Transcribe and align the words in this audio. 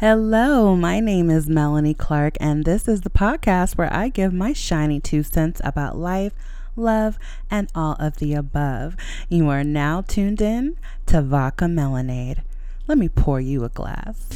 Hello, 0.00 0.74
my 0.74 0.98
name 0.98 1.28
is 1.28 1.46
Melanie 1.46 1.92
Clark, 1.92 2.38
and 2.40 2.64
this 2.64 2.88
is 2.88 3.02
the 3.02 3.10
podcast 3.10 3.76
where 3.76 3.92
I 3.92 4.08
give 4.08 4.32
my 4.32 4.54
shiny 4.54 4.98
two 4.98 5.22
cents 5.22 5.60
about 5.62 5.98
life, 5.98 6.32
love, 6.74 7.18
and 7.50 7.68
all 7.74 7.96
of 8.00 8.16
the 8.16 8.32
above. 8.32 8.96
You 9.28 9.50
are 9.50 9.62
now 9.62 10.00
tuned 10.00 10.40
in 10.40 10.78
to 11.04 11.20
Vodka 11.20 11.66
Melanade. 11.66 12.38
Let 12.88 12.96
me 12.96 13.10
pour 13.10 13.42
you 13.42 13.62
a 13.62 13.68
glass. 13.68 14.26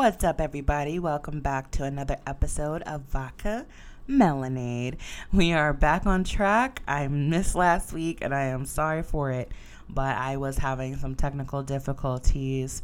What's 0.00 0.24
up, 0.24 0.40
everybody? 0.40 0.98
Welcome 0.98 1.40
back 1.40 1.70
to 1.72 1.84
another 1.84 2.16
episode 2.26 2.80
of 2.84 3.02
Vodka 3.02 3.66
Melanade. 4.08 4.94
We 5.30 5.52
are 5.52 5.74
back 5.74 6.06
on 6.06 6.24
track. 6.24 6.80
I 6.88 7.06
missed 7.08 7.54
last 7.54 7.92
week 7.92 8.20
and 8.22 8.34
I 8.34 8.44
am 8.44 8.64
sorry 8.64 9.02
for 9.02 9.30
it, 9.30 9.52
but 9.90 10.16
I 10.16 10.38
was 10.38 10.56
having 10.56 10.96
some 10.96 11.16
technical 11.16 11.62
difficulties. 11.62 12.82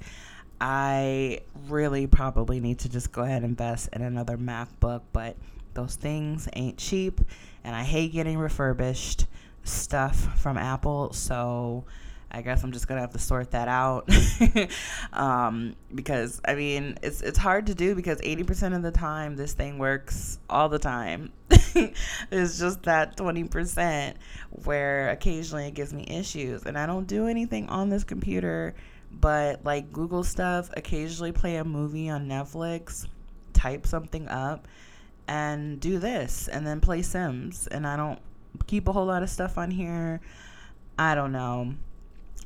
I 0.61 1.41
really 1.69 2.07
probably 2.07 2.61
need 2.61 2.81
to 2.81 2.91
just 2.91 3.13
go 3.13 3.23
ahead 3.23 3.45
and 3.45 3.53
invest 3.53 3.89
in 3.95 4.03
another 4.03 4.37
MacBook, 4.37 5.01
but 5.15 5.37
those 5.73 5.97
things 5.97 6.51
ain't 6.53 6.77
cheap 6.77 7.23
and 7.65 7.75
I 7.75 7.85
hate 7.85 8.13
getting 8.13 8.37
refurbished 8.37 9.27
stuff 9.65 10.39
from 10.39 10.59
Apple, 10.59 11.15
so 11.15 11.87
I 12.31 12.43
guess 12.43 12.63
I'm 12.63 12.73
just 12.73 12.89
gonna 12.89 13.01
have 13.01 13.13
to 13.13 13.19
sort 13.19 13.53
that 13.53 13.69
out 13.69 14.09
um, 15.13 15.77
because 15.95 16.41
I 16.45 16.55
mean 16.55 16.99
it's 17.03 17.23
it's 17.23 17.39
hard 17.39 17.67
to 17.69 17.75
do 17.75 17.95
because 17.95 18.21
80% 18.21 18.75
of 18.75 18.83
the 18.83 18.91
time 18.91 19.37
this 19.37 19.53
thing 19.53 19.79
works 19.79 20.39
all 20.51 20.69
the 20.69 20.79
time. 20.79 21.33
it's 21.51 22.59
just 22.59 22.83
that 22.83 23.17
20% 23.17 24.15
where 24.65 25.11
occasionally 25.11 25.67
it 25.69 25.75
gives 25.75 25.93
me 25.93 26.05
issues 26.09 26.65
and 26.65 26.77
I 26.77 26.87
don't 26.87 27.07
do 27.07 27.27
anything 27.27 27.69
on 27.69 27.91
this 27.91 28.05
computer 28.05 28.75
but 29.13 29.65
like 29.65 29.93
Google 29.93 30.25
stuff, 30.25 30.69
occasionally 30.77 31.33
play 31.33 31.57
a 31.57 31.65
movie 31.65 32.11
on 32.11 32.29
Netflix, 32.29 33.07
type 33.53 33.87
something 33.87 34.29
up 34.29 34.67
and 35.29 35.81
do 35.81 35.99
this 35.99 36.49
and 36.49 36.67
then 36.67 36.81
play 36.81 37.03
Sims 37.03 37.67
and 37.69 37.87
I 37.87 37.97
don't 37.97 38.19
keep 38.67 38.89
a 38.89 38.93
whole 38.93 39.07
lot 39.07 39.23
of 39.23 39.31
stuff 39.31 39.57
on 39.57 39.71
here. 39.71 40.21
I 40.99 41.15
don't 41.15 41.33
know 41.33 41.75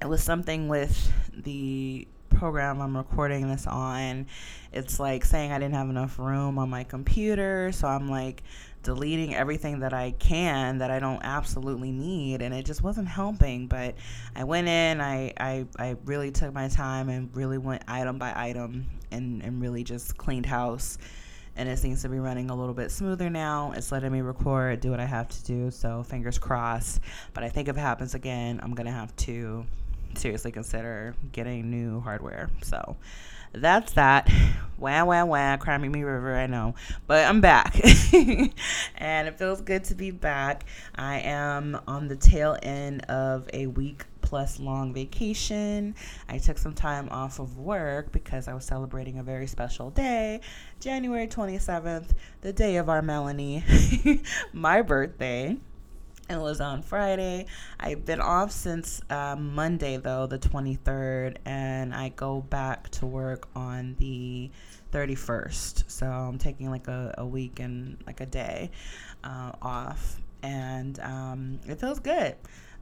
it 0.00 0.08
was 0.08 0.22
something 0.22 0.68
with 0.68 1.12
the 1.36 2.06
program 2.30 2.80
I'm 2.80 2.96
recording 2.96 3.48
this 3.48 3.66
on. 3.66 4.26
It's 4.72 4.98
like 4.98 5.24
saying 5.24 5.52
I 5.52 5.58
didn't 5.58 5.74
have 5.74 5.90
enough 5.90 6.18
room 6.18 6.58
on 6.58 6.70
my 6.70 6.84
computer, 6.84 7.70
so 7.72 7.86
I'm 7.86 8.08
like 8.08 8.42
deleting 8.82 9.34
everything 9.34 9.80
that 9.80 9.92
I 9.92 10.12
can 10.12 10.78
that 10.78 10.90
I 10.90 11.00
don't 11.00 11.20
absolutely 11.22 11.90
need, 11.90 12.40
and 12.40 12.54
it 12.54 12.64
just 12.64 12.82
wasn't 12.82 13.08
helping. 13.08 13.66
But 13.66 13.96
I 14.34 14.44
went 14.44 14.68
in, 14.68 15.00
I 15.00 15.34
I, 15.38 15.66
I 15.78 15.96
really 16.06 16.30
took 16.30 16.54
my 16.54 16.68
time 16.68 17.10
and 17.10 17.34
really 17.36 17.58
went 17.58 17.82
item 17.86 18.18
by 18.18 18.32
item 18.34 18.86
and 19.10 19.42
and 19.42 19.60
really 19.60 19.84
just 19.84 20.16
cleaned 20.16 20.46
house. 20.46 20.96
And 21.56 21.68
it 21.68 21.78
seems 21.78 22.00
to 22.02 22.08
be 22.08 22.20
running 22.20 22.48
a 22.48 22.54
little 22.54 22.72
bit 22.72 22.90
smoother 22.90 23.28
now. 23.28 23.72
It's 23.76 23.92
letting 23.92 24.12
me 24.12 24.22
record, 24.22 24.80
do 24.80 24.92
what 24.92 25.00
I 25.00 25.04
have 25.04 25.28
to 25.28 25.44
do. 25.44 25.70
So 25.70 26.02
fingers 26.04 26.38
crossed. 26.38 27.00
But 27.34 27.44
I 27.44 27.50
think 27.50 27.68
if 27.68 27.76
it 27.76 27.80
happens 27.80 28.14
again, 28.14 28.60
I'm 28.62 28.72
gonna 28.72 28.92
have 28.92 29.14
to 29.16 29.66
seriously 30.14 30.52
consider 30.52 31.14
getting 31.32 31.70
new 31.70 32.00
hardware. 32.00 32.50
So 32.62 32.96
that's 33.52 33.92
that. 33.94 34.30
Wah, 34.78 35.04
wah, 35.04 35.24
wah. 35.24 35.56
Cry 35.56 35.76
me, 35.76 35.88
me 35.88 36.02
river, 36.02 36.34
I 36.34 36.46
know. 36.46 36.74
But 37.06 37.26
I'm 37.26 37.40
back. 37.40 37.78
and 38.96 39.28
it 39.28 39.38
feels 39.38 39.60
good 39.60 39.84
to 39.84 39.94
be 39.94 40.10
back. 40.10 40.64
I 40.94 41.20
am 41.20 41.78
on 41.86 42.08
the 42.08 42.16
tail 42.16 42.56
end 42.62 43.02
of 43.02 43.48
a 43.52 43.66
week 43.66 44.04
plus 44.22 44.60
long 44.60 44.94
vacation. 44.94 45.94
I 46.28 46.38
took 46.38 46.56
some 46.56 46.74
time 46.74 47.08
off 47.10 47.40
of 47.40 47.58
work 47.58 48.12
because 48.12 48.48
I 48.48 48.54
was 48.54 48.64
celebrating 48.64 49.18
a 49.18 49.22
very 49.22 49.46
special 49.46 49.90
day, 49.90 50.40
January 50.78 51.26
27th, 51.26 52.10
the 52.40 52.52
day 52.52 52.76
of 52.76 52.88
our 52.88 53.02
Melanie, 53.02 53.64
my 54.52 54.82
birthday. 54.82 55.56
It 56.30 56.38
was 56.38 56.60
on 56.60 56.82
Friday. 56.82 57.46
I've 57.80 58.04
been 58.04 58.20
off 58.20 58.52
since 58.52 59.02
uh, 59.10 59.34
Monday, 59.34 59.96
though, 59.96 60.28
the 60.28 60.38
23rd, 60.38 61.38
and 61.44 61.92
I 61.92 62.10
go 62.10 62.40
back 62.40 62.88
to 62.90 63.06
work 63.06 63.48
on 63.56 63.96
the 63.98 64.48
31st. 64.92 65.90
So 65.90 66.06
I'm 66.06 66.38
taking 66.38 66.70
like 66.70 66.86
a, 66.86 67.16
a 67.18 67.26
week 67.26 67.58
and 67.58 67.96
like 68.06 68.20
a 68.20 68.26
day 68.26 68.70
uh, 69.24 69.50
off, 69.60 70.20
and 70.44 71.00
um, 71.00 71.58
it 71.66 71.80
feels 71.80 71.98
good. 71.98 72.36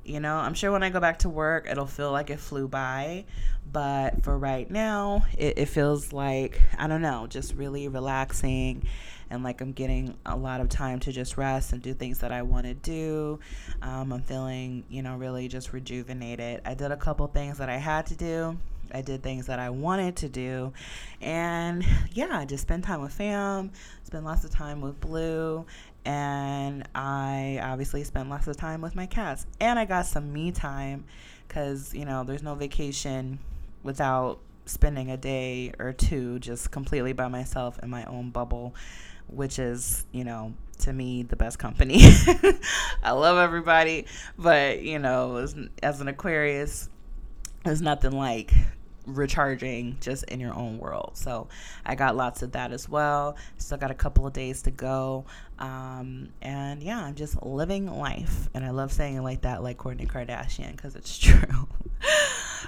You 0.04 0.20
know, 0.20 0.36
I'm 0.36 0.54
sure 0.54 0.72
when 0.72 0.82
I 0.82 0.91
go 0.91 1.00
back 1.00 1.19
to 1.20 1.28
work, 1.28 1.66
it'll 1.70 1.86
feel 1.86 2.12
like 2.12 2.31
it 2.31 2.41
flew 2.41 2.66
by. 2.66 3.25
But 3.70 4.25
for 4.25 4.38
right 4.38 4.70
now, 4.70 5.26
it, 5.36 5.59
it 5.59 5.66
feels 5.66 6.12
like, 6.12 6.62
I 6.78 6.86
don't 6.86 7.03
know, 7.03 7.26
just 7.26 7.54
really 7.54 7.88
relaxing 7.88 8.87
and 9.31 9.42
like 9.42 9.60
I'm 9.60 9.72
getting 9.72 10.16
a 10.25 10.37
lot 10.37 10.60
of 10.60 10.69
time 10.69 11.00
to 11.00 11.12
just 11.12 11.37
rest 11.37 11.72
and 11.72 11.82
do 11.82 11.94
things 11.94 12.19
that 12.20 12.32
I 12.32 12.42
want 12.42 12.66
to 12.66 12.75
do. 12.75 13.38
Um, 13.82 14.12
I'm 14.12 14.22
feeling, 14.22 14.84
you 14.88 15.03
know, 15.03 15.16
really 15.16 15.48
just 15.48 15.72
rejuvenated. 15.72 16.62
I 16.64 16.75
did 16.75 16.92
a 16.92 16.97
couple 16.97 17.26
things 17.26 17.58
that 17.58 17.69
I 17.69 17.76
had 17.76 18.06
to 18.06 18.16
do. 18.16 18.56
I 18.92 19.03
did 19.03 19.22
things 19.22 19.47
that 19.47 19.58
I 19.58 19.69
wanted 19.70 20.16
to 20.16 20.28
do. 20.28 20.72
And 21.20 21.84
yeah, 22.12 22.44
just 22.47 22.62
spend 22.62 22.84
time 22.84 23.03
with 23.03 23.12
fam, 23.12 23.70
spend 24.04 24.25
lots 24.25 24.44
of 24.44 24.50
time 24.50 24.81
with 24.81 24.98
Blue. 25.00 25.66
And 26.08 26.88
I 26.94 27.60
obviously 27.62 28.02
spent 28.02 28.30
lots 28.30 28.46
of 28.46 28.56
time 28.56 28.80
with 28.80 28.96
my 28.96 29.04
cats. 29.04 29.46
And 29.60 29.78
I 29.78 29.84
got 29.84 30.06
some 30.06 30.32
me 30.32 30.52
time 30.52 31.04
because, 31.46 31.92
you 31.92 32.06
know, 32.06 32.24
there's 32.24 32.42
no 32.42 32.54
vacation 32.54 33.38
without 33.82 34.41
spending 34.64 35.10
a 35.10 35.19
day 35.19 35.74
or 35.78 35.92
two 35.92 36.38
just 36.38 36.70
completely 36.70 37.12
by 37.12 37.28
myself 37.28 37.78
in 37.82 37.91
my 37.91 38.04
own 38.06 38.30
bubble 38.30 38.74
which 39.28 39.58
is, 39.58 40.06
you 40.10 40.24
know, 40.24 40.54
to 40.78 40.92
me 40.92 41.22
the 41.22 41.36
best 41.36 41.58
company. 41.58 42.00
I 43.02 43.12
love 43.12 43.36
everybody, 43.36 44.06
but 44.38 44.82
you 44.82 44.98
know, 44.98 45.36
as, 45.36 45.54
as 45.82 46.00
an 46.00 46.08
Aquarius, 46.08 46.88
there's 47.64 47.82
nothing 47.82 48.12
like 48.12 48.52
recharging 49.08 49.96
just 50.00 50.24
in 50.24 50.41
your 50.41 50.54
own 50.54 50.78
world. 50.78 51.12
So 51.14 51.48
I 51.84 51.94
got 51.94 52.16
lots 52.16 52.42
of 52.42 52.52
that 52.52 52.72
as 52.72 52.88
well. 52.88 53.36
Still 53.56 53.78
got 53.78 53.91
a 53.91 53.94
couple 53.94 54.26
of 54.26 54.32
days 54.32 54.62
to 54.62 54.70
go. 54.70 55.24
Um, 55.58 56.28
and 56.42 56.82
yeah, 56.82 57.04
I'm 57.04 57.14
just 57.14 57.42
living 57.42 57.86
life. 57.86 58.48
And 58.54 58.64
I 58.64 58.70
love 58.70 58.92
saying 58.92 59.16
it 59.16 59.22
like 59.22 59.42
that, 59.42 59.62
like 59.62 59.78
Kourtney 59.78 60.06
Kardashian, 60.06 60.72
because 60.72 60.94
it's 60.94 61.19
true. 61.19 61.69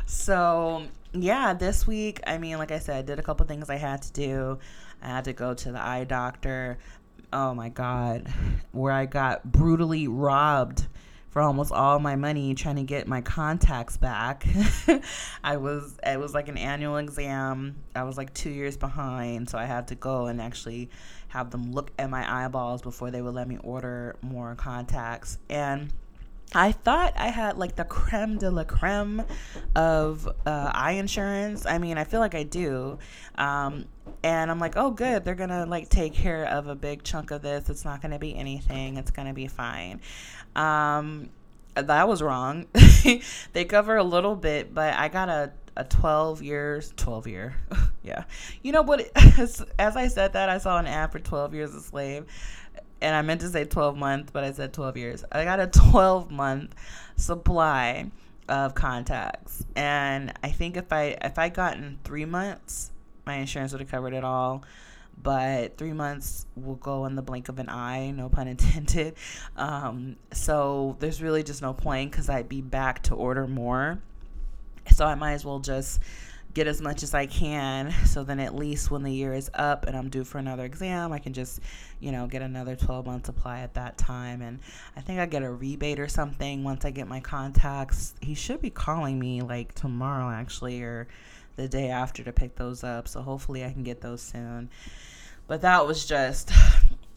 so 0.07 0.83
yeah, 1.13 1.55
this 1.55 1.87
week, 1.87 2.21
I 2.27 2.39
mean, 2.39 2.59
like 2.59 2.73
I 2.73 2.79
said, 2.79 2.97
I 2.97 3.03
did 3.03 3.19
a 3.19 3.23
couple 3.23 3.47
things 3.47 3.71
I 3.71 3.77
had 3.77 4.03
to 4.03 4.13
do. 4.13 4.59
I 5.03 5.09
had 5.09 5.25
to 5.25 5.33
go 5.33 5.55
to 5.55 5.73
the 5.73 5.81
eye 5.81 6.05
doctor. 6.05 6.79
Oh 7.33 7.55
my 7.55 7.69
God, 7.69 8.29
where 8.73 8.93
I 8.93 9.07
got 9.07 9.51
brutally 9.51 10.09
robbed 10.09 10.87
for 11.31 11.41
almost 11.41 11.73
all 11.73 11.99
my 11.99 12.17
money 12.17 12.55
trying 12.55 12.77
to 12.77 12.83
get 12.83 13.07
my 13.07 13.21
contacts 13.21 13.97
back. 13.97 14.47
I 15.45 15.57
was 15.57 15.99
it 16.05 16.19
was 16.19 16.35
like 16.35 16.49
an 16.49 16.59
annual 16.59 16.97
exam. 16.97 17.77
I 17.95 18.03
was 18.03 18.17
like 18.17 18.35
2 18.35 18.51
years 18.51 18.77
behind, 18.77 19.49
so 19.49 19.57
I 19.57 19.65
had 19.65 19.89
to 19.89 19.95
go 19.95 20.27
and 20.27 20.41
actually 20.41 20.91
have 21.29 21.51
them 21.51 21.73
look 21.73 21.93
at 21.99 22.11
my 22.11 22.45
eyeballs 22.45 22.83
before 22.83 23.11
they 23.11 23.23
would 23.23 23.35
let 23.35 23.49
me 23.49 23.59
order 23.63 24.17
more 24.21 24.55
contacts. 24.57 25.39
And 25.49 25.93
I 26.53 26.73
thought 26.73 27.15
I 27.17 27.29
had 27.29 27.57
like 27.59 27.77
the 27.77 27.85
creme 27.85 28.39
de 28.39 28.51
la 28.51 28.65
creme 28.65 29.23
of 29.77 30.27
uh, 30.27 30.71
eye 30.75 30.93
insurance. 30.93 31.65
I 31.65 31.79
mean, 31.79 31.97
I 31.97 32.05
feel 32.05 32.19
like 32.19 32.35
I 32.35 32.43
do. 32.43 32.99
Um, 33.37 33.87
and 34.23 34.51
I'm 34.51 34.59
like, 34.59 34.77
oh, 34.77 34.91
good. 34.91 35.25
They're 35.25 35.35
going 35.35 35.51
to 35.51 35.65
like 35.67 35.89
take 35.89 36.15
care 36.15 36.45
of 36.45 36.69
a 36.69 36.75
big 36.75 37.03
chunk 37.03 37.31
of 37.31 37.43
this. 37.43 37.71
It's 37.71 37.85
not 37.85 38.03
going 38.03 38.13
to 38.13 38.19
be 38.19 38.35
anything. 38.35 38.97
It's 38.97 39.11
going 39.11 39.29
to 39.29 39.35
be 39.35 39.47
fine. 39.47 40.01
Um, 40.55 41.31
that 41.75 42.09
was 42.09 42.21
wrong. 42.21 42.67
they 43.53 43.65
cover 43.65 43.97
a 43.97 44.05
little 44.05 44.37
bit, 44.37 44.75
but 44.75 44.95
I 44.95 45.09
got 45.09 45.29
a, 45.29 45.53
a 45.77 45.85
12 45.85 46.43
years, 46.43 46.93
12 46.97 47.27
year. 47.29 47.57
yeah. 48.03 48.25
You 48.63 48.73
know 48.73 48.83
what? 48.83 49.11
As, 49.39 49.65
as 49.79 49.97
I 49.97 50.09
said 50.09 50.35
that, 50.35 50.49
I 50.49 50.59
saw 50.59 50.79
an 50.79 50.87
ad 50.87 51.13
for 51.13 51.19
12 51.19 51.55
years 51.55 51.75
a 51.75 51.81
slave 51.81 52.27
and 53.01 53.15
I 53.15 53.23
meant 53.23 53.41
to 53.41 53.49
say 53.49 53.65
12 53.65 53.97
months, 53.97 54.31
but 54.31 54.45
I 54.45 54.53
said 54.53 54.73
12 54.73 54.97
years. 54.97 55.25
I 55.33 55.45
got 55.45 55.61
a 55.61 55.67
12 55.67 56.31
month 56.31 56.75
supply 57.17 58.11
of 58.49 58.75
contacts, 58.75 59.65
and 59.77 60.33
I 60.43 60.51
think 60.51 60.77
if 60.77 60.93
I 60.93 61.17
if 61.23 61.39
I 61.39 61.49
gotten 61.49 61.99
three 62.05 62.25
months, 62.25 62.91
my 63.31 63.37
insurance 63.37 63.71
would 63.73 63.81
have 63.81 63.91
covered 63.91 64.13
it 64.13 64.25
all. 64.25 64.65
But 65.23 65.77
three 65.77 65.93
months 65.93 66.47
will 66.57 66.77
go 66.77 67.05
in 67.05 67.15
the 67.15 67.23
blink 67.23 67.49
of 67.49 67.59
an 67.59 67.69
eye, 67.69 68.11
no 68.11 68.29
pun 68.29 68.49
intended. 68.55 69.15
Um, 69.57 70.17
so 70.33 70.97
there's 70.99 71.23
really 71.23 71.43
just 71.43 71.63
no 71.63 71.73
point 71.73 72.11
because 72.11 72.29
I'd 72.29 72.49
be 72.49 72.61
back 72.63 73.03
to 73.05 73.15
order 73.15 73.47
more 73.47 74.01
So 74.93 75.05
I 75.05 75.15
might 75.15 75.35
as 75.35 75.45
well 75.45 75.61
just 75.61 76.01
get 76.55 76.67
as 76.67 76.81
much 76.81 77.05
as 77.05 77.15
I 77.15 77.27
can. 77.27 77.93
So 78.07 78.25
then 78.25 78.41
at 78.41 78.55
least 78.57 78.91
when 78.91 79.03
the 79.05 79.13
year 79.13 79.33
is 79.35 79.51
up 79.55 79.87
and 79.87 79.97
I'm 79.97 80.09
due 80.09 80.25
for 80.25 80.39
another 80.39 80.65
exam, 80.65 81.13
I 81.13 81.19
can 81.21 81.33
just, 81.33 81.61
you 82.01 82.11
know, 82.11 82.27
get 82.27 82.43
another 82.43 82.75
12 82.75 83.07
month 83.07 83.27
supply 83.27 83.61
at 83.61 83.75
that 83.75 83.99
time. 83.99 84.43
And 84.43 84.59
I 84.97 85.01
think 85.01 85.21
I 85.21 85.27
get 85.27 85.43
a 85.43 85.51
rebate 85.51 86.01
or 86.01 86.09
something 86.09 86.65
once 86.65 86.85
I 86.85 86.91
get 86.91 87.07
my 87.07 87.21
contacts. 87.21 88.15
He 88.21 88.35
should 88.35 88.61
be 88.61 88.71
calling 88.71 89.19
me 89.19 89.43
like 89.43 89.75
tomorrow 89.75 90.31
actually 90.31 90.83
or 90.83 91.07
the 91.57 91.69
day 91.69 91.89
after 91.91 92.23
to 92.25 92.33
pick 92.33 92.57
those 92.57 92.85
up. 92.85 93.09
So 93.09 93.23
hopefully 93.23 93.65
I 93.65 93.73
can 93.73 93.83
get 93.83 94.01
those 94.01 94.23
soon. 94.23 94.71
But 95.47 95.63
that 95.63 95.87
was 95.87 96.07
just 96.07 96.51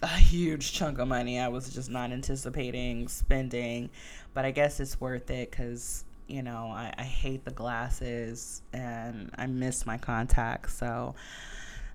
a 0.02 0.08
huge 0.08 0.74
chunk 0.74 1.00
of 1.00 1.08
money 1.08 1.40
I 1.40 1.48
was 1.48 1.74
just 1.74 1.90
not 1.90 2.12
anticipating 2.12 3.08
spending. 3.08 3.90
But 4.34 4.46
I 4.46 4.52
guess 4.52 4.80
it's 4.80 5.00
worth 5.00 5.30
it 5.30 5.52
because 5.52 6.06
you 6.28 6.42
know, 6.42 6.72
I, 6.74 6.94
I 6.98 7.04
hate 7.04 7.46
the 7.46 7.52
glasses 7.52 8.62
and 8.72 9.30
I 9.38 9.46
miss 9.48 9.86
my 9.86 9.98
contacts. 9.98 10.74
So 10.76 11.16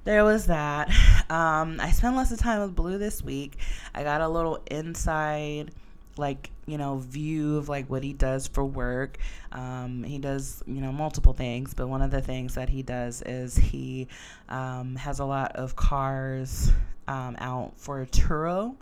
there 0.04 0.24
was 0.24 0.46
that. 0.46 0.90
Um, 1.28 1.78
I 1.78 1.90
spent 1.90 2.16
less 2.16 2.32
of 2.32 2.38
time 2.38 2.62
with 2.62 2.74
Blue 2.74 2.96
this 2.96 3.22
week. 3.22 3.58
I 3.94 4.02
got 4.02 4.22
a 4.22 4.28
little 4.28 4.62
inside, 4.70 5.72
like, 6.18 6.50
you 6.66 6.78
know, 6.78 6.98
view 6.98 7.56
of 7.56 7.68
like 7.68 7.88
what 7.88 8.02
he 8.02 8.12
does 8.12 8.46
for 8.46 8.64
work. 8.64 9.18
Um, 9.52 10.02
he 10.04 10.18
does, 10.18 10.62
you 10.66 10.80
know, 10.80 10.92
multiple 10.92 11.32
things, 11.32 11.74
but 11.74 11.88
one 11.88 12.02
of 12.02 12.10
the 12.10 12.20
things 12.20 12.54
that 12.54 12.68
he 12.68 12.82
does 12.82 13.22
is 13.22 13.56
he 13.56 14.08
um, 14.48 14.96
has 14.96 15.18
a 15.18 15.24
lot 15.24 15.56
of 15.56 15.76
cars 15.76 16.72
um, 17.06 17.36
out 17.38 17.72
for 17.76 18.04
Turo. 18.06 18.76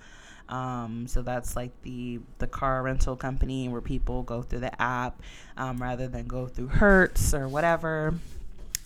Um, 0.49 1.07
so 1.09 1.23
that's 1.23 1.57
like 1.57 1.71
the 1.83 2.21
the 2.39 2.47
car 2.47 2.83
rental 2.83 3.17
company 3.17 3.69
where 3.69 3.81
people 3.81 4.23
go 4.23 4.43
through 4.43 4.61
the 4.61 4.83
app 4.83 5.21
um, 5.57 5.83
rather 5.83 6.07
than 6.07 6.27
go 6.27 6.47
through 6.47 6.69
Hertz 6.69 7.35
or 7.35 7.49
whatever, 7.49 8.15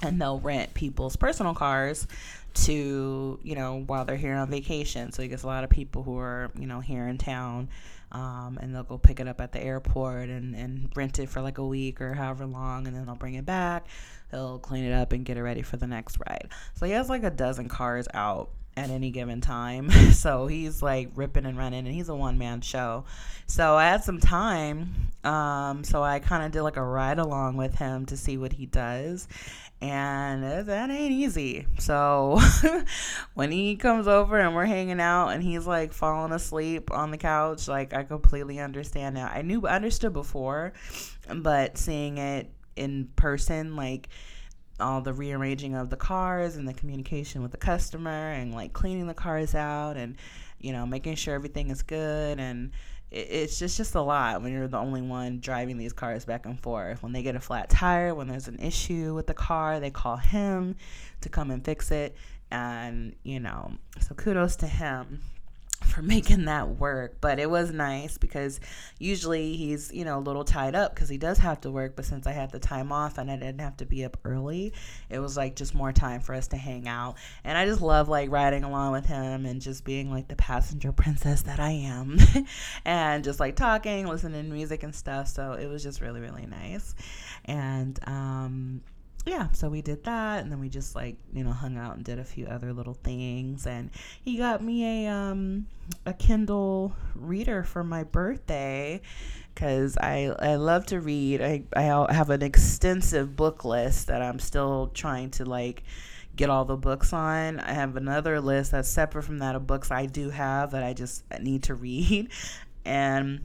and 0.02 0.20
they'll 0.20 0.40
rent 0.40 0.72
people's 0.72 1.16
personal 1.16 1.54
cars 1.54 2.06
to 2.52 3.38
you 3.42 3.54
know 3.54 3.82
while 3.86 4.04
they're 4.04 4.16
here 4.16 4.34
on 4.34 4.48
vacation. 4.48 5.12
So 5.12 5.22
he 5.22 5.28
gets 5.28 5.42
a 5.42 5.46
lot 5.46 5.64
of 5.64 5.70
people 5.70 6.02
who 6.02 6.18
are 6.18 6.50
you 6.58 6.66
know 6.66 6.80
here 6.80 7.06
in 7.06 7.18
town. 7.18 7.68
Um, 8.12 8.58
and 8.60 8.74
they'll 8.74 8.82
go 8.82 8.98
pick 8.98 9.20
it 9.20 9.28
up 9.28 9.40
at 9.40 9.52
the 9.52 9.62
airport 9.62 10.28
and, 10.30 10.56
and 10.56 10.90
rent 10.96 11.18
it 11.18 11.28
for 11.28 11.40
like 11.40 11.58
a 11.58 11.66
week 11.66 12.00
or 12.00 12.14
however 12.14 12.46
long, 12.46 12.86
and 12.86 12.96
then 12.96 13.06
they'll 13.06 13.14
bring 13.14 13.34
it 13.34 13.46
back. 13.46 13.86
They'll 14.30 14.58
clean 14.58 14.84
it 14.84 14.92
up 14.92 15.12
and 15.12 15.24
get 15.24 15.36
it 15.36 15.42
ready 15.42 15.62
for 15.62 15.76
the 15.76 15.86
next 15.86 16.18
ride. 16.26 16.50
So 16.74 16.86
he 16.86 16.92
has 16.92 17.08
like 17.08 17.22
a 17.22 17.30
dozen 17.30 17.68
cars 17.68 18.08
out 18.14 18.50
at 18.76 18.90
any 18.90 19.10
given 19.10 19.40
time. 19.40 19.90
so 20.12 20.46
he's 20.46 20.82
like 20.82 21.10
ripping 21.14 21.46
and 21.46 21.58
running, 21.58 21.86
and 21.86 21.94
he's 21.94 22.08
a 22.08 22.14
one 22.14 22.38
man 22.38 22.60
show. 22.60 23.04
So 23.46 23.74
I 23.74 23.88
had 23.88 24.04
some 24.04 24.20
time. 24.20 25.10
Um, 25.24 25.84
so 25.84 26.02
I 26.02 26.18
kind 26.20 26.44
of 26.44 26.52
did 26.52 26.62
like 26.62 26.76
a 26.76 26.84
ride 26.84 27.18
along 27.18 27.56
with 27.56 27.74
him 27.74 28.06
to 28.06 28.16
see 28.16 28.38
what 28.38 28.52
he 28.52 28.66
does. 28.66 29.28
And 29.82 30.44
that 30.68 30.90
ain't 30.90 31.12
easy. 31.12 31.66
So 31.78 32.38
when 33.34 33.50
he 33.50 33.76
comes 33.76 34.06
over 34.06 34.38
and 34.38 34.54
we're 34.54 34.66
hanging 34.66 35.00
out 35.00 35.28
and 35.28 35.42
he's 35.42 35.66
like 35.66 35.94
falling 35.94 36.32
asleep 36.32 36.90
on 36.90 37.10
the 37.10 37.16
couch, 37.16 37.66
like 37.66 37.94
I 37.94 38.04
completely 38.04 38.60
understand 38.60 39.14
now. 39.14 39.30
I 39.32 39.42
knew, 39.42 39.66
understood 39.66 40.12
before, 40.12 40.74
but 41.34 41.78
seeing 41.78 42.18
it 42.18 42.50
in 42.76 43.08
person, 43.16 43.74
like, 43.74 44.08
all 44.80 45.00
the 45.00 45.12
rearranging 45.12 45.74
of 45.74 45.90
the 45.90 45.96
cars 45.96 46.56
and 46.56 46.66
the 46.66 46.74
communication 46.74 47.42
with 47.42 47.50
the 47.50 47.56
customer 47.56 48.32
and 48.32 48.54
like 48.54 48.72
cleaning 48.72 49.06
the 49.06 49.14
cars 49.14 49.54
out 49.54 49.96
and 49.96 50.16
you 50.58 50.72
know 50.72 50.86
making 50.86 51.14
sure 51.14 51.34
everything 51.34 51.70
is 51.70 51.82
good. 51.82 52.38
And 52.38 52.72
it's 53.10 53.58
just 53.58 53.76
just 53.76 53.94
a 53.94 54.00
lot 54.00 54.40
when 54.40 54.52
you're 54.52 54.68
the 54.68 54.78
only 54.78 55.02
one 55.02 55.40
driving 55.40 55.78
these 55.78 55.92
cars 55.92 56.24
back 56.24 56.46
and 56.46 56.60
forth. 56.60 57.02
When 57.02 57.12
they 57.12 57.22
get 57.22 57.36
a 57.36 57.40
flat 57.40 57.70
tire 57.70 58.14
when 58.14 58.28
there's 58.28 58.48
an 58.48 58.58
issue 58.58 59.14
with 59.14 59.26
the 59.26 59.34
car 59.34 59.80
they 59.80 59.90
call 59.90 60.16
him 60.16 60.76
to 61.20 61.28
come 61.28 61.50
and 61.50 61.64
fix 61.64 61.90
it. 61.90 62.16
And 62.50 63.14
you 63.22 63.40
know 63.40 63.72
so 64.00 64.14
kudos 64.14 64.56
to 64.56 64.66
him 64.66 65.20
for 65.90 66.02
making 66.16 66.46
that 66.46 66.68
work. 66.76 67.16
But 67.20 67.38
it 67.38 67.50
was 67.50 67.70
nice 67.72 68.18
because 68.18 68.60
usually 68.98 69.56
he's, 69.56 69.92
you 69.92 70.04
know, 70.04 70.18
a 70.18 70.20
little 70.20 70.44
tied 70.44 70.74
up 70.74 70.94
because 70.94 71.08
he 71.08 71.18
does 71.18 71.38
have 71.38 71.60
to 71.62 71.70
work. 71.70 71.96
But 71.96 72.04
since 72.04 72.26
I 72.26 72.32
had 72.32 72.50
the 72.50 72.58
time 72.58 72.92
off 72.92 73.18
and 73.18 73.30
I 73.30 73.36
didn't 73.36 73.60
have 73.60 73.76
to 73.78 73.86
be 73.86 74.04
up 74.04 74.16
early, 74.24 74.72
it 75.08 75.18
was 75.18 75.36
like 75.36 75.56
just 75.56 75.74
more 75.74 75.92
time 75.92 76.20
for 76.20 76.34
us 76.34 76.48
to 76.48 76.56
hang 76.56 76.88
out. 76.88 77.16
And 77.44 77.56
I 77.56 77.66
just 77.66 77.80
love 77.80 78.08
like 78.08 78.30
riding 78.30 78.64
along 78.64 78.92
with 78.92 79.06
him 79.06 79.46
and 79.46 79.60
just 79.60 79.84
being 79.84 80.10
like 80.10 80.28
the 80.28 80.36
passenger 80.36 80.92
princess 81.00 81.42
that 81.42 81.60
I 81.60 81.70
am 81.70 82.18
and 82.84 83.24
just 83.24 83.40
like 83.40 83.56
talking, 83.56 84.06
listening 84.06 84.44
to 84.44 84.50
music 84.54 84.82
and 84.82 84.94
stuff. 84.94 85.28
So 85.28 85.52
it 85.52 85.66
was 85.66 85.82
just 85.82 86.00
really, 86.00 86.20
really 86.20 86.46
nice. 86.46 86.94
And, 87.44 87.98
um, 88.06 88.82
yeah, 89.26 89.50
so 89.52 89.68
we 89.68 89.82
did 89.82 90.04
that, 90.04 90.42
and 90.42 90.50
then 90.50 90.60
we 90.60 90.68
just 90.68 90.94
like 90.94 91.16
you 91.32 91.44
know 91.44 91.52
hung 91.52 91.76
out 91.76 91.96
and 91.96 92.04
did 92.04 92.18
a 92.18 92.24
few 92.24 92.46
other 92.46 92.72
little 92.72 92.94
things. 92.94 93.66
And 93.66 93.90
he 94.22 94.36
got 94.36 94.62
me 94.62 95.06
a 95.06 95.10
um 95.12 95.66
a 96.06 96.12
Kindle 96.12 96.94
reader 97.14 97.62
for 97.64 97.84
my 97.84 98.04
birthday 98.04 99.00
because 99.54 99.96
I 99.98 100.34
I 100.38 100.54
love 100.56 100.86
to 100.86 101.00
read. 101.00 101.42
I 101.42 101.64
I 101.76 102.12
have 102.12 102.30
an 102.30 102.42
extensive 102.42 103.36
book 103.36 103.64
list 103.64 104.06
that 104.06 104.22
I'm 104.22 104.38
still 104.38 104.90
trying 104.94 105.30
to 105.32 105.44
like 105.44 105.82
get 106.36 106.48
all 106.48 106.64
the 106.64 106.76
books 106.76 107.12
on. 107.12 107.60
I 107.60 107.72
have 107.72 107.96
another 107.96 108.40
list 108.40 108.72
that's 108.72 108.88
separate 108.88 109.24
from 109.24 109.38
that 109.40 109.54
of 109.54 109.66
books 109.66 109.90
I 109.90 110.06
do 110.06 110.30
have 110.30 110.70
that 110.70 110.82
I 110.82 110.94
just 110.94 111.24
need 111.40 111.64
to 111.64 111.74
read, 111.76 112.30
and 112.86 113.40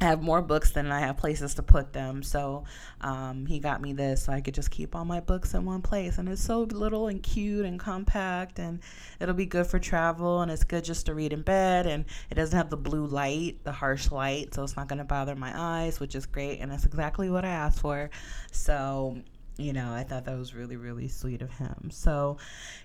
I 0.00 0.06
have 0.06 0.22
more 0.22 0.42
books 0.42 0.72
than 0.72 0.90
I 0.90 1.00
have 1.00 1.16
places 1.16 1.54
to 1.54 1.62
put 1.62 1.92
them. 1.92 2.22
So 2.22 2.64
um, 3.00 3.46
he 3.46 3.60
got 3.60 3.80
me 3.80 3.92
this 3.92 4.24
so 4.24 4.32
I 4.32 4.40
could 4.40 4.54
just 4.54 4.70
keep 4.70 4.96
all 4.96 5.04
my 5.04 5.20
books 5.20 5.54
in 5.54 5.64
one 5.64 5.82
place. 5.82 6.18
And 6.18 6.28
it's 6.28 6.42
so 6.42 6.62
little 6.62 7.06
and 7.06 7.22
cute 7.22 7.64
and 7.64 7.78
compact, 7.78 8.58
and 8.58 8.80
it'll 9.20 9.34
be 9.34 9.46
good 9.46 9.66
for 9.66 9.78
travel. 9.78 10.42
And 10.42 10.50
it's 10.50 10.64
good 10.64 10.84
just 10.84 11.06
to 11.06 11.14
read 11.14 11.32
in 11.32 11.42
bed. 11.42 11.86
And 11.86 12.04
it 12.30 12.34
doesn't 12.34 12.56
have 12.56 12.70
the 12.70 12.76
blue 12.76 13.06
light, 13.06 13.62
the 13.62 13.72
harsh 13.72 14.10
light, 14.10 14.52
so 14.52 14.64
it's 14.64 14.76
not 14.76 14.88
going 14.88 14.98
to 14.98 15.04
bother 15.04 15.36
my 15.36 15.52
eyes, 15.54 16.00
which 16.00 16.14
is 16.14 16.26
great. 16.26 16.58
And 16.58 16.72
that's 16.72 16.84
exactly 16.84 17.30
what 17.30 17.44
I 17.44 17.50
asked 17.50 17.80
for. 17.80 18.10
So 18.50 19.22
you 19.56 19.72
know, 19.72 19.92
I 19.92 20.02
thought 20.02 20.24
that 20.24 20.36
was 20.36 20.54
really, 20.54 20.76
really 20.76 21.08
sweet 21.08 21.42
of 21.42 21.50
him. 21.52 21.90
So, 21.90 22.38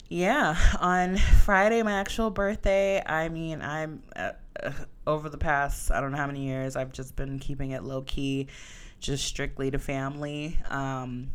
yeah, 0.07 0.55
on 0.79 1.17
Friday, 1.17 1.81
my 1.81 1.93
actual 1.93 2.29
birthday, 2.29 3.03
I 3.05 3.29
mean, 3.29 3.61
I'm. 3.61 4.03
Uh, 4.15 4.31
over 5.07 5.29
the 5.29 5.37
past 5.37 5.89
I 5.89 6.01
don't 6.01 6.11
know 6.11 6.17
how 6.17 6.27
many 6.27 6.45
years 6.45 6.75
I've 6.75 6.91
just 6.91 7.15
been 7.15 7.39
keeping 7.39 7.71
it 7.71 7.83
low 7.83 8.01
key, 8.01 8.47
just 8.99 9.25
strictly 9.25 9.71
to 9.71 9.79
family. 9.79 10.59
Um, 10.69 11.31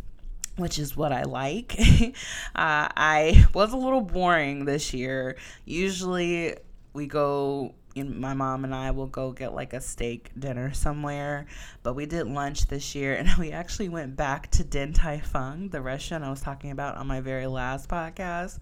which 0.56 0.78
is 0.78 0.96
what 0.96 1.10
I 1.10 1.24
like. 1.24 1.76
uh, 2.00 2.12
I 2.54 3.44
was 3.52 3.72
a 3.72 3.76
little 3.76 4.00
boring 4.00 4.66
this 4.66 4.94
year. 4.94 5.36
Usually, 5.64 6.56
we 6.92 7.08
go 7.08 7.74
my 7.96 8.34
mom 8.34 8.64
and 8.64 8.74
I 8.74 8.90
will 8.90 9.06
go 9.06 9.32
get 9.32 9.54
like 9.54 9.72
a 9.72 9.80
steak 9.80 10.30
dinner 10.38 10.72
somewhere. 10.72 11.46
But 11.82 11.94
we 11.94 12.06
did 12.06 12.26
lunch 12.26 12.66
this 12.66 12.94
year 12.94 13.14
and 13.14 13.28
we 13.38 13.52
actually 13.52 13.88
went 13.88 14.16
back 14.16 14.50
to 14.52 14.64
Din 14.64 14.92
Tai 14.92 15.20
Fung, 15.20 15.68
the 15.68 15.80
restaurant 15.80 16.24
I 16.24 16.30
was 16.30 16.40
talking 16.40 16.70
about 16.70 16.96
on 16.96 17.06
my 17.06 17.20
very 17.20 17.46
last 17.46 17.88
podcast, 17.88 18.58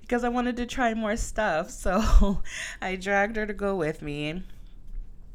because 0.00 0.24
I 0.24 0.28
wanted 0.28 0.56
to 0.56 0.66
try 0.66 0.94
more 0.94 1.16
stuff. 1.16 1.70
So 1.84 2.42
I 2.80 2.96
dragged 2.96 3.36
her 3.36 3.46
to 3.46 3.52
go 3.52 3.76
with 3.76 4.00
me. 4.00 4.42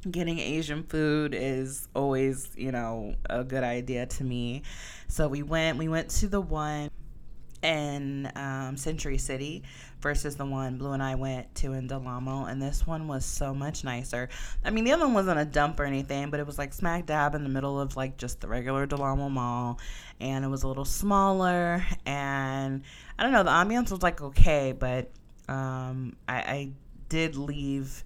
Getting 0.10 0.40
Asian 0.40 0.84
food 0.84 1.36
is 1.36 1.88
always, 1.94 2.50
you 2.56 2.72
know, 2.72 3.16
a 3.30 3.44
good 3.44 3.64
idea 3.64 4.08
to 4.08 4.24
me. 4.24 4.64
So 5.08 5.28
we 5.28 5.44
went, 5.44 5.78
we 5.78 5.88
went 5.88 6.10
to 6.10 6.28
the 6.28 6.42
one 6.42 6.90
in 7.62 8.32
um, 8.36 8.78
Century 8.78 9.18
City 9.18 9.64
versus 10.02 10.36
the 10.36 10.46
one 10.46 10.78
Blue 10.78 10.92
and 10.92 11.04
I 11.04 11.16
went 11.16 11.54
to 11.56 11.74
in 11.74 11.88
Del 11.88 12.08
Amo, 12.08 12.46
and 12.46 12.62
this 12.62 12.88
one 12.88 13.08
was 13.08 13.26
so 13.26 13.54
much 13.54 13.84
nicer. 13.84 14.30
I 14.64 14.70
mean, 14.70 14.84
the 14.84 14.94
other 14.94 15.06
one 15.06 15.14
wasn't 15.14 15.40
a 15.40 15.46
dump 15.46 15.80
or 15.80 15.84
anything, 15.84 16.30
but 16.30 16.40
it 16.40 16.48
was 16.48 16.58
like 16.58 16.74
smack 16.74 17.06
dab 17.06 17.36
in 17.36 17.44
the 17.44 17.50
middle 17.50 17.80
of 17.80 17.96
like 17.98 18.18
just 18.18 18.42
the 18.42 18.48
regular 18.48 18.86
Del 18.86 19.02
Amo 19.02 19.30
Mall, 19.30 19.80
and 20.20 20.46
it 20.46 20.48
was 20.48 20.64
a 20.64 20.68
little 20.68 20.86
smaller, 20.86 21.86
and 22.06 22.84
I 23.18 23.24
don't 23.24 23.32
know, 23.32 23.44
the 23.44 23.50
ambiance 23.50 23.92
was 23.92 24.04
like 24.04 24.22
okay, 24.22 24.72
but 24.72 25.12
um, 25.48 26.16
I, 26.28 26.36
I 26.36 26.72
did 27.10 27.36
leave 27.36 28.04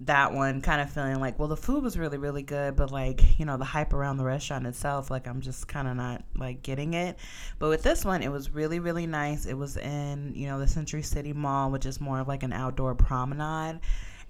that 0.00 0.32
one 0.32 0.60
kind 0.60 0.80
of 0.80 0.90
feeling 0.90 1.20
like, 1.20 1.38
well, 1.38 1.48
the 1.48 1.56
food 1.56 1.82
was 1.82 1.98
really, 1.98 2.18
really 2.18 2.42
good, 2.42 2.76
but 2.76 2.90
like, 2.90 3.38
you 3.38 3.46
know, 3.46 3.56
the 3.56 3.64
hype 3.64 3.92
around 3.92 4.18
the 4.18 4.24
restaurant 4.24 4.66
itself, 4.66 5.10
like, 5.10 5.26
I'm 5.26 5.40
just 5.40 5.68
kind 5.68 5.88
of 5.88 5.96
not 5.96 6.22
like 6.36 6.62
getting 6.62 6.94
it. 6.94 7.18
But 7.58 7.70
with 7.70 7.82
this 7.82 8.04
one, 8.04 8.22
it 8.22 8.30
was 8.30 8.50
really, 8.50 8.78
really 8.78 9.06
nice. 9.06 9.46
It 9.46 9.54
was 9.54 9.76
in, 9.76 10.32
you 10.34 10.48
know, 10.48 10.58
the 10.58 10.68
Century 10.68 11.02
City 11.02 11.32
Mall, 11.32 11.70
which 11.70 11.86
is 11.86 12.00
more 12.00 12.20
of 12.20 12.28
like 12.28 12.42
an 12.42 12.52
outdoor 12.52 12.94
promenade. 12.94 13.80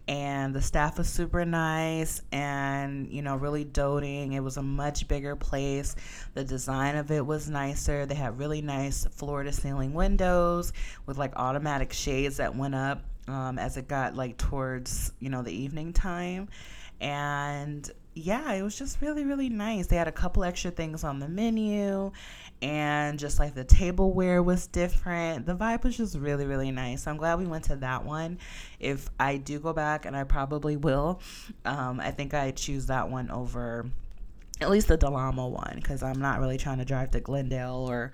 And 0.09 0.55
the 0.55 0.63
staff 0.63 0.99
was 0.99 1.09
super 1.09 1.45
nice 1.45 2.23
and, 2.31 3.11
you 3.11 3.23
know, 3.23 3.35
really 3.35 3.65
doting. 3.65 4.35
It 4.35 4.41
was 4.41 4.57
a 4.57 4.63
much 4.63 5.09
bigger 5.09 5.35
place. 5.35 5.97
The 6.35 6.45
design 6.45 6.95
of 6.95 7.11
it 7.11 7.27
was 7.27 7.51
nicer. 7.51 8.07
They 8.07 8.15
had 8.15 8.39
really 8.39 8.63
nice 8.63 9.05
floor 9.07 9.43
to 9.43 9.53
ceiling 9.53 9.95
windows 9.95 10.73
with 11.07 11.19
like 11.19 11.35
automatic 11.35 11.93
shades 11.93 12.37
that 12.37 12.55
went 12.55 12.77
up 12.77 13.03
um, 13.29 13.59
as 13.59 13.77
it 13.77 13.89
got 13.89 14.15
like 14.15 14.37
towards 14.37 15.13
you 15.19 15.29
know 15.29 15.43
the 15.43 15.53
evening 15.53 15.93
time 15.93 16.49
and 17.01 17.91
yeah, 18.15 18.55
it 18.55 18.63
was 18.63 18.77
just 18.79 19.03
really, 19.03 19.25
really 19.25 19.51
nice. 19.51 19.89
They 19.89 19.97
had 19.97 20.09
a 20.09 20.13
couple 20.13 20.43
extra 20.43 20.71
things 20.71 21.05
on 21.05 21.19
the 21.21 21.29
menu, 21.29 22.13
and 22.63 23.19
just 23.19 23.39
like 23.39 23.55
the 23.55 23.65
tableware 23.65 24.43
was 24.43 24.67
different. 24.67 25.45
The 25.45 25.55
vibe 25.55 25.85
was 25.85 25.99
just 25.99 26.17
really, 26.17 26.47
really 26.47 26.71
nice. 26.71 27.03
So 27.03 27.11
I'm 27.11 27.19
glad 27.19 27.39
we 27.39 27.47
went 27.47 27.65
to 27.65 27.77
that 27.77 28.07
one. 28.07 28.39
If 28.81 29.11
I 29.21 29.37
do 29.37 29.61
go 29.61 29.75
back, 29.75 30.07
and 30.07 30.17
I 30.17 30.25
probably 30.25 30.77
will, 30.77 31.21
um, 31.67 32.01
I 32.01 32.11
think 32.11 32.33
I 32.33 32.53
choose 32.53 32.87
that 32.87 33.11
one 33.11 33.31
over 33.31 33.91
at 34.63 34.71
least 34.71 34.89
the 34.89 34.97
Del 34.97 35.15
Amo 35.15 35.49
one 35.49 35.75
because 35.77 36.03
I'm 36.03 36.19
not 36.19 36.41
really 36.41 36.57
trying 36.57 36.79
to 36.79 36.87
drive 36.87 37.11
to 37.11 37.21
Glendale 37.21 37.87
or 37.91 38.13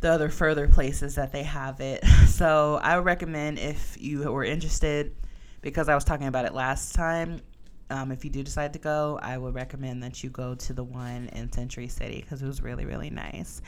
the 0.00 0.10
other 0.10 0.28
further 0.28 0.68
places 0.68 1.14
that 1.14 1.32
they 1.32 1.42
have 1.42 1.80
it. 1.80 2.04
So 2.36 2.78
I 2.82 2.96
would 2.96 3.06
recommend 3.06 3.58
if 3.58 3.96
you 3.98 4.30
were 4.30 4.44
interested, 4.44 5.14
because 5.62 5.88
I 5.88 5.94
was 5.94 6.04
talking 6.04 6.26
about 6.26 6.44
it 6.44 6.52
last 6.52 6.94
time. 6.94 7.40
Um, 7.88 8.12
if 8.12 8.24
you 8.24 8.30
do 8.30 8.42
decide 8.42 8.72
to 8.74 8.78
go, 8.78 9.18
I 9.22 9.38
would 9.38 9.54
recommend 9.54 10.02
that 10.02 10.22
you 10.22 10.28
go 10.28 10.54
to 10.54 10.72
the 10.72 10.84
one 10.84 11.28
in 11.32 11.50
Century 11.50 11.88
City 11.88 12.20
because 12.20 12.42
it 12.42 12.46
was 12.46 12.62
really, 12.62 12.84
really 12.84 13.10
nice. 13.10 13.62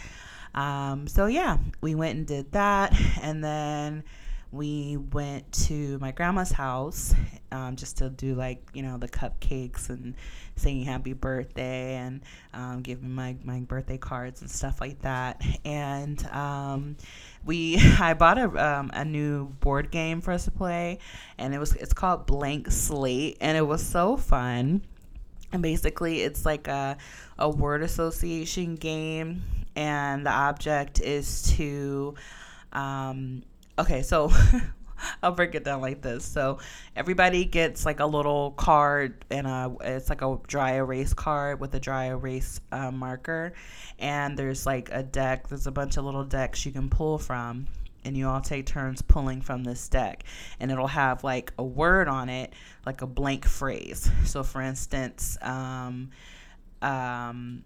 Um, 0.55 1.07
so, 1.07 1.27
yeah, 1.27 1.59
we 1.81 1.95
went 1.95 2.19
and 2.19 2.27
did 2.27 2.53
that. 2.53 2.95
And 3.23 3.43
then 3.43 4.05
we 4.50 4.97
went 4.97 5.50
to 5.52 5.99
my 5.99 6.11
grandma's 6.11 6.52
house 6.52 7.14
um, 7.52 7.76
just 7.76 7.99
to 7.99 8.09
do 8.09 8.35
like 8.35 8.62
you 8.73 8.83
know 8.83 8.97
the 8.97 9.09
cupcakes 9.09 9.90
and 9.90 10.14
singing 10.59 10.85
happy 10.85 11.12
birthday 11.12 11.95
and 11.95 12.21
um, 12.52 12.83
giving 12.83 13.14
my, 13.14 13.37
my 13.45 13.61
birthday 13.61 13.97
cards 13.97 14.40
and 14.40 14.50
stuff 14.50 14.81
like 14.81 15.00
that. 15.02 15.40
And 15.64 16.25
um, 16.28 16.97
we 17.45 17.78
i 18.00 18.14
bought 18.14 18.38
a, 18.38 18.64
um, 18.64 18.90
a 18.93 19.05
new 19.05 19.47
board 19.61 19.90
game 19.90 20.21
for 20.21 20.33
us 20.33 20.45
to 20.45 20.50
play 20.50 20.99
and 21.38 21.55
it 21.55 21.59
was 21.59 21.75
it's 21.75 21.93
called 21.93 22.26
blank 22.26 22.71
slate 22.71 23.38
and 23.40 23.57
it 23.57 23.62
was 23.62 23.85
so 23.85 24.17
fun. 24.17 24.83
And 25.50 25.62
basically 25.62 26.21
it's 26.21 26.45
like 26.45 26.69
a, 26.69 26.99
a 27.38 27.49
word 27.49 27.83
association 27.83 28.75
game 28.75 29.43
and 29.75 30.26
the 30.26 30.31
object 30.31 31.00
is 31.00 31.55
to 31.57 32.14
um, 32.73 33.43
okay, 33.79 34.03
so 34.03 34.31
I'll 35.23 35.33
break 35.33 35.55
it 35.55 35.65
down 35.65 35.81
like 35.81 36.03
this. 36.03 36.25
So 36.25 36.59
everybody 36.97 37.45
gets 37.45 37.87
like 37.87 38.01
a 38.01 38.07
little 38.07 38.53
card 38.53 39.25
and 39.31 39.47
a 39.47 39.75
it's 39.81 40.09
like 40.09 40.23
a 40.23 40.39
dry 40.47 40.75
erase 40.75 41.15
card 41.15 41.61
with 41.61 41.75
a 41.75 41.81
dry 41.81 42.07
erase 42.07 42.61
uh, 42.73 42.91
marker, 42.91 43.53
and 43.99 44.37
there's 44.37 44.67
like 44.67 44.91
a 44.93 45.03
deck. 45.03 45.49
There's 45.49 45.67
a 45.67 45.73
bunch 45.73 45.97
of 45.97 46.05
little 46.05 46.25
decks 46.25 46.67
you 46.67 46.73
can 46.73 46.91
pull 46.91 47.19
from. 47.19 47.67
And 48.05 48.17
you 48.17 48.29
all 48.29 48.41
take 48.41 48.65
turns 48.65 49.03
pulling 49.03 49.43
from 49.43 49.65
this 49.65 49.89
deck, 49.89 50.23
and 50.61 50.71
it'll 50.71 50.87
have 50.87 51.25
like 51.25 51.53
a 51.59 51.65
word 51.65 52.09
on 52.09 52.29
it, 52.29 52.55
like 52.87 53.03
a 53.03 53.07
blank 53.07 53.45
phrase. 53.45 54.09
So, 54.25 54.45
for 54.45 54.63
instance, 54.63 55.37
um, 55.43 56.11
um, 56.81 57.65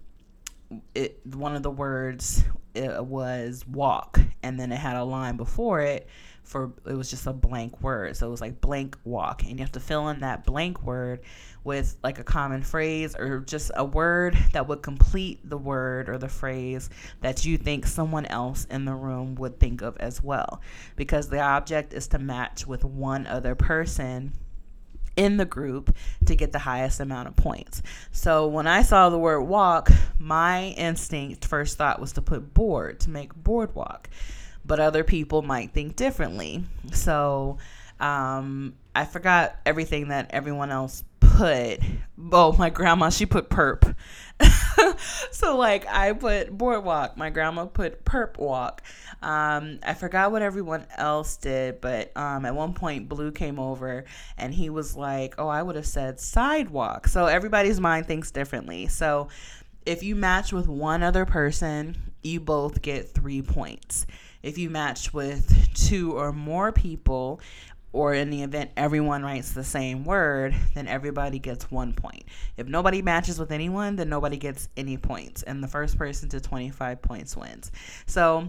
it 0.94 1.20
one 1.24 1.54
of 1.54 1.62
the 1.62 1.70
words 1.70 2.44
it 2.74 3.04
was 3.04 3.66
walk 3.66 4.18
and 4.42 4.58
then 4.58 4.72
it 4.72 4.76
had 4.76 4.96
a 4.96 5.04
line 5.04 5.36
before 5.36 5.80
it 5.80 6.08
for 6.44 6.72
it 6.86 6.94
was 6.94 7.08
just 7.08 7.26
a 7.26 7.32
blank 7.32 7.80
word. 7.80 8.16
So 8.16 8.26
it 8.26 8.30
was 8.30 8.40
like 8.40 8.60
blank 8.60 8.98
walk 9.04 9.42
and 9.42 9.52
you 9.52 9.58
have 9.58 9.72
to 9.72 9.80
fill 9.80 10.08
in 10.08 10.20
that 10.20 10.44
blank 10.44 10.82
word 10.82 11.20
with 11.64 11.96
like 12.02 12.18
a 12.18 12.24
common 12.24 12.62
phrase 12.62 13.14
or 13.16 13.40
just 13.40 13.70
a 13.76 13.84
word 13.84 14.36
that 14.52 14.66
would 14.66 14.82
complete 14.82 15.48
the 15.48 15.56
word 15.56 16.08
or 16.08 16.18
the 16.18 16.28
phrase 16.28 16.90
that 17.20 17.44
you 17.44 17.56
think 17.56 17.86
someone 17.86 18.26
else 18.26 18.66
in 18.66 18.84
the 18.84 18.94
room 18.94 19.36
would 19.36 19.60
think 19.60 19.82
of 19.82 19.96
as 19.98 20.22
well. 20.22 20.60
Because 20.96 21.28
the 21.28 21.40
object 21.40 21.94
is 21.94 22.08
to 22.08 22.18
match 22.18 22.66
with 22.66 22.84
one 22.84 23.26
other 23.26 23.54
person 23.54 24.32
in 25.16 25.37
the 25.37 25.45
group 25.45 25.95
to 26.26 26.35
get 26.35 26.52
the 26.52 26.59
highest 26.61 27.00
amount 27.00 27.28
of 27.28 27.37
points. 27.37 27.83
So 28.11 28.47
when 28.47 28.66
I 28.66 28.83
saw 28.83 29.11
the 29.11 29.19
word 29.19 29.42
walk, 29.42 29.90
my 30.19 30.69
instinct 30.69 31.45
first 31.45 31.78
thought 31.78 32.00
was 32.00 32.12
to 32.12 32.23
put 32.23 32.54
board 32.54 33.00
to 33.00 33.11
make 33.11 33.35
boardwalk. 33.35 34.09
But 34.64 34.81
other 34.81 35.04
people 35.04 35.42
might 35.42 35.73
think 35.73 35.97
differently. 35.97 36.64
So 36.92 37.59
um, 38.00 38.75
I 38.95 39.04
forgot 39.04 39.57
everything 39.66 40.09
that 40.09 40.31
everyone 40.31 40.71
else 40.71 41.04
put. 41.21 41.78
Oh, 42.31 42.52
my 42.52 42.71
grandma, 42.71 43.11
she 43.11 43.26
put 43.26 43.49
perp. 43.49 43.97
so 45.30 45.56
like 45.56 45.87
I 45.87 46.12
put 46.12 46.56
boardwalk. 46.56 47.16
My 47.16 47.30
grandma 47.30 47.66
put 47.66 48.04
perp 48.04 48.38
walk. 48.38 48.82
Um, 49.22 49.78
I 49.82 49.94
forgot 49.94 50.32
what 50.32 50.42
everyone 50.42 50.87
else 50.96 51.37
did, 51.37 51.80
but 51.80 52.16
um, 52.16 52.44
at 52.44 52.54
one 52.54 52.75
point 52.75 53.08
Blue 53.08 53.30
came 53.30 53.58
over 53.58 54.04
and 54.37 54.52
he 54.52 54.70
was 54.70 54.96
like, 54.96 55.34
"Oh, 55.38 55.49
I 55.49 55.62
would 55.62 55.76
have 55.76 55.87
said 55.87 56.20
sidewalk." 56.20 57.08
So 57.08 57.26
everybody's 57.26 57.80
mind 57.80 58.06
thinks 58.06 58.30
differently. 58.30 58.88
So 58.88 59.28
if 59.87 60.02
you 60.02 60.14
match 60.14 60.52
with 60.52 60.68
one 60.68 61.02
other 61.02 61.25
person, 61.25 62.12
you 62.22 62.40
both 62.40 62.82
get 62.82 63.11
three 63.14 63.42
points. 63.42 64.06
If 64.42 64.58
you 64.58 64.70
match 64.70 65.14
with 65.14 65.72
two 65.75 66.18
or 66.18 66.32
more 66.32 66.72
people, 66.72 67.40
or 67.92 68.14
in 68.14 68.30
the 68.30 68.42
event 68.42 68.70
everyone 68.76 69.22
writes 69.22 69.52
the 69.52 69.64
same 69.64 70.04
word, 70.04 70.54
then 70.75 70.88
everybody 70.88 71.38
gets 71.38 71.70
one 71.70 71.92
point. 71.92 72.25
If 72.56 72.66
nobody 72.66 73.02
matches 73.02 73.38
with 73.38 73.52
anyone, 73.52 73.96
then 73.96 74.08
nobody 74.08 74.37
gets 74.37 74.68
any 74.76 74.96
points, 74.96 75.42
and 75.42 75.62
the 75.62 75.68
first 75.68 75.99
person 75.99 76.28
to 76.30 76.40
25 76.40 77.02
points 77.02 77.37
wins. 77.37 77.70
So 78.06 78.49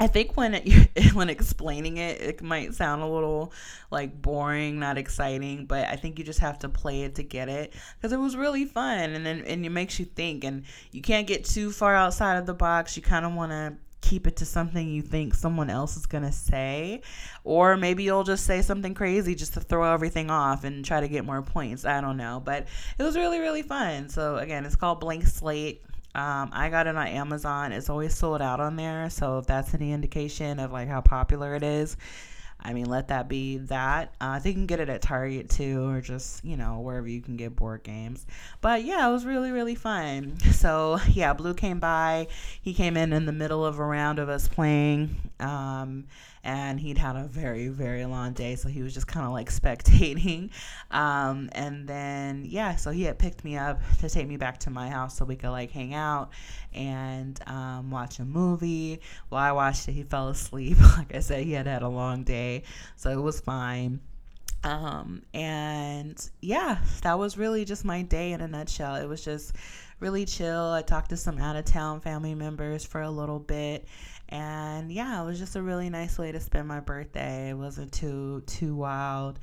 I 0.00 0.06
think 0.06 0.36
when 0.36 0.54
it, 0.54 1.12
when 1.14 1.28
explaining 1.28 1.96
it, 1.96 2.20
it 2.20 2.42
might 2.42 2.74
sound 2.74 3.02
a 3.02 3.06
little 3.06 3.52
like 3.90 4.20
boring, 4.22 4.78
not 4.78 4.96
exciting, 4.96 5.66
but 5.66 5.86
I 5.86 5.96
think 5.96 6.18
you 6.18 6.24
just 6.24 6.38
have 6.40 6.58
to 6.60 6.68
play 6.68 7.02
it 7.02 7.16
to 7.16 7.22
get 7.22 7.48
it 7.48 7.74
because 7.96 8.12
it 8.12 8.18
was 8.18 8.36
really 8.36 8.64
fun, 8.64 9.10
and 9.10 9.26
then 9.26 9.42
and 9.44 9.66
it 9.66 9.70
makes 9.70 9.98
you 9.98 10.04
think, 10.04 10.44
and 10.44 10.64
you 10.92 11.02
can't 11.02 11.26
get 11.26 11.44
too 11.44 11.72
far 11.72 11.94
outside 11.94 12.36
of 12.36 12.46
the 12.46 12.54
box. 12.54 12.96
You 12.96 13.02
kind 13.02 13.26
of 13.26 13.34
want 13.34 13.50
to 13.52 13.74
keep 14.00 14.26
it 14.26 14.36
to 14.36 14.44
something 14.44 14.88
you 14.88 15.02
think 15.02 15.34
someone 15.34 15.70
else 15.70 15.96
is 15.96 16.06
going 16.06 16.24
to 16.24 16.32
say. 16.32 17.02
Or 17.44 17.76
maybe 17.76 18.04
you'll 18.04 18.24
just 18.24 18.44
say 18.44 18.62
something 18.62 18.94
crazy 18.94 19.34
just 19.34 19.54
to 19.54 19.60
throw 19.60 19.92
everything 19.92 20.30
off 20.30 20.64
and 20.64 20.84
try 20.84 21.00
to 21.00 21.08
get 21.08 21.24
more 21.24 21.42
points. 21.42 21.84
I 21.84 22.00
don't 22.00 22.16
know. 22.16 22.40
But 22.44 22.68
it 22.98 23.02
was 23.02 23.16
really, 23.16 23.38
really 23.38 23.62
fun. 23.62 24.08
So, 24.08 24.36
again, 24.36 24.64
it's 24.64 24.76
called 24.76 25.00
Blank 25.00 25.26
Slate. 25.26 25.82
Um, 26.14 26.50
I 26.52 26.68
got 26.70 26.86
it 26.86 26.96
on 26.96 27.06
Amazon. 27.06 27.72
It's 27.72 27.90
always 27.90 28.14
sold 28.14 28.40
out 28.40 28.60
on 28.60 28.76
there. 28.76 29.10
So, 29.10 29.38
if 29.38 29.46
that's 29.46 29.74
any 29.74 29.92
indication 29.92 30.58
of 30.58 30.72
like 30.72 30.88
how 30.88 31.00
popular 31.00 31.54
it 31.54 31.62
is, 31.62 31.96
I 32.60 32.72
mean, 32.72 32.86
let 32.86 33.08
that 33.08 33.28
be 33.28 33.58
that. 33.58 34.14
Uh, 34.20 34.40
you 34.44 34.52
can 34.52 34.66
get 34.66 34.80
it 34.80 34.88
at 34.88 35.00
Target 35.00 35.48
too, 35.48 35.88
or 35.88 36.00
just, 36.00 36.44
you 36.44 36.56
know, 36.56 36.80
wherever 36.80 37.08
you 37.08 37.20
can 37.20 37.36
get 37.36 37.54
board 37.54 37.84
games. 37.84 38.26
But 38.60 38.84
yeah, 38.84 39.08
it 39.08 39.12
was 39.12 39.24
really, 39.24 39.52
really 39.52 39.74
fun. 39.74 40.36
So 40.58 40.98
yeah, 41.12 41.34
Blue 41.34 41.54
came 41.54 41.78
by. 41.78 42.26
He 42.60 42.74
came 42.74 42.96
in 42.96 43.12
in 43.12 43.26
the 43.26 43.32
middle 43.32 43.64
of 43.64 43.78
a 43.78 43.84
round 43.84 44.18
of 44.18 44.28
us 44.28 44.48
playing. 44.48 45.14
Um, 45.38 46.06
and 46.44 46.78
he'd 46.80 46.98
had 46.98 47.16
a 47.16 47.24
very 47.24 47.68
very 47.68 48.04
long 48.04 48.32
day 48.32 48.54
so 48.54 48.68
he 48.68 48.82
was 48.82 48.94
just 48.94 49.06
kind 49.06 49.26
of 49.26 49.32
like 49.32 49.50
spectating. 49.50 50.50
Um, 50.90 51.50
and 51.52 51.86
then 51.86 52.44
yeah 52.46 52.76
so 52.76 52.90
he 52.90 53.02
had 53.02 53.18
picked 53.18 53.44
me 53.44 53.56
up 53.56 53.80
to 54.00 54.08
take 54.08 54.26
me 54.26 54.36
back 54.38 54.58
to 54.60 54.70
my 54.70 54.88
house 54.88 55.18
so 55.18 55.24
we 55.24 55.36
could 55.36 55.50
like 55.50 55.70
hang 55.70 55.92
out 55.92 56.30
and 56.72 57.38
um, 57.46 57.90
watch 57.90 58.18
a 58.18 58.24
movie. 58.24 59.00
While 59.28 59.42
i 59.42 59.52
watched 59.52 59.88
it 59.88 59.92
he 59.92 60.02
fell 60.02 60.28
asleep 60.28 60.78
like 60.96 61.14
i 61.14 61.20
said 61.20 61.44
he 61.44 61.52
had 61.52 61.66
had 61.66 61.82
a 61.82 61.88
long 61.88 62.24
day 62.24 62.62
so 62.96 63.10
it 63.10 63.20
was 63.20 63.40
fine. 63.40 64.00
Um, 64.64 65.22
and 65.34 66.30
yeah 66.40 66.78
that 67.02 67.18
was 67.18 67.36
really 67.36 67.64
just 67.64 67.84
my 67.84 68.02
day 68.02 68.32
in 68.32 68.40
a 68.40 68.48
nutshell. 68.48 68.96
It 68.96 69.06
was 69.06 69.22
just 69.24 69.54
really 70.00 70.24
chill. 70.24 70.70
I 70.70 70.82
talked 70.82 71.10
to 71.10 71.16
some 71.16 71.38
out 71.38 71.56
of 71.56 71.64
town 71.64 72.00
family 72.00 72.34
members 72.34 72.84
for 72.84 73.02
a 73.02 73.10
little 73.10 73.38
bit 73.38 73.86
and 74.28 74.92
yeah, 74.92 75.22
it 75.22 75.24
was 75.24 75.38
just 75.38 75.56
a 75.56 75.62
really 75.62 75.90
nice 75.90 76.18
way 76.18 76.32
to 76.32 76.40
spend 76.40 76.68
my 76.68 76.80
birthday. 76.80 77.50
It 77.50 77.54
wasn't 77.54 77.92
too 77.92 78.42
too 78.46 78.74
wild, 78.74 79.38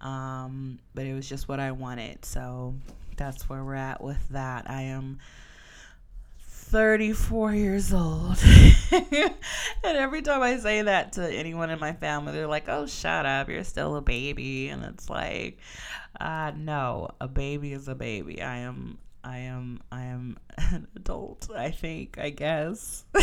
um, 0.00 0.78
but 0.94 1.06
it 1.06 1.14
was 1.14 1.28
just 1.28 1.48
what 1.48 1.60
I 1.60 1.72
wanted. 1.72 2.24
So 2.24 2.74
that's 3.16 3.48
where 3.48 3.62
we're 3.62 3.74
at 3.74 4.02
with 4.02 4.28
that. 4.30 4.70
I 4.70 4.82
am 4.82 5.18
34 6.70 7.52
years 7.52 7.92
old. 7.92 8.36
and 8.92 9.34
every 9.82 10.22
time 10.22 10.40
I 10.40 10.56
say 10.58 10.82
that 10.82 11.14
to 11.14 11.28
anyone 11.28 11.68
in 11.68 11.80
my 11.80 11.92
family, 11.92 12.32
they're 12.32 12.46
like, 12.46 12.68
oh, 12.68 12.86
shut 12.86 13.26
up. 13.26 13.48
You're 13.48 13.64
still 13.64 13.96
a 13.96 14.00
baby. 14.00 14.68
And 14.68 14.84
it's 14.84 15.10
like, 15.10 15.58
uh, 16.20 16.52
no, 16.56 17.10
a 17.20 17.26
baby 17.26 17.72
is 17.72 17.88
a 17.88 17.94
baby. 17.96 18.40
I 18.40 18.58
am 18.58 18.98
I 19.22 19.38
am 19.38 19.80
I 19.92 20.02
am 20.04 20.38
an 20.58 20.88
adult, 20.96 21.48
I 21.54 21.70
think, 21.70 22.18
I 22.18 22.30
guess. 22.30 23.04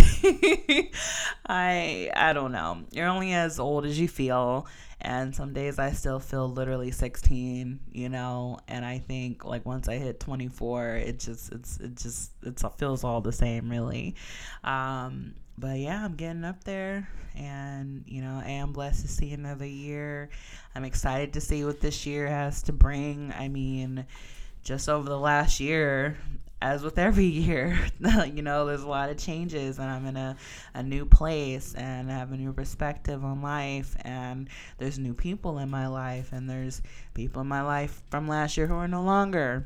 I 1.46 2.12
I 2.16 2.34
don't 2.34 2.52
know. 2.52 2.84
You're 2.92 3.08
only 3.08 3.34
as 3.34 3.60
old 3.60 3.86
as 3.86 4.00
you 4.00 4.08
feel 4.08 4.68
and 5.00 5.36
some 5.36 5.54
days 5.54 5.78
I 5.78 5.92
still 5.92 6.20
feel 6.20 6.50
literally 6.50 6.92
16, 6.92 7.80
you 7.92 8.10
know, 8.10 8.58
and 8.68 8.84
I 8.84 8.98
think 8.98 9.46
like 9.46 9.66
once 9.66 9.88
I 9.88 9.98
hit 9.98 10.20
24, 10.20 10.96
it 10.96 11.20
just 11.20 11.52
it's 11.52 11.78
it 11.78 11.96
just 11.96 12.32
it 12.44 12.62
feels 12.78 13.04
all 13.04 13.22
the 13.22 13.32
same 13.32 13.70
really. 13.70 14.16
Um 14.64 15.36
but 15.58 15.78
yeah, 15.80 16.04
I'm 16.04 16.16
getting 16.16 16.44
up 16.44 16.64
there 16.64 17.10
and 17.36 18.04
you 18.08 18.22
know, 18.22 18.42
I 18.44 18.50
am 18.52 18.74
blessed 18.74 19.02
to 19.02 19.08
see 19.08 19.32
another 19.34 19.66
year. 19.66 20.30
I'm 20.76 20.84
excited 20.84 21.34
to 21.34 21.42
see 21.42 21.64
what 21.64 21.80
this 21.80 22.06
year 22.06 22.28
has 22.28 22.64
to 22.64 22.74
bring. 22.74 23.34
I 23.38 23.48
mean, 23.48 24.06
just 24.68 24.90
over 24.90 25.08
the 25.08 25.18
last 25.18 25.62
year, 25.62 26.18
as 26.62 26.84
with 26.84 27.00
every 27.00 27.26
year, 27.48 27.80
you 28.26 28.42
know, 28.42 28.66
there's 28.66 28.84
a 28.84 28.88
lot 28.88 29.10
of 29.10 29.18
changes, 29.18 29.80
and 29.80 29.90
I'm 29.90 30.06
in 30.06 30.18
a, 30.18 30.36
a 30.74 30.84
new 30.84 31.06
place, 31.06 31.74
and 31.74 32.12
I 32.12 32.16
have 32.16 32.34
a 32.34 32.38
new 32.38 32.52
perspective 32.52 33.24
on 33.24 33.42
life, 33.42 33.96
and 34.02 34.50
there's 34.78 35.00
new 35.00 35.14
people 35.14 35.60
in 35.60 35.70
my 35.70 35.88
life, 35.88 36.34
and 36.34 36.50
there's 36.50 36.82
people 37.14 37.42
in 37.42 37.48
my 37.48 37.62
life 37.62 38.04
from 38.12 38.28
last 38.28 38.58
year 38.58 38.68
who 38.68 38.74
are 38.74 38.90
no 38.90 39.04
longer 39.04 39.66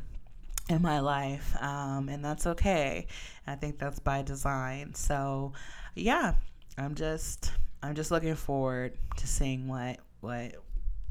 in 0.69 0.83
my 0.83 0.99
life, 0.99 1.55
um, 1.59 2.07
and 2.07 2.23
that's 2.23 2.45
okay. 2.45 3.07
I 3.47 3.55
think 3.55 3.79
that's 3.79 3.97
by 3.97 4.21
design. 4.21 4.93
So, 4.93 5.53
yeah, 5.95 6.35
I'm 6.77 6.93
just 6.93 7.51
I'm 7.81 7.95
just 7.95 8.11
looking 8.11 8.35
forward 8.35 8.93
to 9.17 9.27
seeing 9.27 9.67
what 9.67 9.97
what 10.19 10.53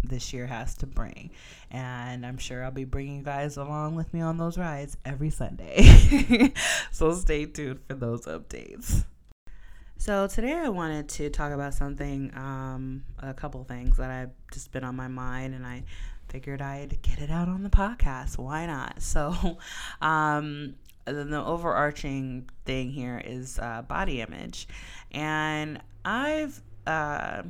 this 0.02 0.32
year 0.32 0.46
has 0.46 0.74
to 0.76 0.86
bring. 0.86 1.30
And 1.70 2.24
I'm 2.24 2.38
sure 2.38 2.64
I'll 2.64 2.70
be 2.70 2.84
bringing 2.84 3.18
you 3.18 3.22
guys 3.22 3.56
along 3.56 3.96
with 3.96 4.12
me 4.12 4.20
on 4.20 4.36
those 4.36 4.58
rides 4.58 4.96
every 5.04 5.30
Sunday. 5.30 6.52
so 6.90 7.14
stay 7.14 7.46
tuned 7.46 7.80
for 7.86 7.94
those 7.94 8.26
updates. 8.26 9.04
So 10.00 10.26
today 10.26 10.54
I 10.54 10.70
wanted 10.70 11.10
to 11.10 11.28
talk 11.28 11.52
about 11.52 11.74
something, 11.74 12.32
um, 12.34 13.04
a 13.18 13.34
couple 13.34 13.62
things 13.64 13.98
that 13.98 14.10
I've 14.10 14.30
just 14.50 14.72
been 14.72 14.82
on 14.82 14.96
my 14.96 15.08
mind, 15.08 15.54
and 15.54 15.66
I 15.66 15.84
figured 16.30 16.62
I'd 16.62 17.02
get 17.02 17.18
it 17.18 17.30
out 17.30 17.48
on 17.48 17.62
the 17.62 17.68
podcast. 17.68 18.38
Why 18.38 18.64
not? 18.64 19.02
So, 19.02 19.58
um, 20.00 20.76
the 21.04 21.44
overarching 21.44 22.48
thing 22.64 22.90
here 22.90 23.20
is 23.22 23.58
uh, 23.58 23.82
body 23.82 24.22
image, 24.22 24.68
and 25.10 25.82
I've 26.04 26.62
uh, 26.86 27.42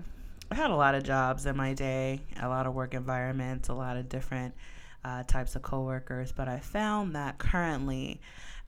I 0.51 0.57
had 0.57 0.71
a 0.71 0.77
lot 0.77 0.97
of 0.97 1.05
jobs 1.05 1.47
in 1.47 1.57
my 1.57 1.75
day, 1.75 2.23
a 2.41 2.49
lot 2.49 2.67
of 2.67 2.75
work 2.75 2.95
environments, 2.95 3.69
a 3.69 3.75
lot 3.75 3.97
of 3.97 4.09
different 4.09 4.55
uh, 5.05 5.23
types 5.23 5.55
of 5.55 5.63
coworkers. 5.63 6.33
But 6.33 6.49
I 6.49 6.59
found 6.59 7.15
that 7.15 7.39
currently, 7.39 8.21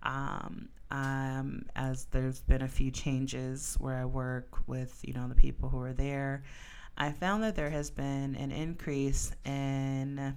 um, 0.04 0.68
um, 0.92 1.64
as 1.74 2.04
there's 2.06 2.40
been 2.40 2.62
a 2.62 2.68
few 2.68 2.92
changes 2.92 3.76
where 3.80 3.96
I 3.96 4.04
work 4.04 4.68
with, 4.68 5.00
you 5.02 5.12
know, 5.12 5.26
the 5.26 5.34
people 5.34 5.68
who 5.68 5.80
are 5.80 5.92
there, 5.92 6.44
I 6.96 7.10
found 7.10 7.42
that 7.42 7.56
there 7.56 7.70
has 7.70 7.90
been 7.90 8.36
an 8.36 8.52
increase 8.52 9.32
in 9.44 10.36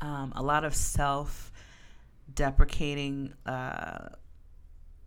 um, 0.00 0.32
a 0.36 0.42
lot 0.42 0.64
of 0.64 0.74
self 0.74 1.52
deprecating 2.34 3.34
uh, 3.44 4.08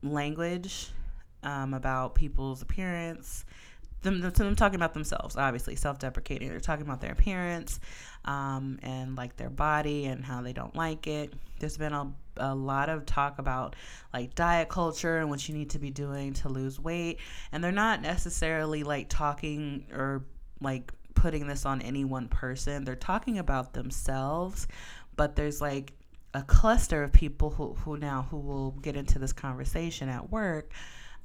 language 0.03 0.89
um, 1.41 1.73
about 1.73 2.13
people's 2.13 2.61
appearance 2.61 3.45
them, 4.03 4.21
them 4.21 4.55
talking 4.55 4.75
about 4.75 4.93
themselves, 4.93 5.35
obviously 5.35 5.75
self-deprecating. 5.75 6.49
They're 6.49 6.59
talking 6.59 6.85
about 6.85 7.01
their 7.01 7.13
appearance 7.13 7.79
um, 8.25 8.79
and 8.83 9.15
like 9.15 9.35
their 9.37 9.49
body 9.49 10.05
and 10.05 10.23
how 10.23 10.41
they 10.41 10.53
don't 10.53 10.75
like 10.75 11.07
it. 11.07 11.33
There's 11.59 11.77
been 11.77 11.93
a, 11.93 12.11
a 12.37 12.53
lot 12.53 12.89
of 12.89 13.05
talk 13.05 13.39
about 13.39 13.75
like 14.13 14.35
diet 14.35 14.69
culture 14.69 15.17
and 15.17 15.29
what 15.29 15.47
you 15.47 15.55
need 15.55 15.71
to 15.71 15.79
be 15.79 15.89
doing 15.89 16.33
to 16.33 16.49
lose 16.49 16.79
weight, 16.79 17.19
and 17.51 17.63
they're 17.63 17.71
not 17.71 18.01
necessarily 18.01 18.83
like 18.83 19.09
talking 19.09 19.87
or 19.93 20.25
like 20.61 20.91
putting 21.15 21.47
this 21.47 21.65
on 21.65 21.81
any 21.81 22.05
one 22.05 22.27
person. 22.27 22.83
They're 22.83 22.95
talking 22.95 23.39
about 23.39 23.73
themselves, 23.73 24.67
but 25.15 25.35
there's 25.35 25.61
like 25.61 25.93
a 26.33 26.41
cluster 26.41 27.03
of 27.03 27.13
people 27.13 27.51
who, 27.51 27.73
who 27.73 27.97
now 27.97 28.27
who 28.29 28.37
will 28.37 28.71
get 28.71 28.95
into 28.95 29.19
this 29.19 29.33
conversation 29.33 30.09
at 30.09 30.31
work 30.31 30.71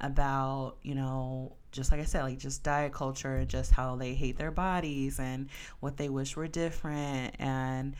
about 0.00 0.76
you 0.82 0.94
know 0.94 1.56
just 1.73 1.93
like 1.93 2.01
I 2.01 2.05
said, 2.05 2.23
like 2.23 2.39
just 2.39 2.63
diet 2.63 2.93
culture 2.93 3.45
just 3.45 3.73
how 3.73 3.97
they 3.97 4.15
hate 4.15 4.39
their 4.39 4.51
bodies 4.51 5.19
and 5.19 5.49
what 5.81 5.97
they 5.97 6.09
wish 6.09 6.37
were 6.37 6.49
different. 6.49 7.37
And 7.39 7.95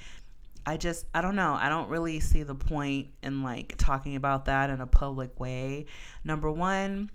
I 0.67 0.77
just, 0.77 1.07
I 1.15 1.21
don't 1.21 1.37
know. 1.37 1.57
I 1.59 1.69
don't 1.69 1.89
really 1.89 2.21
see 2.21 2.43
the 2.43 2.55
point 2.55 3.09
in 3.23 3.43
like 3.43 3.77
talking 3.79 4.17
about 4.17 4.47
that 4.47 4.71
in 4.71 4.81
a 4.81 4.87
public 4.87 5.39
way. 5.39 5.87
Number 6.25 6.51
one, 6.51 7.11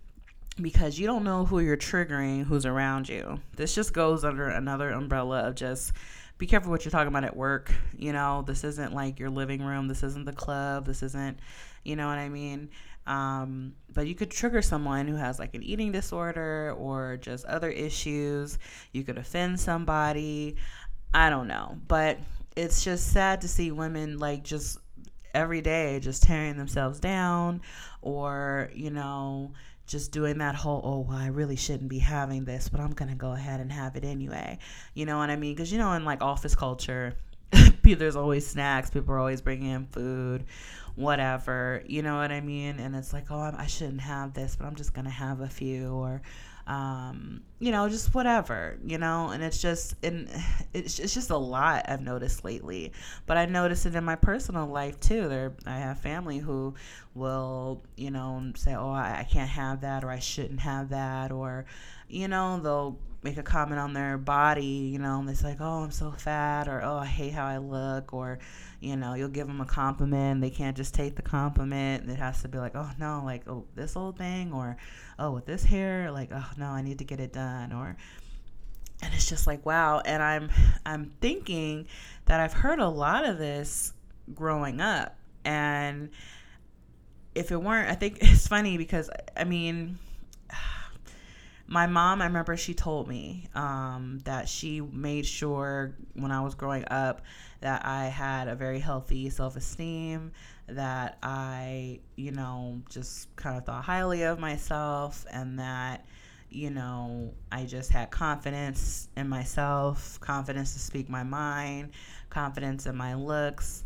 because 0.62 1.00
you 1.00 1.08
don't 1.08 1.24
know 1.24 1.46
who 1.46 1.60
you're 1.60 1.78
triggering, 1.78 2.46
who's 2.46 2.66
around 2.66 3.10
you. 3.10 3.40
This 3.56 3.74
just 3.74 3.94
goes 3.94 4.24
under 4.24 4.48
another 4.48 4.92
umbrella 4.92 5.48
of 5.48 5.56
just 5.56 5.94
be 6.38 6.48
careful 6.48 6.72
what 6.72 6.84
you're 6.86 6.92
talking 6.92 7.08
about 7.08 7.24
at 7.24 7.36
work. 7.36 7.74
You 7.98 8.14
know, 8.14 8.44
this 8.46 8.64
isn't 8.64 8.94
like 8.94 9.20
your 9.20 9.30
living 9.30 9.64
room. 9.64 9.88
This 9.88 10.04
isn't 10.04 10.26
the 10.26 10.34
club. 10.34 10.86
This 10.86 11.04
isn't, 11.04 11.40
you 11.84 11.96
know 11.96 12.08
what 12.08 12.18
I 12.18 12.30
mean? 12.30 12.70
Um, 13.06 13.74
but 13.92 14.08
you 14.08 14.16
could 14.16 14.32
trigger 14.32 14.62
someone 14.62 15.08
who 15.08 15.16
has 15.16 15.40
like 15.40 15.56
an 15.56 15.64
eating 15.64 15.92
disorder 15.92 16.74
or 16.78 17.18
just 17.18 17.46
other 17.46 17.70
issues. 17.70 18.58
You 18.92 19.04
could 19.04 19.18
offend 19.18 19.60
somebody. 19.60 20.56
I 21.14 21.30
don't 21.30 21.48
know. 21.48 21.78
But 21.88 22.20
it's 22.56 22.84
just 22.84 23.12
sad 23.12 23.42
to 23.42 23.48
see 23.48 23.72
women 23.72 24.20
like 24.20 24.44
just 24.44 24.78
every 25.34 25.62
day 25.62 26.00
just 26.00 26.24
tearing 26.24 26.58
themselves 26.58 27.00
down 27.00 27.62
or, 28.02 28.70
you 28.74 28.92
know, 28.92 29.52
just 29.86 30.12
doing 30.12 30.38
that 30.38 30.56
whole, 30.56 30.82
oh, 30.84 31.00
well, 31.00 31.18
I 31.18 31.28
really 31.28 31.56
shouldn't 31.56 31.90
be 31.90 32.00
having 32.00 32.46
this, 32.46 32.70
but 32.70 32.80
I'm 32.80 32.94
to 32.94 33.16
go 33.16 33.34
ahead 33.34 33.60
and 33.60 33.72
have 33.72 33.96
it 33.96 34.06
anyway. 34.06 34.60
You 34.94 35.06
know 35.06 35.18
what 35.18 35.30
I 35.30 35.36
mean? 35.36 35.56
Because, 35.56 35.72
you 35.72 35.78
know, 35.78 35.92
in 35.94 36.06
like 36.06 36.22
office 36.22 36.56
culture, 36.56 37.16
there's 37.84 38.16
always 38.16 38.48
snacks, 38.48 38.90
people 38.90 39.14
are 39.14 39.20
always 39.20 39.42
bringing 39.42 39.72
in 39.72 39.86
food 39.88 40.46
whatever, 40.96 41.84
you 41.88 42.02
know 42.02 42.18
what 42.18 42.32
I 42.32 42.42
mean? 42.42 42.80
And 42.80 42.96
it's 42.96 43.14
like, 43.14 43.32
oh, 43.32 43.54
I 43.58 43.66
shouldn't 43.68 44.02
have 44.02 44.34
this, 44.34 44.56
but 44.56 44.66
I'm 44.66 44.76
just 44.76 44.94
going 44.94 45.06
to 45.06 45.12
have 45.12 45.42
a 45.42 45.50
few 45.50 45.94
or, 45.94 46.22
um, 46.68 47.42
you 47.64 47.72
know, 47.72 47.88
just 47.88 48.14
whatever, 48.14 48.78
you 48.86 48.98
know, 48.98 49.30
and 49.30 49.42
it's 49.42 49.62
just, 49.62 49.96
and 50.04 50.28
it's, 50.74 51.00
it's 51.00 51.14
just 51.14 51.30
a 51.30 51.38
lot 51.38 51.86
I've 51.88 52.02
noticed 52.02 52.44
lately, 52.44 52.92
but 53.26 53.38
I 53.38 53.46
notice 53.46 53.86
it 53.86 53.96
in 53.96 54.04
my 54.04 54.18
personal 54.18 54.68
life 54.68 55.00
too. 55.00 55.30
There, 55.30 55.54
I 55.66 55.78
have 55.78 55.98
family 55.98 56.40
who 56.40 56.74
will, 57.16 57.82
you 57.96 58.12
know, 58.12 58.52
say, 58.58 58.76
oh, 58.76 58.92
I, 58.92 59.20
I 59.20 59.28
can't 59.32 59.50
have 59.50 59.80
that, 59.80 60.04
or 60.04 60.10
I 60.10 60.20
shouldn't 60.20 60.60
have 60.60 60.90
that, 60.90 61.32
or, 61.32 61.64
you 62.10 62.28
know, 62.28 62.60
they'll 62.60 63.00
make 63.24 63.38
a 63.38 63.44
comment 63.44 63.80
on 63.80 63.94
their 63.94 64.18
body, 64.18 64.66
you 64.66 65.00
know, 65.00 65.20
and 65.20 65.30
it's 65.30 65.44
like, 65.44 65.62
oh, 65.62 65.84
I'm 65.84 65.92
so 65.92 66.12
fat, 66.12 66.68
or 66.68 66.84
oh, 66.84 66.98
I 66.98 67.06
hate 67.06 67.32
how 67.32 67.46
I 67.46 67.60
look, 67.60 68.14
or, 68.14 68.40
you 68.82 68.98
know, 68.98 69.14
you'll 69.14 69.30
give 69.30 69.48
them 69.48 69.62
a 69.62 69.66
compliment. 69.66 70.42
They 70.42 70.50
can't 70.50 70.76
just 70.76 70.94
take 70.94 71.16
the 71.16 71.22
compliment. 71.22 72.10
It 72.10 72.18
has 72.18 72.42
to 72.42 72.50
be 72.50 72.58
like, 72.58 72.76
oh, 72.76 72.90
no, 73.00 73.22
like, 73.24 73.48
oh, 73.48 73.64
this 73.76 73.96
old 73.96 74.18
thing, 74.18 74.52
or 74.52 74.76
oh, 75.18 75.32
with 75.32 75.46
this 75.46 75.64
hair, 75.64 76.12
like, 76.12 76.30
oh, 76.34 76.50
no, 76.58 76.68
I 76.68 76.82
need 76.82 76.98
to 77.00 77.06
get 77.06 77.20
it 77.20 77.34
done, 77.34 77.53
or, 77.74 77.96
and 79.02 79.14
it's 79.14 79.28
just 79.30 79.48
like, 79.48 79.66
wow. 79.66 80.02
And 80.06 80.24
I'm, 80.24 80.50
I'm 80.86 81.12
thinking 81.22 81.88
that 82.26 82.40
I've 82.40 82.54
heard 82.54 82.80
a 82.80 82.88
lot 82.88 83.26
of 83.26 83.38
this 83.38 83.94
growing 84.34 84.82
up. 84.82 85.16
And 85.46 86.10
if 87.36 87.52
it 87.52 87.62
weren't, 87.62 87.90
I 87.90 87.96
think 87.96 88.18
it's 88.22 88.48
funny 88.48 88.78
because, 88.78 89.10
I 89.36 89.44
mean, 89.44 89.98
my 91.68 91.88
mom, 91.88 92.22
I 92.22 92.26
remember 92.26 92.56
she 92.58 92.74
told 92.74 93.08
me 93.08 93.48
um, 93.56 94.20
that 94.26 94.48
she 94.48 94.82
made 94.82 95.26
sure 95.26 95.96
when 96.14 96.32
I 96.32 96.42
was 96.42 96.56
growing 96.56 96.86
up 96.90 97.22
that 97.64 97.86
I 97.86 98.08
had 98.08 98.50
a 98.50 98.56
very 98.56 98.80
healthy 98.80 99.30
self 99.30 99.56
esteem, 99.56 100.34
that 100.68 101.18
I, 101.24 102.02
you 102.16 102.32
know, 102.32 102.82
just 102.90 103.34
kind 103.38 103.58
of 103.58 103.66
thought 103.66 103.86
highly 103.86 104.24
of 104.24 104.38
myself, 104.38 105.26
and 105.32 105.60
that, 105.60 106.06
you 106.54 106.70
know, 106.70 107.34
I 107.52 107.66
just 107.66 107.92
had 107.92 108.12
confidence 108.12 109.08
in 109.18 109.28
myself, 109.28 110.20
confidence 110.20 110.74
to 110.74 110.80
speak 110.80 111.10
my 111.10 111.24
mind, 111.24 111.92
confidence 112.30 112.86
in 112.86 112.96
my 112.96 113.16
looks, 113.16 113.84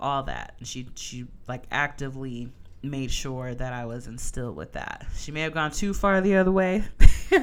all 0.00 0.22
that. 0.24 0.54
She, 0.62 0.88
she 0.94 1.26
like 1.46 1.64
actively 1.70 2.50
made 2.82 3.10
sure 3.10 3.54
that 3.54 3.72
I 3.72 3.84
was 3.84 4.06
instilled 4.06 4.56
with 4.56 4.72
that. 4.72 5.06
She 5.16 5.30
may 5.30 5.42
have 5.42 5.52
gone 5.52 5.70
too 5.70 5.92
far 5.92 6.20
the 6.20 6.36
other 6.36 6.52
way. 6.52 6.84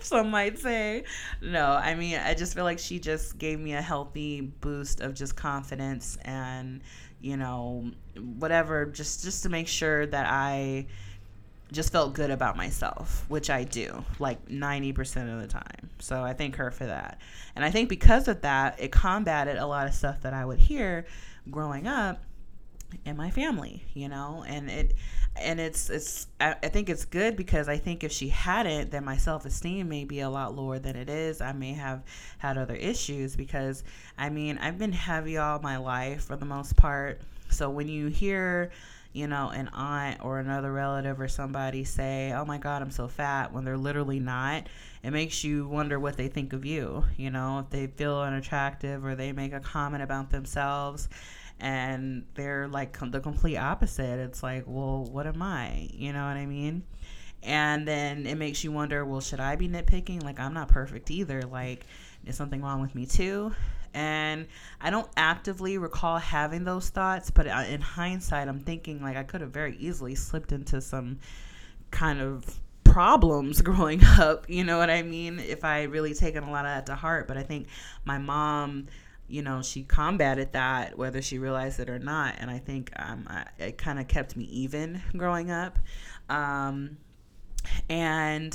Some 0.00 0.30
might 0.30 0.58
say. 0.58 1.04
No, 1.40 1.66
I 1.66 1.94
mean, 1.94 2.18
I 2.18 2.34
just 2.34 2.54
feel 2.54 2.64
like 2.64 2.78
she 2.78 2.98
just 2.98 3.38
gave 3.38 3.60
me 3.60 3.74
a 3.74 3.82
healthy 3.82 4.40
boost 4.40 5.00
of 5.00 5.14
just 5.14 5.36
confidence 5.36 6.18
and, 6.22 6.82
you 7.20 7.36
know, 7.36 7.90
whatever, 8.38 8.86
just 8.86 9.22
just 9.22 9.42
to 9.44 9.48
make 9.48 9.68
sure 9.68 10.06
that 10.06 10.26
I 10.28 10.86
just 11.74 11.92
felt 11.92 12.14
good 12.14 12.30
about 12.30 12.56
myself, 12.56 13.24
which 13.28 13.50
I 13.50 13.64
do, 13.64 14.04
like 14.18 14.46
90% 14.48 15.34
of 15.34 15.40
the 15.40 15.48
time. 15.48 15.90
So 15.98 16.22
I 16.22 16.32
thank 16.32 16.56
her 16.56 16.70
for 16.70 16.86
that. 16.86 17.20
And 17.54 17.64
I 17.64 17.70
think 17.70 17.88
because 17.88 18.28
of 18.28 18.40
that, 18.42 18.80
it 18.80 18.92
combated 18.92 19.56
a 19.56 19.66
lot 19.66 19.86
of 19.86 19.94
stuff 19.94 20.22
that 20.22 20.32
I 20.32 20.44
would 20.44 20.58
hear 20.58 21.04
growing 21.50 21.86
up 21.86 22.22
in 23.04 23.16
my 23.16 23.30
family, 23.30 23.84
you 23.94 24.08
know, 24.08 24.44
and 24.46 24.70
it 24.70 24.94
and 25.36 25.58
it's 25.58 25.90
it's 25.90 26.28
I, 26.40 26.54
I 26.62 26.68
think 26.68 26.88
it's 26.88 27.04
good 27.04 27.36
because 27.36 27.68
I 27.68 27.76
think 27.76 28.04
if 28.04 28.12
she 28.12 28.28
hadn't, 28.28 28.90
then 28.90 29.04
my 29.04 29.16
self 29.16 29.44
esteem 29.44 29.88
may 29.88 30.04
be 30.04 30.20
a 30.20 30.30
lot 30.30 30.54
lower 30.54 30.78
than 30.78 30.96
it 30.96 31.08
is. 31.08 31.40
I 31.40 31.52
may 31.52 31.72
have 31.72 32.02
had 32.38 32.56
other 32.56 32.74
issues 32.74 33.36
because 33.36 33.82
I 34.16 34.30
mean 34.30 34.58
I've 34.58 34.78
been 34.78 34.92
heavy 34.92 35.36
all 35.36 35.58
my 35.60 35.76
life 35.76 36.24
for 36.24 36.36
the 36.36 36.46
most 36.46 36.76
part. 36.76 37.20
So 37.50 37.68
when 37.68 37.88
you 37.88 38.08
hear 38.08 38.70
you 39.14 39.26
know, 39.26 39.48
an 39.48 39.68
aunt 39.72 40.22
or 40.22 40.40
another 40.40 40.72
relative 40.72 41.20
or 41.20 41.28
somebody 41.28 41.84
say, 41.84 42.32
"Oh 42.32 42.44
my 42.44 42.58
God, 42.58 42.82
I'm 42.82 42.90
so 42.90 43.08
fat," 43.08 43.52
when 43.52 43.64
they're 43.64 43.78
literally 43.78 44.20
not, 44.20 44.68
it 45.02 45.12
makes 45.12 45.44
you 45.44 45.66
wonder 45.68 45.98
what 45.98 46.16
they 46.18 46.28
think 46.28 46.52
of 46.52 46.66
you. 46.66 47.04
You 47.16 47.30
know, 47.30 47.60
if 47.60 47.70
they 47.70 47.86
feel 47.86 48.18
unattractive 48.18 49.04
or 49.04 49.14
they 49.14 49.32
make 49.32 49.52
a 49.54 49.60
comment 49.60 50.02
about 50.02 50.30
themselves 50.30 51.08
and 51.60 52.24
they're 52.34 52.68
like 52.68 52.98
the 53.10 53.20
complete 53.20 53.56
opposite. 53.56 54.18
It's 54.18 54.42
like, 54.42 54.64
well, 54.66 55.04
what 55.04 55.26
am 55.26 55.40
I? 55.42 55.88
You 55.92 56.12
know 56.12 56.26
what 56.26 56.36
I 56.36 56.46
mean? 56.46 56.82
And 57.42 57.86
then 57.86 58.26
it 58.26 58.36
makes 58.36 58.64
you 58.64 58.72
wonder, 58.72 59.04
well, 59.04 59.20
should 59.20 59.40
I 59.40 59.56
be 59.56 59.68
nitpicking? 59.68 60.22
Like, 60.22 60.40
I'm 60.40 60.54
not 60.54 60.68
perfect 60.68 61.10
either. 61.10 61.42
Like, 61.42 61.86
is 62.26 62.36
something 62.36 62.62
wrong 62.62 62.80
with 62.80 62.94
me 62.94 63.06
too? 63.06 63.54
And 63.94 64.46
I 64.80 64.90
don't 64.90 65.08
actively 65.16 65.78
recall 65.78 66.18
having 66.18 66.64
those 66.64 66.90
thoughts, 66.90 67.30
but 67.30 67.46
in 67.46 67.80
hindsight, 67.80 68.48
I'm 68.48 68.60
thinking 68.60 69.00
like 69.00 69.16
I 69.16 69.22
could 69.22 69.40
have 69.40 69.52
very 69.52 69.76
easily 69.76 70.16
slipped 70.16 70.52
into 70.52 70.80
some 70.80 71.20
kind 71.90 72.20
of 72.20 72.60
problems 72.84 73.62
growing 73.62 74.02
up. 74.04 74.50
You 74.50 74.64
know 74.64 74.78
what 74.78 74.90
I 74.90 75.02
mean? 75.02 75.38
If 75.38 75.64
I 75.64 75.84
really 75.84 76.12
taken 76.12 76.44
a 76.44 76.50
lot 76.50 76.66
of 76.66 76.72
that 76.72 76.86
to 76.86 76.96
heart. 76.96 77.28
But 77.28 77.36
I 77.36 77.44
think 77.44 77.68
my 78.04 78.18
mom, 78.18 78.88
you 79.28 79.42
know, 79.42 79.62
she 79.62 79.84
combated 79.84 80.52
that 80.52 80.98
whether 80.98 81.22
she 81.22 81.38
realized 81.38 81.78
it 81.78 81.88
or 81.88 82.00
not. 82.00 82.34
And 82.38 82.50
I 82.50 82.58
think 82.58 82.90
um, 82.96 83.26
I, 83.28 83.46
it 83.58 83.78
kind 83.78 84.00
of 84.00 84.08
kept 84.08 84.36
me 84.36 84.44
even 84.46 85.00
growing 85.16 85.52
up. 85.52 85.78
Um, 86.28 86.98
and 87.88 88.54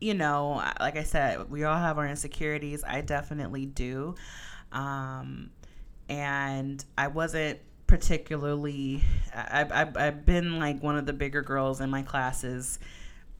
you 0.00 0.12
know, 0.12 0.62
like 0.80 0.98
I 0.98 1.02
said, 1.02 1.50
we 1.50 1.64
all 1.64 1.78
have 1.78 1.96
our 1.96 2.06
insecurities. 2.06 2.84
I 2.84 3.00
definitely 3.00 3.64
do. 3.64 4.16
Um, 4.74 5.50
and 6.08 6.84
I 6.98 7.08
wasn't 7.08 7.60
particularly, 7.86 9.02
I, 9.34 9.62
I, 9.62 10.06
I've 10.06 10.26
been 10.26 10.58
like 10.58 10.82
one 10.82 10.96
of 10.96 11.06
the 11.06 11.12
bigger 11.12 11.42
girls 11.42 11.80
in 11.80 11.90
my 11.90 12.02
classes 12.02 12.78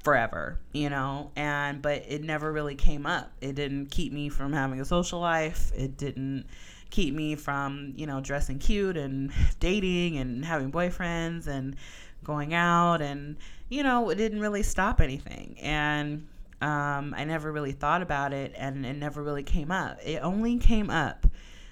forever, 0.03 0.61
you 0.73 0.91
know, 0.91 1.31
and 1.35 1.83
but 1.83 2.05
it 2.07 2.23
never 2.23 2.53
really 2.53 2.75
came 2.75 3.07
up. 3.07 3.33
It 3.41 3.55
didn't 3.55 3.87
keep 3.87 4.13
me 4.13 4.29
from 4.29 4.53
having 4.53 4.81
a 4.81 4.85
social 4.85 5.19
life. 5.19 5.73
It 5.75 5.97
didn't 5.97 6.47
keep 6.91 7.15
me 7.15 7.35
from, 7.35 7.95
you 7.97 8.07
know, 8.07 8.21
dressing 8.21 8.59
cute 8.59 8.97
and 8.97 9.33
dating 9.61 10.19
and 10.19 10.45
having 10.45 10.71
boyfriends 10.71 11.47
and 11.47 11.77
going 12.23 12.55
out 12.55 13.03
and 13.03 13.37
you 13.71 13.83
know, 13.83 14.11
it 14.11 14.17
didn't 14.17 14.41
really 14.41 14.63
stop 14.63 15.01
anything. 15.01 15.57
And 15.61 16.29
um, 16.65 17.15
I 17.15 17.25
never 17.25 17.53
really 17.53 17.73
thought 17.73 18.01
about 18.01 18.33
it 18.33 18.55
and 18.57 18.87
it 18.87 18.95
never 18.95 19.23
really 19.23 19.43
came 19.43 19.71
up. 19.71 19.99
It 20.03 20.21
only 20.23 20.57
came 20.59 20.89
up, 20.89 21.27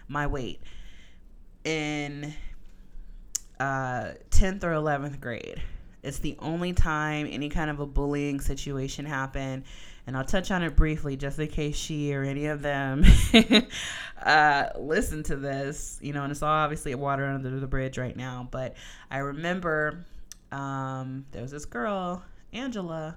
my 0.07 0.27
weight, 0.27 0.61
in 1.65 2.35
uh, 3.59 4.13
10th 4.31 4.65
or 4.65 4.73
11th 4.73 5.19
grade. 5.19 5.63
It's 6.03 6.19
the 6.19 6.37
only 6.41 6.75
time 6.75 7.27
any 7.31 7.49
kind 7.49 7.71
of 7.71 7.81
a 7.81 7.87
bullying 7.87 8.39
situation 8.39 9.07
happened. 9.07 9.65
And 10.07 10.15
I'll 10.15 10.27
touch 10.27 10.51
on 10.51 10.63
it 10.63 10.77
briefly 10.77 11.17
just 11.17 11.39
in 11.39 11.49
case 11.49 11.77
she 11.77 12.13
or 12.13 12.23
any 12.23 12.47
of 12.47 12.61
them 12.61 13.03
uh, 14.23 14.67
listen 14.79 15.23
to 15.23 15.37
this. 15.37 15.99
You 16.03 16.13
know, 16.13 16.25
and 16.25 16.31
it's 16.31 16.43
all 16.43 16.51
obviously 16.51 16.95
water 16.97 17.25
under 17.25 17.59
the 17.59 17.67
bridge 17.67 17.97
right 17.97 18.17
now. 18.17 18.47
But 18.51 18.75
I 19.11 19.19
remember 19.19 20.05
um, 20.51 21.25
there 21.31 21.41
was 21.41 21.53
this 21.53 21.65
girl, 21.65 22.23
Angela 22.53 23.17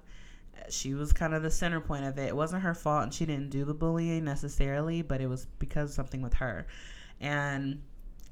she 0.71 0.93
was 0.93 1.13
kind 1.13 1.33
of 1.33 1.43
the 1.43 1.51
center 1.51 1.79
point 1.79 2.05
of 2.05 2.17
it. 2.17 2.27
It 2.27 2.35
wasn't 2.35 2.63
her 2.63 2.73
fault, 2.73 3.03
and 3.03 3.13
she 3.13 3.25
didn't 3.25 3.49
do 3.49 3.65
the 3.65 3.73
bullying 3.73 4.23
necessarily, 4.23 5.01
but 5.01 5.21
it 5.21 5.27
was 5.27 5.45
because 5.59 5.89
of 5.89 5.95
something 5.95 6.21
with 6.21 6.35
her. 6.35 6.67
And 7.19 7.81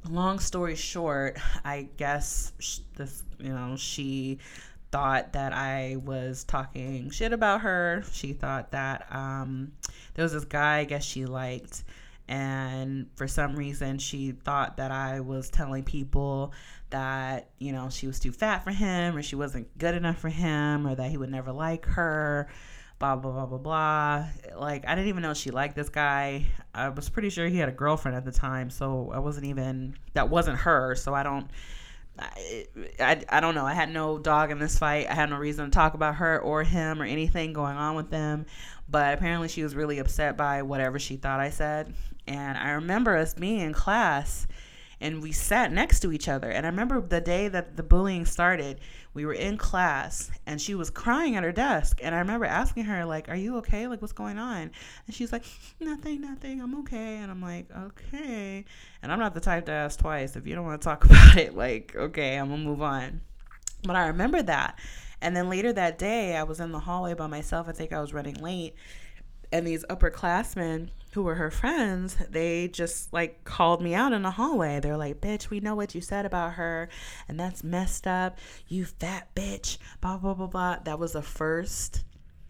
long 0.09 0.39
story 0.39 0.75
short, 0.75 1.37
I 1.63 1.87
guess 1.97 2.51
this, 2.95 3.23
you 3.39 3.49
know, 3.49 3.75
she 3.77 4.39
thought 4.91 5.33
that 5.33 5.53
I 5.53 5.97
was 6.03 6.43
talking 6.43 7.09
shit 7.09 7.33
about 7.33 7.61
her. 7.61 8.03
She 8.11 8.33
thought 8.33 8.71
that 8.71 9.07
um, 9.09 9.71
there 10.13 10.23
was 10.23 10.33
this 10.33 10.45
guy, 10.45 10.79
I 10.79 10.83
guess 10.83 11.03
she 11.03 11.25
liked, 11.25 11.83
and 12.27 13.07
for 13.15 13.27
some 13.27 13.55
reason 13.55 13.97
she 13.97 14.31
thought 14.31 14.77
that 14.77 14.91
I 14.91 15.19
was 15.19 15.49
telling 15.49 15.83
people 15.83 16.53
that 16.89 17.49
you 17.59 17.71
know 17.71 17.89
she 17.89 18.07
was 18.07 18.19
too 18.19 18.31
fat 18.31 18.63
for 18.63 18.71
him 18.71 19.17
or 19.17 19.21
she 19.21 19.36
wasn't 19.36 19.77
good 19.77 19.95
enough 19.95 20.19
for 20.19 20.29
him 20.29 20.88
or 20.88 20.95
that 20.95 21.09
he 21.09 21.17
would 21.17 21.31
never 21.31 21.51
like 21.51 21.86
her 21.86 22.47
blah 22.99 23.15
blah 23.15 23.31
blah 23.31 23.45
blah 23.45 23.57
blah 23.57 24.25
like 24.55 24.88
i 24.88 24.93
didn't 24.93 25.09
even 25.09 25.23
know 25.23 25.33
she 25.33 25.49
liked 25.49 25.75
this 25.75 25.89
guy 25.89 26.45
i 26.73 26.88
was 26.88 27.09
pretty 27.09 27.29
sure 27.29 27.47
he 27.47 27.57
had 27.57 27.67
a 27.67 27.73
girlfriend 27.73 28.15
at 28.15 28.23
the 28.23 28.31
time 28.31 28.69
so 28.69 29.12
i 29.13 29.19
wasn't 29.19 29.45
even 29.45 29.95
that 30.13 30.29
wasn't 30.29 30.55
her 30.55 30.95
so 30.95 31.13
i 31.13 31.23
don't 31.23 31.47
I, 32.19 32.67
I, 32.99 33.23
I 33.27 33.39
don't 33.39 33.55
know. 33.55 33.65
I 33.65 33.73
had 33.73 33.91
no 33.91 34.19
dog 34.19 34.51
in 34.51 34.59
this 34.59 34.77
fight. 34.77 35.07
I 35.09 35.15
had 35.15 35.31
no 35.31 35.38
reason 35.38 35.65
to 35.65 35.71
talk 35.71 35.95
about 35.95 36.15
her 36.15 36.39
or 36.39 36.63
him 36.63 37.01
or 37.01 37.05
anything 37.05 37.53
going 37.53 37.75
on 37.75 37.95
with 37.95 38.12
them. 38.12 38.45
But 38.88 39.15
apparently, 39.15 39.47
she 39.47 39.63
was 39.63 39.73
really 39.73 39.97
upset 39.97 40.38
by 40.38 40.62
whatever 40.62 40.99
she 40.99 41.15
thought 41.15 41.39
I 41.39 41.49
said. 41.49 41.91
And 42.27 42.57
I 42.57 42.71
remember 42.71 43.17
us 43.17 43.33
being 43.33 43.59
in 43.59 43.73
class 43.73 44.47
and 45.03 45.21
we 45.21 45.33
sat 45.33 45.69
next 45.73 45.99
to 45.99 46.13
each 46.13 46.29
other. 46.29 46.49
And 46.49 46.65
I 46.65 46.69
remember 46.69 47.01
the 47.01 47.19
day 47.19 47.49
that 47.49 47.75
the 47.75 47.83
bullying 47.83 48.25
started, 48.25 48.79
we 49.13 49.25
were 49.25 49.33
in 49.33 49.57
class 49.57 50.31
and 50.47 50.62
she 50.62 50.75
was 50.75 50.89
crying 50.89 51.36
at 51.36 51.43
her 51.43 51.51
desk. 51.51 51.99
And 52.01 52.15
I 52.15 52.19
remember 52.19 52.45
asking 52.45 52.86
her, 52.86 53.03
like, 53.03 53.27
Are 53.27 53.36
you 53.36 53.57
okay? 53.57 53.88
Like, 53.88 54.01
what's 54.01 54.13
going 54.13 54.39
on? 54.39 54.71
And 55.05 55.13
she's 55.13 55.33
like, 55.33 55.43
Nothing, 55.81 56.21
nothing. 56.21 56.62
I'm 56.62 56.79
okay. 56.79 57.17
And 57.17 57.29
I'm 57.29 57.41
like, 57.41 57.67
Okay. 57.77 58.63
And 59.01 59.12
I'm 59.12 59.19
not 59.19 59.33
the 59.33 59.41
type 59.41 59.65
to 59.65 59.73
ask 59.73 59.99
twice. 59.99 60.38
If 60.38 60.47
you 60.47 60.55
don't 60.55 60.65
want 60.65 60.81
to 60.81 60.86
talk 60.86 61.03
about 61.05 61.36
it, 61.36 61.53
like, 61.53 61.93
okay, 61.93 62.38
I'm 62.38 62.47
going 62.47 62.62
to 62.62 62.65
move 62.65 62.81
on. 62.81 63.19
But 63.83 63.97
I 63.97 64.07
remember 64.07 64.41
that. 64.43 64.79
And 65.21 65.36
then 65.36 65.49
later 65.49 65.73
that 65.73 65.97
day, 65.97 66.38
I 66.38 66.43
was 66.43 66.62
in 66.62 66.71
the 66.71 66.79
hallway 66.79 67.13
by 67.13 67.27
myself. 67.27 67.67
I 67.67 67.73
think 67.73 67.91
I 67.91 67.99
was 67.99 68.13
running 68.13 68.36
late. 68.36 68.75
And 69.51 69.67
these 69.67 69.83
upperclassmen 69.89 70.91
who 71.13 71.23
were 71.23 71.36
her 71.36 71.52
friends, 71.52 72.17
they 72.30 72.67
just 72.67 73.13
like 73.13 73.43
called 73.43 73.82
me 73.82 73.93
out 73.93 74.13
in 74.13 74.23
the 74.23 74.32
hallway. 74.32 74.80
They're 74.80 74.97
like, 74.97 75.21
bitch, 75.21 75.49
we 75.49 75.60
know 75.60 75.76
what 75.76 75.93
you 75.93 76.02
said 76.02 76.26
about 76.26 76.54
her, 76.54 76.89
and 77.28 77.39
that's 77.39 77.63
messed 77.63 78.08
up. 78.08 78.39
You 78.67 78.86
fat 78.86 79.34
bitch, 79.36 79.78
blah, 80.02 80.17
blah, 80.17 80.34
blah, 80.34 80.47
blah. 80.47 80.78
That 80.84 80.99
was 80.99 81.13
the 81.13 81.21
first 81.21 82.04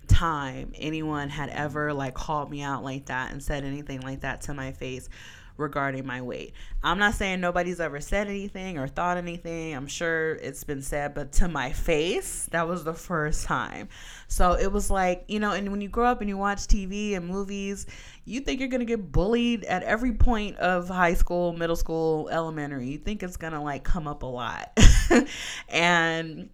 time 0.08 0.74
anyone 0.76 1.30
had 1.30 1.50
ever 1.50 1.94
like 1.94 2.14
called 2.14 2.50
me 2.50 2.62
out 2.62 2.84
like 2.84 3.06
that 3.06 3.32
and 3.32 3.42
said 3.42 3.64
anything 3.64 4.02
like 4.02 4.22
that 4.22 4.42
to 4.42 4.54
my 4.54 4.72
face 4.72 5.10
regarding 5.58 6.06
my 6.06 6.22
weight. 6.22 6.54
I'm 6.84 6.98
not 6.98 7.14
saying 7.14 7.42
nobody's 7.42 7.80
ever 7.80 8.00
said 8.00 8.28
anything 8.28 8.78
or 8.78 8.88
thought 8.88 9.18
anything. 9.18 9.76
I'm 9.76 9.88
sure 9.88 10.36
it's 10.36 10.64
been 10.64 10.82
said, 10.82 11.14
but 11.14 11.32
to 11.34 11.48
my 11.48 11.72
face, 11.72 12.48
that 12.52 12.68
was 12.68 12.84
the 12.84 12.94
first 12.94 13.46
time. 13.46 13.90
So 14.28 14.54
it 14.54 14.72
was 14.72 14.90
like, 14.90 15.26
you 15.28 15.40
know, 15.40 15.52
and 15.52 15.70
when 15.72 15.82
you 15.82 15.90
grow 15.90 16.06
up 16.06 16.22
and 16.22 16.30
you 16.30 16.38
watch 16.38 16.60
TV 16.60 17.16
and 17.16 17.28
movies, 17.28 17.86
you 18.26 18.40
think 18.40 18.60
you're 18.60 18.70
going 18.70 18.80
to 18.80 18.86
get 18.86 19.12
bullied 19.12 19.64
at 19.66 19.84
every 19.84 20.14
point 20.14 20.58
of 20.58 20.88
high 20.88 21.14
school, 21.14 21.54
middle 21.54 21.76
school, 21.76 22.30
elementary. 22.30 22.88
You 22.88 22.98
think 22.98 23.24
it's 23.24 23.38
going 23.38 23.54
to 23.54 23.62
like 23.62 23.84
come 23.84 24.08
up 24.08 24.24
a 24.24 24.28
lot. 24.28 24.78
and 25.70 26.50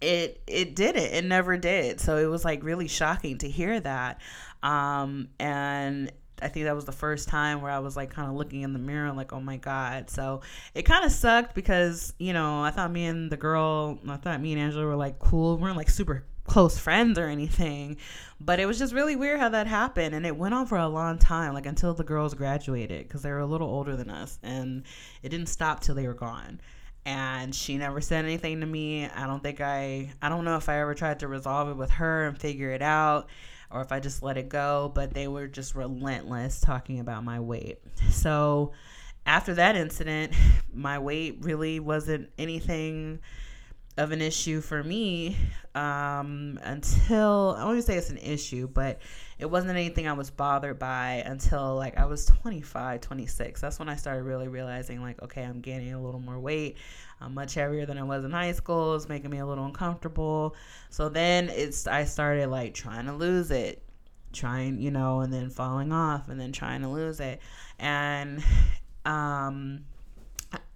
it 0.00 0.42
it 0.46 0.74
didn't. 0.74 1.14
It 1.14 1.24
never 1.24 1.56
did. 1.56 2.00
So 2.00 2.16
it 2.16 2.26
was 2.26 2.44
like 2.44 2.62
really 2.64 2.88
shocking 2.88 3.38
to 3.38 3.48
hear 3.48 3.78
that. 3.80 4.20
Um, 4.62 5.28
and 5.38 6.10
I 6.42 6.48
think 6.48 6.64
that 6.64 6.74
was 6.74 6.84
the 6.84 6.92
first 6.92 7.28
time 7.28 7.62
where 7.62 7.70
I 7.70 7.78
was 7.78 7.96
like 7.96 8.10
kind 8.10 8.28
of 8.28 8.34
looking 8.34 8.62
in 8.62 8.72
the 8.72 8.78
mirror, 8.78 9.06
and 9.06 9.16
like, 9.16 9.32
oh 9.32 9.40
my 9.40 9.56
God. 9.56 10.10
So 10.10 10.40
it 10.74 10.82
kind 10.82 11.04
of 11.04 11.12
sucked 11.12 11.54
because, 11.54 12.12
you 12.18 12.32
know, 12.32 12.62
I 12.62 12.70
thought 12.70 12.90
me 12.90 13.06
and 13.06 13.30
the 13.30 13.36
girl, 13.36 13.98
I 14.08 14.16
thought 14.16 14.40
me 14.40 14.52
and 14.52 14.60
Angela 14.60 14.86
were 14.86 14.96
like 14.96 15.18
cool. 15.18 15.56
We 15.56 15.62
weren't 15.62 15.76
like 15.76 15.90
super 15.90 16.24
close 16.44 16.76
friends 16.78 17.18
or 17.18 17.26
anything. 17.26 17.96
But 18.40 18.58
it 18.58 18.66
was 18.66 18.78
just 18.78 18.92
really 18.92 19.16
weird 19.16 19.40
how 19.40 19.50
that 19.50 19.66
happened. 19.66 20.14
And 20.14 20.26
it 20.26 20.36
went 20.36 20.54
on 20.54 20.66
for 20.66 20.78
a 20.78 20.88
long 20.88 21.18
time, 21.18 21.54
like 21.54 21.66
until 21.66 21.94
the 21.94 22.04
girls 22.04 22.34
graduated 22.34 23.06
because 23.06 23.22
they 23.22 23.30
were 23.30 23.38
a 23.38 23.46
little 23.46 23.68
older 23.68 23.96
than 23.96 24.10
us. 24.10 24.38
And 24.42 24.82
it 25.22 25.28
didn't 25.28 25.46
stop 25.46 25.80
till 25.80 25.94
they 25.94 26.06
were 26.06 26.14
gone 26.14 26.60
and 27.04 27.54
she 27.54 27.76
never 27.78 28.00
said 28.00 28.24
anything 28.24 28.60
to 28.60 28.66
me. 28.66 29.06
I 29.06 29.26
don't 29.26 29.42
think 29.42 29.60
I 29.60 30.12
I 30.20 30.28
don't 30.28 30.44
know 30.44 30.56
if 30.56 30.68
I 30.68 30.80
ever 30.80 30.94
tried 30.94 31.20
to 31.20 31.28
resolve 31.28 31.68
it 31.68 31.76
with 31.76 31.90
her 31.90 32.26
and 32.26 32.38
figure 32.38 32.70
it 32.70 32.82
out 32.82 33.28
or 33.72 33.80
if 33.80 33.90
I 33.90 34.00
just 34.00 34.22
let 34.22 34.36
it 34.36 34.48
go, 34.48 34.90
but 34.94 35.14
they 35.14 35.28
were 35.28 35.46
just 35.46 35.74
relentless 35.74 36.60
talking 36.60 37.00
about 37.00 37.24
my 37.24 37.40
weight. 37.40 37.78
So 38.10 38.72
after 39.26 39.54
that 39.54 39.76
incident, 39.76 40.32
my 40.74 40.98
weight 40.98 41.38
really 41.40 41.80
wasn't 41.80 42.30
anything 42.38 43.20
of 43.96 44.10
an 44.10 44.22
issue 44.22 44.60
for 44.60 44.82
me 44.82 45.36
um, 45.74 46.58
until 46.62 47.54
I 47.58 47.64
won't 47.64 47.84
say 47.84 47.96
it's 47.96 48.10
an 48.10 48.18
issue, 48.18 48.66
but 48.66 49.00
it 49.42 49.50
wasn't 49.50 49.72
anything 49.72 50.06
I 50.06 50.12
was 50.12 50.30
bothered 50.30 50.78
by 50.78 51.24
until 51.26 51.74
like 51.74 51.98
I 51.98 52.04
was 52.04 52.26
25, 52.26 53.00
26. 53.00 53.60
That's 53.60 53.78
when 53.80 53.88
I 53.88 53.96
started 53.96 54.22
really 54.22 54.46
realizing 54.46 55.02
like, 55.02 55.20
okay, 55.20 55.42
I'm 55.42 55.60
gaining 55.60 55.92
a 55.92 56.00
little 56.00 56.20
more 56.20 56.38
weight. 56.38 56.76
I'm 57.20 57.34
much 57.34 57.54
heavier 57.54 57.84
than 57.84 57.98
I 57.98 58.04
was 58.04 58.24
in 58.24 58.30
high 58.30 58.52
school. 58.52 58.94
It's 58.94 59.08
making 59.08 59.30
me 59.30 59.38
a 59.38 59.46
little 59.46 59.64
uncomfortable. 59.64 60.54
So 60.90 61.08
then 61.08 61.48
it's 61.48 61.88
I 61.88 62.04
started 62.04 62.50
like 62.50 62.72
trying 62.72 63.06
to 63.06 63.14
lose 63.14 63.50
it, 63.50 63.82
trying, 64.32 64.80
you 64.80 64.92
know, 64.92 65.22
and 65.22 65.32
then 65.32 65.50
falling 65.50 65.92
off 65.92 66.28
and 66.28 66.40
then 66.40 66.52
trying 66.52 66.82
to 66.82 66.88
lose 66.88 67.18
it. 67.18 67.40
And 67.80 68.44
um 69.04 69.84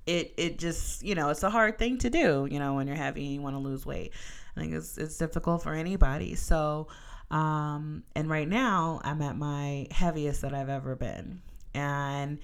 it 0.07 0.35
it 0.37 0.59
just 0.59 1.05
you 1.05 1.15
know 1.15 1.29
it's 1.31 1.45
a 1.45 1.51
hard 1.51 1.79
thing 1.79 1.99
to 1.99 2.11
do 2.11 2.49
you 2.51 2.59
know 2.59 2.75
when 2.75 2.87
you're 2.87 2.97
heavy 2.97 3.25
and 3.25 3.35
you 3.35 3.43
want 3.43 3.55
to 3.55 3.61
lose 3.61 3.85
weight 3.85 4.13
i 4.57 4.61
think 4.61 4.73
it's 4.73 4.97
it's 4.99 5.19
difficult 5.19 5.63
for 5.63 5.75
anybody 5.75 6.35
so 6.37 6.87
um 7.31 8.05
and 8.15 8.31
right 8.31 8.49
now 8.49 9.01
i'm 9.03 9.21
at 9.21 9.37
my 9.37 9.87
heaviest 9.91 10.43
that 10.43 10.55
i've 10.55 10.69
ever 10.69 10.95
been. 10.95 11.43
And 11.75 12.39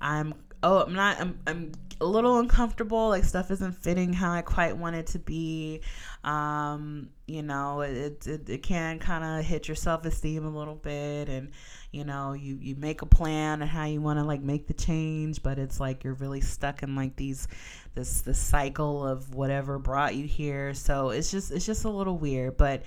i'm 0.00 0.34
oh 0.62 0.82
i'm 0.82 0.94
not 0.94 1.20
i'm, 1.20 1.38
I'm 1.46 1.72
a 2.00 2.06
little 2.06 2.38
uncomfortable 2.38 3.08
like 3.08 3.24
stuff 3.24 3.50
isn't 3.50 3.72
fitting 3.72 4.12
how 4.12 4.30
i 4.30 4.42
quite 4.42 4.76
want 4.76 4.96
it 4.96 5.08
to 5.08 5.18
be. 5.18 5.80
Um 6.24 7.10
you 7.26 7.42
know 7.42 7.80
it 7.80 8.26
it, 8.26 8.48
it 8.48 8.62
can 8.62 8.98
kind 8.98 9.24
of 9.24 9.44
hit 9.44 9.68
your 9.68 9.74
self-esteem 9.74 10.44
a 10.46 10.50
little 10.50 10.76
bit 10.76 11.28
and 11.28 11.50
you 11.90 12.04
know 12.04 12.34
you 12.34 12.56
you 12.60 12.76
make 12.76 13.02
a 13.02 13.06
plan 13.06 13.62
and 13.62 13.70
how 13.70 13.84
you 13.84 14.00
want 14.00 14.18
to 14.18 14.24
like 14.24 14.42
make 14.42 14.66
the 14.66 14.74
change 14.74 15.42
but 15.42 15.58
it's 15.58 15.80
like 15.80 16.04
you're 16.04 16.14
really 16.14 16.40
stuck 16.40 16.82
in 16.82 16.94
like 16.94 17.16
these 17.16 17.48
this 17.94 18.20
this 18.20 18.38
cycle 18.38 19.06
of 19.06 19.34
whatever 19.34 19.78
brought 19.78 20.14
you 20.14 20.26
here. 20.26 20.74
So 20.74 21.10
it's 21.10 21.30
just 21.30 21.50
it's 21.50 21.66
just 21.66 21.84
a 21.84 21.90
little 21.90 22.16
weird 22.16 22.56
but 22.56 22.82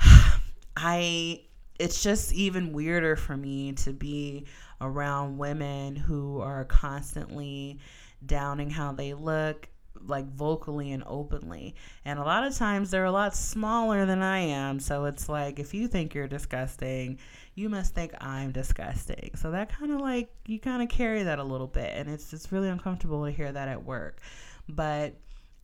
i 0.76 1.40
it's 1.78 2.02
just 2.02 2.32
even 2.32 2.72
weirder 2.72 3.16
for 3.16 3.36
me 3.36 3.72
to 3.72 3.92
be 3.92 4.46
around 4.80 5.38
women 5.38 5.96
who 5.96 6.40
are 6.40 6.64
constantly 6.64 7.78
downing 8.24 8.70
how 8.70 8.92
they 8.92 9.14
look 9.14 9.68
like 10.06 10.26
vocally 10.26 10.92
and 10.92 11.04
openly. 11.06 11.74
And 12.04 12.18
a 12.18 12.22
lot 12.22 12.44
of 12.44 12.56
times 12.56 12.90
they're 12.90 13.04
a 13.04 13.12
lot 13.12 13.34
smaller 13.36 14.06
than 14.06 14.22
I 14.22 14.38
am. 14.38 14.80
So 14.80 15.04
it's 15.04 15.28
like 15.28 15.58
if 15.58 15.74
you 15.74 15.88
think 15.88 16.14
you're 16.14 16.28
disgusting, 16.28 17.18
you 17.54 17.68
must 17.68 17.94
think 17.94 18.12
I'm 18.20 18.52
disgusting. 18.52 19.30
So 19.36 19.50
that 19.52 19.76
kind 19.76 19.92
of 19.92 20.00
like 20.00 20.30
you 20.46 20.58
kind 20.58 20.82
of 20.82 20.88
carry 20.88 21.22
that 21.24 21.38
a 21.38 21.44
little 21.44 21.66
bit 21.66 21.92
and 21.94 22.08
it's 22.08 22.30
just 22.30 22.52
really 22.52 22.68
uncomfortable 22.68 23.24
to 23.24 23.30
hear 23.30 23.50
that 23.52 23.68
at 23.68 23.84
work. 23.84 24.20
But 24.68 25.14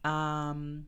um 0.05 0.87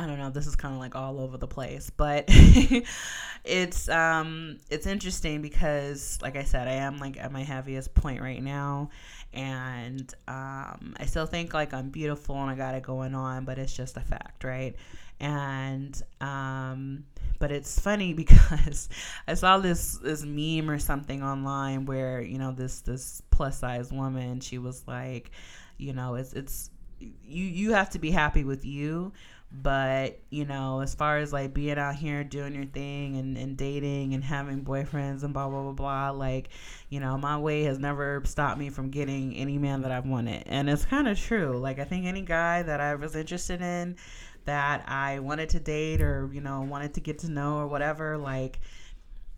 I 0.00 0.06
don't 0.06 0.18
know, 0.18 0.30
this 0.30 0.46
is 0.46 0.56
kind 0.56 0.72
of 0.72 0.80
like 0.80 0.96
all 0.96 1.20
over 1.20 1.36
the 1.36 1.46
place, 1.46 1.90
but 1.90 2.24
it's 3.44 3.88
um 3.90 4.56
it's 4.70 4.86
interesting 4.86 5.42
because 5.42 6.18
like 6.22 6.36
I 6.36 6.44
said, 6.44 6.68
I 6.68 6.72
am 6.72 6.96
like 6.96 7.18
at 7.18 7.30
my 7.30 7.42
heaviest 7.42 7.94
point 7.94 8.22
right 8.22 8.42
now 8.42 8.88
and 9.34 10.12
um 10.26 10.94
I 10.98 11.04
still 11.04 11.26
think 11.26 11.52
like 11.52 11.74
I'm 11.74 11.90
beautiful 11.90 12.34
and 12.36 12.50
I 12.50 12.54
got 12.54 12.74
it 12.74 12.82
going 12.82 13.14
on, 13.14 13.44
but 13.44 13.58
it's 13.58 13.76
just 13.76 13.98
a 13.98 14.00
fact, 14.00 14.42
right? 14.42 14.74
And 15.20 16.02
um 16.22 17.04
but 17.38 17.52
it's 17.52 17.78
funny 17.78 18.14
because 18.24 18.88
I 19.28 19.34
saw 19.34 19.58
this 19.58 19.98
this 19.98 20.24
meme 20.24 20.70
or 20.70 20.78
something 20.78 21.22
online 21.22 21.84
where, 21.84 22.22
you 22.22 22.38
know, 22.38 22.52
this 22.52 22.80
this 22.80 23.20
plus 23.30 23.58
size 23.58 23.92
woman, 23.92 24.40
she 24.40 24.56
was 24.56 24.82
like, 24.88 25.30
you 25.76 25.92
know, 25.92 26.14
it's 26.14 26.32
it's 26.32 26.70
you 27.00 27.44
you 27.44 27.72
have 27.72 27.90
to 27.90 27.98
be 27.98 28.10
happy 28.10 28.44
with 28.44 28.64
you 28.64 29.12
but 29.52 30.20
you 30.30 30.44
know 30.44 30.80
as 30.80 30.94
far 30.94 31.18
as 31.18 31.32
like 31.32 31.52
being 31.52 31.76
out 31.76 31.96
here 31.96 32.22
doing 32.22 32.54
your 32.54 32.66
thing 32.66 33.16
and, 33.16 33.36
and 33.36 33.56
dating 33.56 34.14
and 34.14 34.22
having 34.22 34.64
boyfriends 34.64 35.24
and 35.24 35.34
blah 35.34 35.48
blah 35.48 35.62
blah 35.62 35.72
blah 35.72 36.10
like 36.10 36.50
you 36.88 37.00
know 37.00 37.18
my 37.18 37.36
way 37.36 37.64
has 37.64 37.78
never 37.78 38.22
stopped 38.24 38.58
me 38.58 38.70
from 38.70 38.90
getting 38.90 39.34
any 39.34 39.58
man 39.58 39.82
that 39.82 39.90
i've 39.90 40.06
wanted. 40.06 40.44
And 40.46 40.70
it's 40.70 40.84
kind 40.84 41.08
of 41.08 41.18
true. 41.18 41.58
Like 41.58 41.80
i 41.80 41.84
think 41.84 42.06
any 42.06 42.22
guy 42.22 42.62
that 42.62 42.80
i 42.80 42.94
was 42.94 43.16
interested 43.16 43.60
in 43.60 43.96
that 44.44 44.88
i 44.88 45.18
wanted 45.18 45.48
to 45.50 45.60
date 45.60 46.00
or 46.00 46.30
you 46.32 46.40
know 46.40 46.62
wanted 46.62 46.94
to 46.94 47.00
get 47.00 47.18
to 47.20 47.30
know 47.30 47.56
or 47.56 47.66
whatever 47.66 48.16
like 48.16 48.60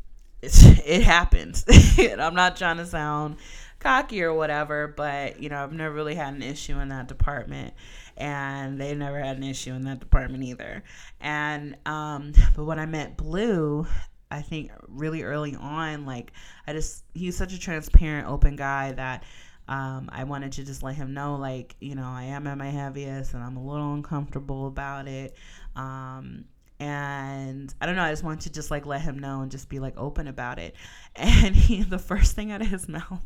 it 0.42 1.03
happens. 1.03 1.64
I'm 1.98 2.35
not 2.35 2.57
trying 2.57 2.77
to 2.79 2.87
sound 2.87 3.37
cocky 3.81 4.22
or 4.22 4.33
whatever 4.33 4.87
but 4.87 5.42
you 5.42 5.48
know 5.48 5.61
i've 5.61 5.72
never 5.72 5.92
really 5.92 6.14
had 6.14 6.33
an 6.35 6.40
issue 6.42 6.79
in 6.79 6.88
that 6.90 7.09
department 7.09 7.75
and 8.16 8.81
they 8.81 8.94
never 8.94 9.18
had 9.18 9.37
an 9.37 9.42
issue 9.42 9.72
in 9.72 9.83
that 9.83 10.01
department 10.01 10.44
either. 10.44 10.83
And 11.20 11.77
um, 11.87 12.33
but 12.57 12.64
when 12.64 12.79
I 12.79 12.87
met 12.87 13.16
Blue, 13.16 13.87
I 14.31 14.42
think 14.42 14.70
really 14.88 15.22
early 15.22 15.55
on, 15.55 16.07
like 16.07 16.33
I 16.66 16.72
just 16.72 17.05
he's 17.14 17.37
such 17.37 17.53
a 17.53 17.59
transparent, 17.59 18.29
open 18.29 18.57
guy 18.57 18.92
that 18.92 19.25
um, 19.68 20.09
I 20.12 20.25
wanted 20.25 20.53
to 20.53 20.64
just 20.64 20.83
let 20.83 20.96
him 20.96 21.14
know, 21.14 21.37
like 21.37 21.77
you 21.81 21.94
know, 21.94 22.07
I 22.07 22.25
am 22.25 22.46
at 22.46 22.59
my 22.59 22.70
heaviest 22.70 23.35
and 23.35 23.42
I'm 23.42 23.57
a 23.57 23.64
little 23.64 23.94
uncomfortable 23.94 24.66
about 24.66 25.09
it. 25.09 25.37
Um, 25.77 26.46
and 26.81 27.72
I 27.81 27.87
don't 27.87 27.94
know, 27.94 28.03
I 28.03 28.11
just 28.11 28.25
wanted 28.25 28.40
to 28.40 28.51
just 28.51 28.70
like 28.70 28.87
let 28.87 29.03
him 29.03 29.18
know 29.18 29.42
and 29.42 29.51
just 29.51 29.68
be 29.68 29.79
like 29.79 29.94
open 29.96 30.27
about 30.27 30.59
it. 30.59 30.75
And 31.14 31.55
he, 31.55 31.83
the 31.83 31.98
first 31.98 32.35
thing 32.35 32.51
out 32.53 32.62
of 32.62 32.68
his 32.68 32.88
mouth, 32.88 33.20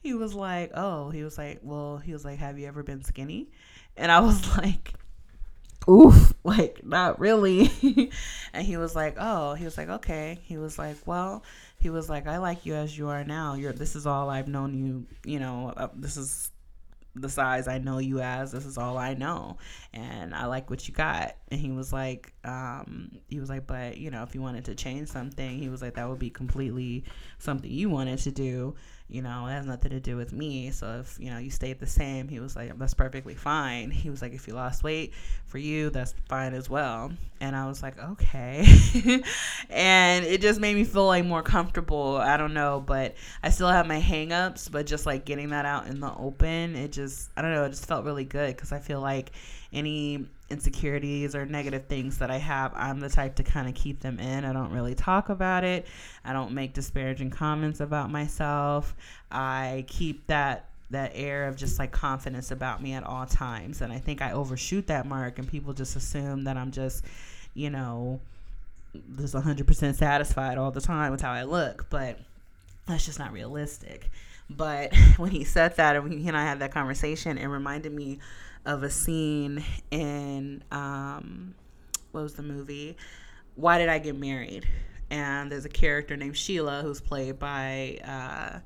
he 0.00 0.14
was 0.14 0.34
like, 0.34 0.72
"Oh," 0.74 1.10
he 1.10 1.22
was 1.22 1.38
like, 1.38 1.60
"Well," 1.62 1.98
he 1.98 2.12
was 2.12 2.24
like, 2.24 2.38
"Have 2.38 2.58
you 2.58 2.66
ever 2.66 2.82
been 2.82 3.04
skinny?" 3.04 3.48
And 3.96 4.10
I 4.10 4.20
was 4.20 4.56
like, 4.56 4.94
oof, 5.88 6.32
like 6.44 6.84
not 6.84 7.18
really. 7.18 7.70
and 8.52 8.66
he 8.66 8.76
was 8.76 8.94
like, 8.94 9.16
oh, 9.18 9.54
he 9.54 9.64
was 9.64 9.76
like, 9.76 9.88
okay. 9.88 10.38
He 10.42 10.56
was 10.56 10.78
like, 10.78 10.96
well, 11.06 11.42
he 11.78 11.90
was 11.90 12.08
like, 12.08 12.26
I 12.26 12.38
like 12.38 12.66
you 12.66 12.74
as 12.74 12.96
you 12.96 13.08
are 13.08 13.24
now. 13.24 13.54
You're 13.54 13.72
this 13.72 13.96
is 13.96 14.06
all 14.06 14.30
I've 14.30 14.48
known 14.48 14.74
you. 14.74 15.06
You 15.24 15.40
know, 15.40 15.72
uh, 15.76 15.88
this 15.94 16.16
is 16.16 16.50
the 17.16 17.28
size 17.28 17.66
I 17.66 17.78
know 17.78 17.98
you 17.98 18.20
as. 18.20 18.52
This 18.52 18.66
is 18.66 18.78
all 18.78 18.96
I 18.96 19.14
know, 19.14 19.58
and 19.92 20.34
I 20.34 20.46
like 20.46 20.70
what 20.70 20.86
you 20.86 20.94
got. 20.94 21.36
And 21.50 21.60
he 21.60 21.72
was 21.72 21.92
like, 21.92 22.32
um, 22.44 23.18
he 23.28 23.40
was 23.40 23.48
like, 23.48 23.66
but 23.66 23.96
you 23.96 24.10
know, 24.10 24.22
if 24.22 24.34
you 24.34 24.42
wanted 24.42 24.66
to 24.66 24.74
change 24.74 25.08
something, 25.08 25.58
he 25.58 25.68
was 25.68 25.82
like, 25.82 25.94
that 25.94 26.08
would 26.08 26.18
be 26.18 26.30
completely 26.30 27.04
something 27.38 27.70
you 27.70 27.90
wanted 27.90 28.18
to 28.20 28.30
do 28.30 28.76
you 29.10 29.22
know, 29.22 29.46
it 29.46 29.50
has 29.50 29.66
nothing 29.66 29.90
to 29.90 30.00
do 30.00 30.16
with 30.16 30.32
me. 30.32 30.70
So 30.70 31.00
if, 31.00 31.18
you 31.18 31.30
know, 31.30 31.38
you 31.38 31.50
stayed 31.50 31.80
the 31.80 31.86
same, 31.86 32.28
he 32.28 32.38
was 32.38 32.54
like, 32.54 32.78
that's 32.78 32.94
perfectly 32.94 33.34
fine. 33.34 33.90
He 33.90 34.08
was 34.08 34.22
like, 34.22 34.32
if 34.32 34.46
you 34.46 34.54
lost 34.54 34.84
weight 34.84 35.12
for 35.46 35.58
you, 35.58 35.90
that's 35.90 36.14
fine 36.28 36.54
as 36.54 36.70
well. 36.70 37.12
And 37.40 37.56
I 37.56 37.66
was 37.66 37.82
like, 37.82 37.98
okay. 37.98 38.64
and 39.70 40.24
it 40.24 40.40
just 40.40 40.60
made 40.60 40.74
me 40.76 40.84
feel 40.84 41.06
like 41.06 41.24
more 41.24 41.42
comfortable. 41.42 42.16
I 42.16 42.36
don't 42.36 42.54
know, 42.54 42.82
but 42.86 43.16
I 43.42 43.50
still 43.50 43.68
have 43.68 43.86
my 43.86 44.00
hangups, 44.00 44.70
but 44.70 44.86
just 44.86 45.06
like 45.06 45.24
getting 45.24 45.50
that 45.50 45.66
out 45.66 45.88
in 45.88 46.00
the 46.00 46.14
open, 46.14 46.76
it 46.76 46.92
just, 46.92 47.30
I 47.36 47.42
don't 47.42 47.52
know, 47.52 47.64
it 47.64 47.70
just 47.70 47.86
felt 47.86 48.04
really 48.04 48.24
good 48.24 48.54
because 48.54 48.72
I 48.72 48.78
feel 48.78 49.00
like 49.00 49.32
any 49.72 50.26
insecurities 50.50 51.34
or 51.34 51.46
negative 51.46 51.86
things 51.86 52.18
that 52.18 52.30
I 52.30 52.38
have, 52.38 52.72
I'm 52.74 53.00
the 53.00 53.08
type 53.08 53.36
to 53.36 53.42
kind 53.42 53.68
of 53.68 53.74
keep 53.74 54.00
them 54.00 54.18
in. 54.18 54.44
I 54.44 54.52
don't 54.52 54.72
really 54.72 54.94
talk 54.94 55.28
about 55.28 55.64
it. 55.64 55.86
I 56.24 56.32
don't 56.32 56.52
make 56.52 56.74
disparaging 56.74 57.30
comments 57.30 57.80
about 57.80 58.10
myself. 58.10 58.94
I 59.30 59.84
keep 59.88 60.26
that 60.26 60.66
that 60.90 61.12
air 61.14 61.46
of 61.46 61.56
just 61.56 61.78
like 61.78 61.92
confidence 61.92 62.50
about 62.50 62.82
me 62.82 62.94
at 62.94 63.04
all 63.04 63.24
times. 63.24 63.80
And 63.80 63.92
I 63.92 63.98
think 63.98 64.20
I 64.20 64.32
overshoot 64.32 64.88
that 64.88 65.06
mark 65.06 65.38
and 65.38 65.48
people 65.48 65.72
just 65.72 65.94
assume 65.94 66.44
that 66.44 66.56
I'm 66.56 66.72
just, 66.72 67.04
you 67.54 67.70
know, 67.70 68.20
just 69.16 69.34
100% 69.34 69.94
satisfied 69.94 70.58
all 70.58 70.72
the 70.72 70.80
time 70.80 71.12
with 71.12 71.20
how 71.20 71.30
I 71.30 71.44
look, 71.44 71.86
but 71.90 72.18
that's 72.86 73.06
just 73.06 73.20
not 73.20 73.32
realistic. 73.32 74.10
But 74.50 74.94
when 75.16 75.30
he 75.30 75.44
said 75.44 75.76
that 75.76 75.96
and 75.96 76.12
he 76.12 76.28
and 76.28 76.36
I 76.36 76.42
had 76.42 76.58
that 76.58 76.72
conversation, 76.72 77.38
it 77.38 77.46
reminded 77.46 77.92
me 77.92 78.18
of 78.66 78.82
a 78.82 78.90
scene 78.90 79.64
in 79.90 80.62
um, 80.70 81.54
what 82.12 82.22
was 82.22 82.34
the 82.34 82.42
movie? 82.42 82.96
Why 83.54 83.78
Did 83.78 83.88
I 83.88 83.98
Get 83.98 84.16
Married? 84.16 84.66
And 85.10 85.50
there's 85.50 85.64
a 85.64 85.70
character 85.70 86.16
named 86.16 86.36
Sheila 86.36 86.82
who's 86.82 87.00
played 87.00 87.38
by 87.38 87.98
uh, 88.04 88.58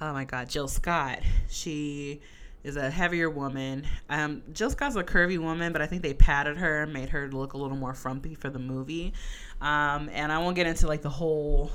oh 0.00 0.12
my 0.12 0.24
god, 0.24 0.48
Jill 0.48 0.68
Scott. 0.68 1.20
She 1.48 2.20
is 2.64 2.76
a 2.76 2.90
heavier 2.90 3.30
woman. 3.30 3.86
Um, 4.08 4.42
Jill 4.52 4.70
Scott's 4.70 4.96
a 4.96 5.04
curvy 5.04 5.38
woman, 5.38 5.72
but 5.72 5.80
I 5.80 5.86
think 5.86 6.02
they 6.02 6.14
padded 6.14 6.56
her 6.56 6.82
and 6.82 6.92
made 6.92 7.10
her 7.10 7.28
look 7.30 7.52
a 7.52 7.58
little 7.58 7.76
more 7.76 7.94
frumpy 7.94 8.34
for 8.34 8.50
the 8.50 8.58
movie. 8.58 9.12
Um, 9.60 10.10
and 10.12 10.32
I 10.32 10.38
won't 10.38 10.56
get 10.56 10.66
into 10.66 10.86
like 10.86 11.02
the 11.02 11.10
whole 11.10 11.70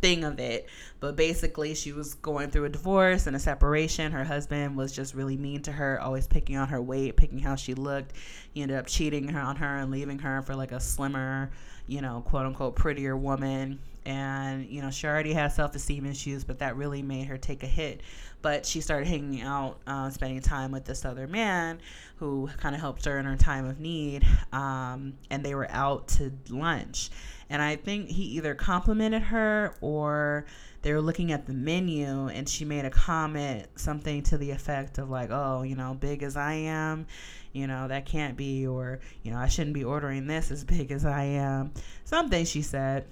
thing 0.00 0.24
of 0.24 0.38
it. 0.38 0.68
But 1.00 1.16
basically, 1.16 1.74
she 1.74 1.92
was 1.92 2.14
going 2.14 2.50
through 2.50 2.64
a 2.64 2.68
divorce 2.68 3.26
and 3.26 3.36
a 3.36 3.38
separation. 3.38 4.12
Her 4.12 4.24
husband 4.24 4.76
was 4.76 4.92
just 4.92 5.14
really 5.14 5.36
mean 5.36 5.62
to 5.62 5.72
her, 5.72 6.00
always 6.00 6.26
picking 6.26 6.56
on 6.56 6.68
her 6.68 6.80
weight, 6.80 7.16
picking 7.16 7.38
how 7.38 7.56
she 7.56 7.74
looked. 7.74 8.12
He 8.52 8.62
ended 8.62 8.76
up 8.76 8.86
cheating 8.86 9.28
her 9.28 9.40
on 9.40 9.56
her 9.56 9.76
and 9.78 9.90
leaving 9.90 10.18
her 10.20 10.42
for 10.42 10.54
like 10.54 10.72
a 10.72 10.80
slimmer, 10.80 11.50
you 11.86 12.00
know, 12.00 12.22
quote 12.26 12.46
unquote, 12.46 12.76
prettier 12.76 13.16
woman. 13.16 13.80
And, 14.06 14.66
you 14.68 14.82
know, 14.82 14.90
she 14.90 15.06
already 15.06 15.32
had 15.32 15.48
self 15.48 15.74
esteem 15.74 16.04
issues, 16.04 16.44
but 16.44 16.58
that 16.58 16.76
really 16.76 17.02
made 17.02 17.26
her 17.26 17.38
take 17.38 17.62
a 17.62 17.66
hit. 17.66 18.02
But 18.42 18.66
she 18.66 18.82
started 18.82 19.08
hanging 19.08 19.40
out, 19.40 19.78
uh, 19.86 20.10
spending 20.10 20.42
time 20.42 20.70
with 20.70 20.84
this 20.84 21.06
other 21.06 21.26
man 21.26 21.80
who 22.16 22.50
kind 22.58 22.74
of 22.74 22.82
helped 22.82 23.06
her 23.06 23.18
in 23.18 23.24
her 23.24 23.36
time 23.36 23.66
of 23.66 23.80
need. 23.80 24.26
Um, 24.52 25.14
and 25.30 25.42
they 25.42 25.54
were 25.54 25.70
out 25.70 26.08
to 26.08 26.32
lunch 26.50 27.10
and 27.50 27.62
I 27.62 27.76
think 27.76 28.08
he 28.08 28.22
either 28.24 28.54
complimented 28.54 29.22
her 29.22 29.74
or 29.80 30.46
they 30.82 30.92
were 30.92 31.00
looking 31.00 31.32
at 31.32 31.46
the 31.46 31.52
menu 31.52 32.28
and 32.28 32.48
she 32.48 32.64
made 32.64 32.84
a 32.84 32.90
comment, 32.90 33.66
something 33.76 34.22
to 34.24 34.38
the 34.38 34.50
effect 34.50 34.98
of, 34.98 35.10
like, 35.10 35.30
oh, 35.30 35.62
you 35.62 35.76
know, 35.76 35.94
big 35.94 36.22
as 36.22 36.36
I 36.36 36.52
am, 36.54 37.06
you 37.52 37.66
know, 37.66 37.88
that 37.88 38.06
can't 38.06 38.36
be, 38.36 38.66
or, 38.66 39.00
you 39.22 39.30
know, 39.30 39.38
I 39.38 39.48
shouldn't 39.48 39.74
be 39.74 39.84
ordering 39.84 40.26
this 40.26 40.50
as 40.50 40.64
big 40.64 40.92
as 40.92 41.04
I 41.04 41.24
am. 41.24 41.72
Something 42.04 42.44
she 42.44 42.62
said, 42.62 43.06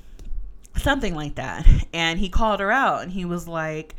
something 0.77 1.14
like 1.14 1.37
that. 1.37 1.66
And 1.95 2.18
he 2.18 2.31
called 2.31 2.61
her 2.61 2.71
out 2.71 3.03
and 3.03 3.12
he 3.12 3.25
was 3.25 3.47
like, 3.47 3.95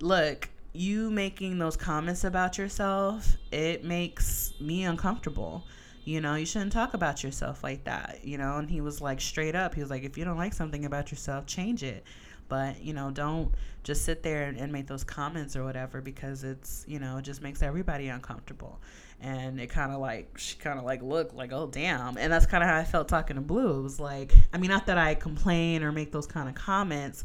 look, 0.00 0.48
you 0.72 1.10
making 1.10 1.58
those 1.58 1.76
comments 1.76 2.24
about 2.24 2.58
yourself, 2.58 3.36
it 3.50 3.84
makes 3.84 4.52
me 4.60 4.84
uncomfortable. 4.84 5.64
You 6.04 6.20
know, 6.20 6.34
you 6.34 6.46
shouldn't 6.46 6.72
talk 6.72 6.94
about 6.94 7.22
yourself 7.22 7.62
like 7.62 7.84
that, 7.84 8.20
you 8.24 8.38
know? 8.38 8.56
And 8.56 8.68
he 8.68 8.80
was 8.80 9.00
like, 9.00 9.20
straight 9.20 9.54
up, 9.54 9.74
he 9.74 9.80
was 9.80 9.90
like, 9.90 10.02
if 10.02 10.18
you 10.18 10.24
don't 10.24 10.36
like 10.36 10.52
something 10.52 10.84
about 10.84 11.10
yourself, 11.10 11.46
change 11.46 11.82
it. 11.82 12.04
But, 12.48 12.82
you 12.82 12.92
know, 12.92 13.10
don't 13.10 13.54
just 13.82 14.04
sit 14.04 14.22
there 14.22 14.42
and, 14.44 14.58
and 14.58 14.72
make 14.72 14.86
those 14.86 15.04
comments 15.04 15.56
or 15.56 15.64
whatever 15.64 16.00
because 16.00 16.44
it's, 16.44 16.84
you 16.86 16.98
know, 16.98 17.18
it 17.18 17.22
just 17.22 17.40
makes 17.40 17.62
everybody 17.62 18.08
uncomfortable. 18.08 18.80
And 19.20 19.60
it 19.60 19.68
kind 19.68 19.92
of 19.92 20.00
like, 20.00 20.36
she 20.36 20.56
kind 20.56 20.78
of 20.78 20.84
like 20.84 21.02
looked 21.02 21.34
like, 21.34 21.52
oh, 21.52 21.68
damn. 21.68 22.16
And 22.18 22.32
that's 22.32 22.46
kind 22.46 22.62
of 22.62 22.68
how 22.68 22.76
I 22.76 22.84
felt 22.84 23.08
talking 23.08 23.36
to 23.36 23.42
Blue. 23.42 23.78
It 23.78 23.82
was 23.82 24.00
like, 24.00 24.34
I 24.52 24.58
mean, 24.58 24.70
not 24.70 24.86
that 24.86 24.98
I 24.98 25.14
complain 25.14 25.84
or 25.84 25.92
make 25.92 26.10
those 26.10 26.26
kind 26.26 26.48
of 26.48 26.56
comments, 26.56 27.24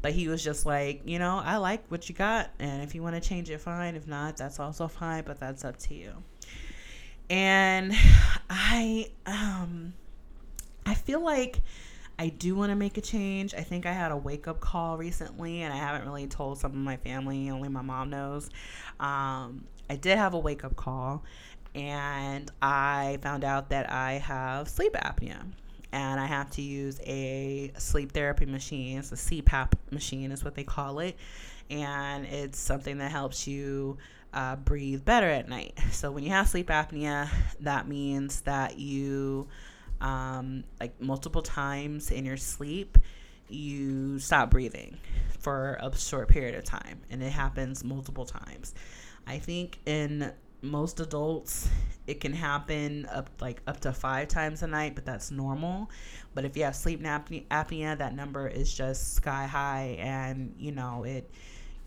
but 0.00 0.12
he 0.12 0.28
was 0.28 0.44
just 0.44 0.66
like, 0.66 1.02
you 1.06 1.18
know, 1.18 1.40
I 1.42 1.56
like 1.56 1.84
what 1.88 2.08
you 2.08 2.14
got, 2.14 2.50
and 2.58 2.82
if 2.82 2.94
you 2.94 3.02
want 3.02 3.16
to 3.16 3.20
change 3.20 3.50
it, 3.50 3.60
fine. 3.60 3.96
If 3.96 4.06
not, 4.06 4.36
that's 4.36 4.60
also 4.60 4.86
fine, 4.86 5.24
but 5.24 5.40
that's 5.40 5.64
up 5.64 5.76
to 5.78 5.94
you. 5.94 6.12
And 7.30 7.92
I, 8.50 9.10
um, 9.26 9.92
I 10.86 10.94
feel 10.94 11.22
like 11.22 11.60
I 12.18 12.28
do 12.28 12.54
want 12.54 12.70
to 12.70 12.76
make 12.76 12.96
a 12.96 13.00
change. 13.00 13.54
I 13.54 13.60
think 13.60 13.86
I 13.86 13.92
had 13.92 14.10
a 14.10 14.16
wake 14.16 14.48
up 14.48 14.60
call 14.60 14.96
recently, 14.96 15.62
and 15.62 15.72
I 15.72 15.76
haven't 15.76 16.06
really 16.06 16.26
told 16.26 16.58
some 16.58 16.72
of 16.72 16.78
my 16.78 16.96
family. 16.96 17.50
Only 17.50 17.68
my 17.68 17.82
mom 17.82 18.10
knows. 18.10 18.50
Um, 18.98 19.64
I 19.90 19.96
did 19.96 20.18
have 20.18 20.34
a 20.34 20.38
wake 20.38 20.64
up 20.64 20.74
call, 20.74 21.22
and 21.74 22.50
I 22.60 23.18
found 23.22 23.44
out 23.44 23.70
that 23.70 23.90
I 23.90 24.14
have 24.14 24.68
sleep 24.68 24.94
apnea 24.94 25.44
and 25.92 26.20
I 26.20 26.26
have 26.26 26.50
to 26.50 26.62
use 26.62 27.00
a 27.04 27.72
sleep 27.78 28.12
therapy 28.12 28.46
machine. 28.46 28.98
It's 28.98 29.12
a 29.12 29.14
CPAP 29.14 29.72
machine, 29.90 30.32
is 30.32 30.44
what 30.44 30.54
they 30.54 30.64
call 30.64 30.98
it, 30.98 31.16
and 31.70 32.26
it's 32.26 32.58
something 32.58 32.98
that 32.98 33.10
helps 33.10 33.46
you 33.46 33.98
uh, 34.32 34.56
breathe 34.56 35.04
better 35.04 35.28
at 35.28 35.48
night. 35.48 35.78
So 35.92 36.12
when 36.12 36.22
you 36.22 36.30
have 36.30 36.48
sleep 36.48 36.68
apnea, 36.68 37.28
that 37.60 37.88
means 37.88 38.42
that 38.42 38.78
you, 38.78 39.48
um, 40.00 40.62
like 40.78 41.00
multiple 41.00 41.42
times 41.42 42.10
in 42.10 42.24
your 42.24 42.36
sleep, 42.36 42.98
you 43.48 44.18
stop 44.18 44.50
breathing 44.50 44.98
for 45.40 45.78
a 45.80 45.96
short 45.96 46.28
period 46.28 46.54
of 46.54 46.64
time, 46.64 47.00
and 47.10 47.22
it 47.22 47.32
happens 47.32 47.82
multiple 47.82 48.26
times. 48.26 48.74
I 49.26 49.38
think 49.38 49.78
in 49.86 50.32
most 50.62 51.00
adults 51.00 51.68
it 52.06 52.20
can 52.20 52.32
happen 52.32 53.06
up 53.12 53.30
like 53.40 53.60
up 53.66 53.78
to 53.80 53.92
five 53.92 54.26
times 54.26 54.62
a 54.62 54.66
night 54.66 54.94
but 54.94 55.04
that's 55.04 55.30
normal 55.30 55.88
but 56.34 56.44
if 56.44 56.56
you 56.56 56.64
have 56.64 56.74
sleep 56.74 57.00
apnea 57.00 57.96
that 57.96 58.14
number 58.14 58.48
is 58.48 58.72
just 58.72 59.14
sky 59.14 59.46
high 59.46 59.96
and 60.00 60.52
you 60.58 60.72
know 60.72 61.04
it 61.04 61.30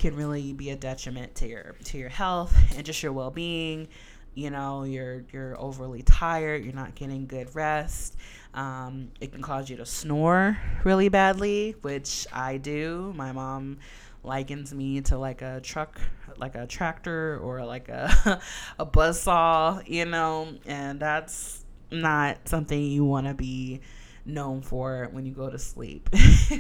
can 0.02 0.16
really 0.16 0.52
be 0.52 0.72
a 0.72 0.76
detriment 0.76 1.36
to 1.36 1.48
your 1.48 1.76
to 1.84 1.98
your 1.98 2.10
health 2.10 2.56
and 2.76 2.84
just 2.86 3.04
your 3.04 3.14
well-being. 3.14 3.88
You 4.34 4.50
know 4.50 4.84
you're 4.84 5.24
you're 5.32 5.60
overly 5.60 6.02
tired 6.02 6.64
you're 6.64 6.74
not 6.74 6.96
getting 6.96 7.28
good 7.28 7.54
rest. 7.56 8.18
Um, 8.54 9.12
it 9.22 9.32
can 9.32 9.42
cause 9.42 9.70
you 9.70 9.78
to 9.78 9.86
snore 9.86 10.58
really 10.84 11.10
badly 11.10 11.76
which 11.82 12.26
i 12.34 12.58
do. 12.58 13.14
My 13.16 13.32
mom 13.32 13.78
likens 14.24 14.74
me 14.74 15.02
to 15.02 15.18
like 15.18 15.42
a 15.44 15.62
truck 15.62 16.02
like 16.38 16.56
a 16.56 16.66
tractor 16.66 17.38
or 17.38 17.64
like 17.64 17.88
a 17.90 18.42
a 18.80 18.86
buzz 18.86 19.22
saw, 19.22 19.82
you 19.86 20.06
know, 20.06 20.56
and 20.66 21.00
that's 21.00 21.64
not 21.92 22.48
something 22.48 22.82
you 22.82 23.06
want 23.06 23.28
to 23.28 23.36
be 23.36 23.82
known 24.26 24.62
for 24.62 25.10
when 25.12 25.28
you 25.28 25.34
go 25.34 25.50
to 25.50 25.60
sleep. 25.60 26.10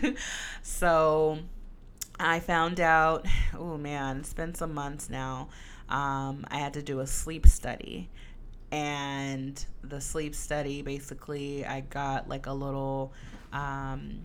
so 0.61 1.39
I 2.21 2.39
found 2.39 2.79
out, 2.79 3.25
oh 3.57 3.77
man, 3.77 4.17
it's 4.17 4.33
been 4.33 4.53
some 4.53 4.73
months 4.73 5.09
now. 5.09 5.49
Um, 5.89 6.45
I 6.49 6.57
had 6.57 6.73
to 6.75 6.81
do 6.81 6.99
a 6.99 7.07
sleep 7.07 7.47
study. 7.47 8.09
And 8.71 9.63
the 9.83 9.99
sleep 9.99 10.33
study, 10.33 10.81
basically, 10.81 11.65
I 11.65 11.81
got 11.81 12.29
like 12.29 12.45
a 12.45 12.53
little, 12.53 13.11
um, 13.51 14.21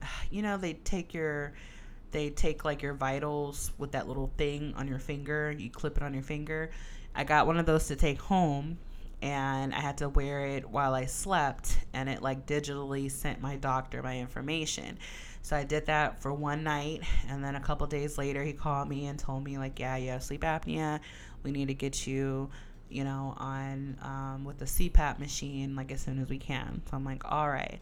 you 0.30 0.42
know, 0.42 0.56
they 0.56 0.74
take 0.74 1.12
your 1.12 1.52
they 2.10 2.30
take 2.30 2.64
like 2.64 2.80
your 2.80 2.94
vitals 2.94 3.72
with 3.76 3.92
that 3.92 4.08
little 4.08 4.30
thing 4.38 4.72
on 4.76 4.88
your 4.88 4.98
finger. 4.98 5.50
You 5.50 5.68
clip 5.68 5.98
it 5.98 6.02
on 6.02 6.14
your 6.14 6.22
finger. 6.22 6.70
I 7.14 7.24
got 7.24 7.46
one 7.46 7.58
of 7.58 7.66
those 7.66 7.88
to 7.88 7.96
take 7.96 8.20
home 8.20 8.78
and 9.20 9.74
I 9.74 9.80
had 9.80 9.98
to 9.98 10.08
wear 10.08 10.46
it 10.46 10.68
while 10.68 10.94
I 10.94 11.06
slept 11.06 11.78
and 11.92 12.08
it 12.08 12.22
like 12.22 12.46
digitally 12.46 13.10
sent 13.10 13.40
my 13.40 13.56
doctor 13.56 14.02
my 14.02 14.18
information. 14.18 14.98
So 15.42 15.56
I 15.56 15.64
did 15.64 15.86
that 15.86 16.20
for 16.20 16.32
one 16.32 16.62
night 16.62 17.02
and 17.28 17.42
then 17.42 17.56
a 17.56 17.60
couple 17.60 17.86
days 17.86 18.18
later 18.18 18.44
he 18.44 18.52
called 18.52 18.88
me 18.88 19.06
and 19.06 19.18
told 19.18 19.44
me 19.44 19.58
like, 19.58 19.78
"Yeah, 19.78 19.96
you 19.96 20.10
have 20.10 20.22
sleep 20.22 20.42
apnea. 20.42 21.00
We 21.42 21.52
need 21.52 21.68
to 21.68 21.74
get 21.74 22.06
you, 22.06 22.50
you 22.88 23.04
know, 23.04 23.34
on 23.38 23.96
um, 24.02 24.44
with 24.44 24.58
the 24.58 24.66
CPAP 24.66 25.18
machine 25.18 25.74
like 25.74 25.90
as 25.90 26.00
soon 26.00 26.20
as 26.20 26.28
we 26.28 26.38
can." 26.38 26.82
So 26.90 26.96
I'm 26.96 27.04
like, 27.04 27.30
"All 27.30 27.48
right." 27.48 27.80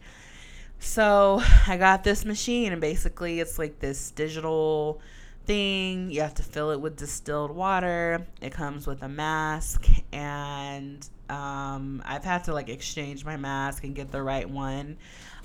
So 0.79 1.41
I 1.67 1.77
got 1.77 2.03
this 2.03 2.23
machine, 2.25 2.71
and 2.71 2.81
basically, 2.81 3.39
it's 3.39 3.57
like 3.57 3.79
this 3.79 4.11
digital 4.11 5.01
thing. 5.47 6.11
You 6.11 6.21
have 6.21 6.35
to 6.35 6.43
fill 6.43 6.71
it 6.71 6.79
with 6.79 6.97
distilled 6.97 7.51
water. 7.51 8.27
It 8.41 8.51
comes 8.51 8.85
with 8.85 9.01
a 9.01 9.09
mask, 9.09 9.87
and 10.11 11.07
um, 11.29 12.03
I've 12.05 12.23
had 12.23 12.43
to 12.45 12.53
like 12.53 12.69
exchange 12.69 13.25
my 13.25 13.37
mask 13.37 13.83
and 13.83 13.95
get 13.95 14.11
the 14.11 14.21
right 14.21 14.47
one. 14.49 14.97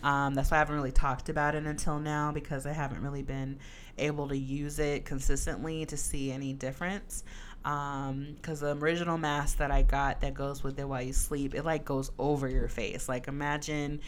Um, 0.02 0.34
that's 0.34 0.50
why 0.50 0.56
I 0.56 0.58
haven't 0.58 0.74
really 0.74 0.92
talked 0.92 1.28
about 1.28 1.54
it 1.54 1.64
until 1.64 2.00
now 2.00 2.32
because 2.32 2.66
I 2.66 2.72
haven't 2.72 3.02
really 3.02 3.22
been 3.22 3.58
able 3.98 4.28
to 4.28 4.36
use 4.36 4.80
it 4.80 5.04
consistently 5.04 5.86
to 5.86 5.96
see 5.96 6.32
any 6.32 6.52
difference. 6.52 7.22
Because 7.62 8.10
um, 8.10 8.36
the 8.44 8.76
original 8.76 9.16
mask 9.16 9.58
that 9.58 9.70
I 9.70 9.82
got 9.82 10.22
that 10.22 10.34
goes 10.34 10.64
with 10.64 10.76
it 10.80 10.88
while 10.88 11.02
you 11.02 11.12
sleep, 11.12 11.54
it 11.54 11.64
like 11.64 11.84
goes 11.84 12.10
over 12.18 12.48
your 12.48 12.66
face. 12.66 13.08
Like 13.08 13.28
imagine 13.28 14.00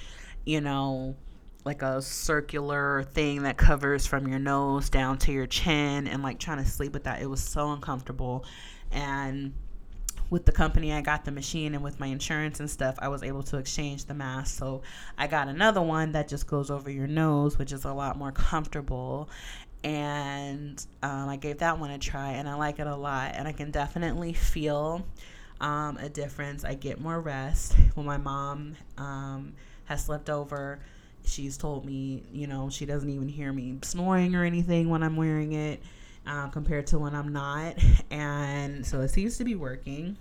you 0.45 0.61
know, 0.61 1.17
like 1.65 1.83
a 1.83 2.03
circular 2.03 3.05
thing 3.15 3.43
that 3.43 3.57
covers 3.57 4.07
from 4.07 4.29
your 4.29 4.39
nose 4.39 4.91
down 4.91 5.19
to 5.19 5.33
your 5.33 5.47
chin 5.47 6.07
and 6.07 6.23
like 6.23 6.39
trying 6.39 6.59
to 6.59 6.69
sleep 6.69 6.93
with 6.93 7.05
that. 7.05 7.23
It 7.23 7.27
was 7.27 7.43
so 7.43 7.73
uncomfortable. 7.73 8.45
And 8.91 9.55
with 10.31 10.45
the 10.45 10.53
company 10.53 10.93
I 10.93 11.01
got 11.01 11.25
the 11.25 11.31
machine 11.31 11.75
and 11.75 11.83
with 11.83 11.99
my 11.99 12.07
insurance 12.07 12.61
and 12.61 12.71
stuff, 12.71 12.97
I 12.99 13.09
was 13.09 13.23
able 13.23 13.43
to 13.45 13.57
exchange 13.57 14.05
the 14.05 14.15
mask. 14.15 14.59
So 14.59 14.83
I 15.17 15.27
got 15.27 15.49
another 15.49 15.81
one 15.81 16.13
that 16.13 16.29
just 16.29 16.47
goes 16.47 16.71
over 16.71 16.91
your 16.91 17.07
nose, 17.07 17.59
which 17.59 17.73
is 17.73 17.85
a 17.85 17.93
lot 17.93 18.19
more 18.19 18.33
comfortable. 18.33 19.31
And 19.83 20.85
um, 21.03 21.29
I 21.29 21.37
gave 21.37 21.59
that 21.59 21.79
one 21.79 21.91
a 21.91 21.99
try 21.99 22.33
and 22.33 22.49
I 22.49 22.55
like 22.55 22.79
it 22.79 22.87
a 22.87 22.97
lot. 22.97 23.33
And 23.35 23.49
I 23.49 23.53
can 23.53 23.71
definitely 23.71 24.35
feel 24.35 25.07
um, 25.61 25.97
a 25.97 26.11
difference. 26.11 26.65
I 26.65 26.75
get 26.75 27.01
more 27.01 27.21
rest. 27.21 27.75
When 27.95 28.05
my 28.05 28.19
mom, 28.19 28.77
um, 28.99 29.55
has 29.85 30.05
slept 30.05 30.31
over. 30.31 30.81
She's 31.25 31.57
told 31.57 31.85
me, 31.85 32.23
you 32.33 32.47
know, 32.47 32.69
she 32.69 32.87
doesn't 32.87 33.09
even 33.09 33.29
hear 33.29 33.53
me 33.53 33.79
snoring 33.83 34.35
or 34.35 34.45
anything 34.45 34.91
when 34.91 35.03
I'm 35.03 35.17
wearing 35.17 35.53
it 35.53 35.83
uh, 36.27 36.49
compared 36.49 36.87
to 36.89 36.99
when 36.99 37.15
I'm 37.15 37.33
not. 37.33 37.77
And 38.11 38.87
so 38.87 39.01
it 39.01 39.09
seems 39.09 39.39
to 39.39 39.45
be 39.45 39.57
working. 39.57 40.17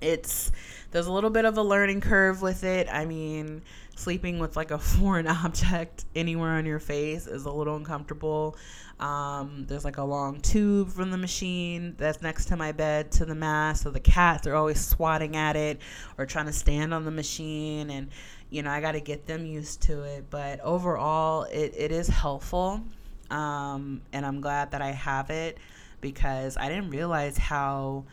It's 0.00 0.52
there's 0.90 1.06
a 1.06 1.12
little 1.12 1.30
bit 1.30 1.44
of 1.44 1.56
a 1.56 1.62
learning 1.62 2.00
curve 2.02 2.42
with 2.42 2.64
it. 2.64 2.86
I 2.90 3.04
mean, 3.04 3.62
sleeping 3.96 4.38
with 4.38 4.56
like 4.56 4.70
a 4.70 4.78
foreign 4.78 5.26
object 5.26 6.04
anywhere 6.14 6.52
on 6.52 6.66
your 6.66 6.78
face 6.78 7.26
is 7.26 7.46
a 7.46 7.50
little 7.50 7.76
uncomfortable. 7.76 8.56
Um, 9.00 9.64
there's 9.68 9.84
like 9.84 9.98
a 9.98 10.04
long 10.04 10.40
tube 10.40 10.90
from 10.90 11.10
the 11.10 11.16
machine 11.16 11.94
that's 11.98 12.20
next 12.20 12.46
to 12.46 12.56
my 12.56 12.72
bed 12.72 13.12
to 13.12 13.24
the 13.24 13.34
mask. 13.34 13.84
So 13.84 13.90
the 13.90 14.00
cats 14.00 14.46
are 14.46 14.56
always 14.56 14.84
swatting 14.84 15.36
at 15.36 15.56
it 15.56 15.80
or 16.16 16.26
trying 16.26 16.46
to 16.46 16.52
stand 16.52 16.92
on 16.92 17.04
the 17.04 17.10
machine. 17.10 17.90
And 17.90 18.08
you 18.50 18.62
know, 18.62 18.70
I 18.70 18.80
got 18.80 18.92
to 18.92 19.00
get 19.00 19.26
them 19.26 19.46
used 19.46 19.82
to 19.82 20.02
it. 20.02 20.26
But 20.30 20.60
overall, 20.60 21.44
it, 21.44 21.74
it 21.76 21.92
is 21.92 22.08
helpful. 22.08 22.82
Um, 23.30 24.02
and 24.12 24.24
I'm 24.24 24.40
glad 24.40 24.70
that 24.70 24.82
I 24.82 24.92
have 24.92 25.30
it 25.30 25.58
because 26.00 26.56
I 26.56 26.68
didn't 26.68 26.90
realize 26.90 27.36
how, 27.36 28.04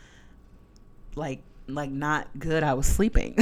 like, 1.15 1.41
like 1.67 1.89
not 1.89 2.27
good 2.37 2.63
I 2.63 2.73
was 2.73 2.85
sleeping. 2.85 3.37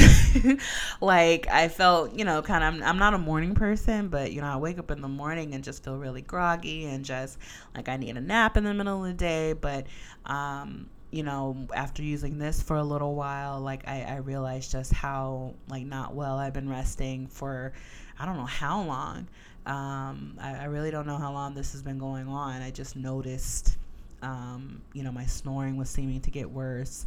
like 1.01 1.47
I 1.47 1.67
felt, 1.67 2.13
you 2.13 2.23
know, 2.25 2.41
kind 2.41 2.63
of 2.63 2.73
I'm, 2.75 2.83
I'm 2.83 2.97
not 2.97 3.13
a 3.13 3.17
morning 3.17 3.55
person, 3.55 4.07
but 4.07 4.31
you 4.31 4.41
know, 4.41 4.47
I 4.47 4.57
wake 4.57 4.79
up 4.79 4.91
in 4.91 5.01
the 5.01 5.07
morning 5.07 5.53
and 5.53 5.63
just 5.63 5.83
feel 5.83 5.97
really 5.97 6.21
groggy 6.21 6.85
and 6.85 7.03
just 7.03 7.37
like 7.75 7.89
I 7.89 7.97
need 7.97 8.15
a 8.15 8.21
nap 8.21 8.55
in 8.55 8.63
the 8.63 8.73
middle 8.73 9.03
of 9.03 9.09
the 9.09 9.13
day, 9.13 9.53
but 9.53 9.87
um 10.25 10.89
you 11.13 11.21
know, 11.21 11.67
after 11.75 12.01
using 12.01 12.39
this 12.39 12.59
for 12.59 12.77
a 12.77 12.83
little 12.83 13.13
while, 13.13 13.59
like 13.59 13.87
I, 13.87 14.01
I 14.01 14.15
realized 14.15 14.71
just 14.71 14.91
how 14.91 15.53
like 15.69 15.85
not 15.85 16.15
well 16.15 16.39
I've 16.39 16.53
been 16.53 16.67
resting 16.67 17.27
for 17.27 17.71
I 18.17 18.25
don't 18.25 18.35
know 18.35 18.45
how 18.45 18.81
long. 18.81 19.27
Um, 19.67 20.39
I, 20.41 20.55
I 20.61 20.63
really 20.65 20.89
don't 20.89 21.05
know 21.05 21.17
how 21.17 21.31
long 21.31 21.53
this 21.53 21.71
has 21.73 21.83
been 21.83 21.99
going 21.99 22.27
on. 22.27 22.63
I 22.63 22.71
just 22.71 22.95
noticed, 22.95 23.77
um, 24.23 24.81
you 24.93 25.03
know, 25.03 25.11
my 25.11 25.27
snoring 25.27 25.77
was 25.77 25.87
seeming 25.87 26.19
to 26.21 26.31
get 26.31 26.49
worse, 26.49 27.05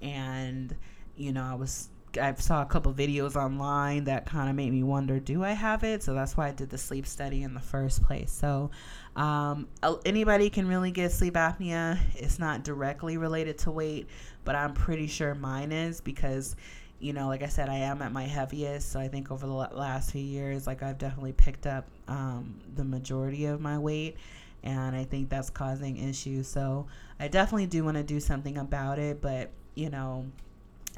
and 0.00 0.72
you 1.16 1.32
know, 1.32 1.42
I 1.42 1.54
was 1.54 1.88
I 2.16 2.32
saw 2.34 2.62
a 2.62 2.66
couple 2.66 2.92
videos 2.94 3.34
online 3.34 4.04
that 4.04 4.24
kind 4.24 4.48
of 4.48 4.54
made 4.54 4.72
me 4.72 4.82
wonder, 4.82 5.18
do 5.18 5.44
I 5.44 5.52
have 5.52 5.82
it? 5.82 6.02
So 6.02 6.14
that's 6.14 6.36
why 6.36 6.48
I 6.48 6.52
did 6.52 6.70
the 6.70 6.78
sleep 6.78 7.06
study 7.06 7.42
in 7.42 7.54
the 7.54 7.60
first 7.60 8.02
place. 8.02 8.30
So 8.30 8.70
um, 9.18 9.68
anybody 10.06 10.48
can 10.48 10.68
really 10.68 10.92
get 10.92 11.10
sleep 11.10 11.34
apnea. 11.34 11.98
It's 12.14 12.38
not 12.38 12.62
directly 12.62 13.16
related 13.16 13.58
to 13.58 13.70
weight, 13.70 14.06
but 14.44 14.54
I'm 14.54 14.72
pretty 14.72 15.08
sure 15.08 15.34
mine 15.34 15.72
is 15.72 16.00
because 16.00 16.54
you 17.00 17.12
know, 17.12 17.28
like 17.28 17.42
I 17.42 17.46
said, 17.46 17.68
I 17.68 17.76
am 17.76 18.02
at 18.02 18.12
my 18.12 18.24
heaviest. 18.24 18.90
So 18.90 18.98
I 18.98 19.08
think 19.08 19.30
over 19.30 19.46
the 19.46 19.52
last 19.52 20.10
few 20.10 20.20
years, 20.22 20.66
like 20.66 20.82
I've 20.82 20.98
definitely 20.98 21.32
picked 21.32 21.66
up 21.66 21.86
um, 22.08 22.58
the 22.74 22.84
majority 22.84 23.46
of 23.46 23.60
my 23.60 23.78
weight. 23.78 24.16
And 24.64 24.96
I 24.96 25.04
think 25.04 25.28
that's 25.28 25.50
causing 25.50 25.96
issues. 25.96 26.48
So 26.48 26.86
I 27.20 27.28
definitely 27.28 27.66
do 27.66 27.84
want 27.84 27.96
to 27.96 28.02
do 28.02 28.18
something 28.18 28.58
about 28.58 28.98
it. 28.98 29.20
But, 29.20 29.50
you 29.76 29.90
know, 29.90 30.26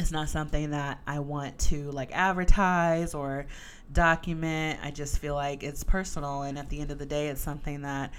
it's 0.01 0.11
not 0.11 0.31
something 0.31 0.71
that 0.71 0.99
I 1.07 1.19
want 1.19 1.59
to 1.59 1.91
like 1.91 2.11
advertise 2.13 3.15
or 3.15 3.47
document. 3.93 4.81
I 4.83 4.91
just 4.91 5.19
feel 5.19 5.35
like 5.35 5.63
it's 5.63 5.85
personal. 5.85 6.43
And 6.43 6.59
at 6.59 6.71
the 6.71 6.81
end 6.81 6.91
of 6.91 6.99
the 6.99 7.05
day, 7.05 7.29
it's 7.29 7.43
something 7.43 7.83
that 7.83 8.11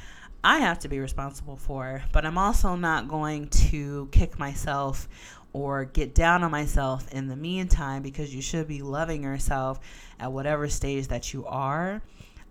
I 0.43 0.59
have 0.59 0.77
to 0.79 0.89
be 0.89 0.99
responsible 0.99 1.57
for. 1.57 2.03
But 2.13 2.23
I'm 2.23 2.37
also 2.37 2.75
not 2.75 3.07
going 3.07 3.47
to 3.49 4.09
kick 4.11 4.37
myself 4.37 5.09
or 5.53 5.85
get 5.85 6.13
down 6.13 6.43
on 6.43 6.51
myself 6.51 7.11
in 7.11 7.27
the 7.27 7.35
meantime 7.35 8.03
because 8.03 8.33
you 8.33 8.43
should 8.43 8.67
be 8.67 8.83
loving 8.83 9.23
yourself 9.23 9.79
at 10.19 10.31
whatever 10.31 10.69
stage 10.69 11.07
that 11.07 11.33
you 11.33 11.47
are. 11.47 11.99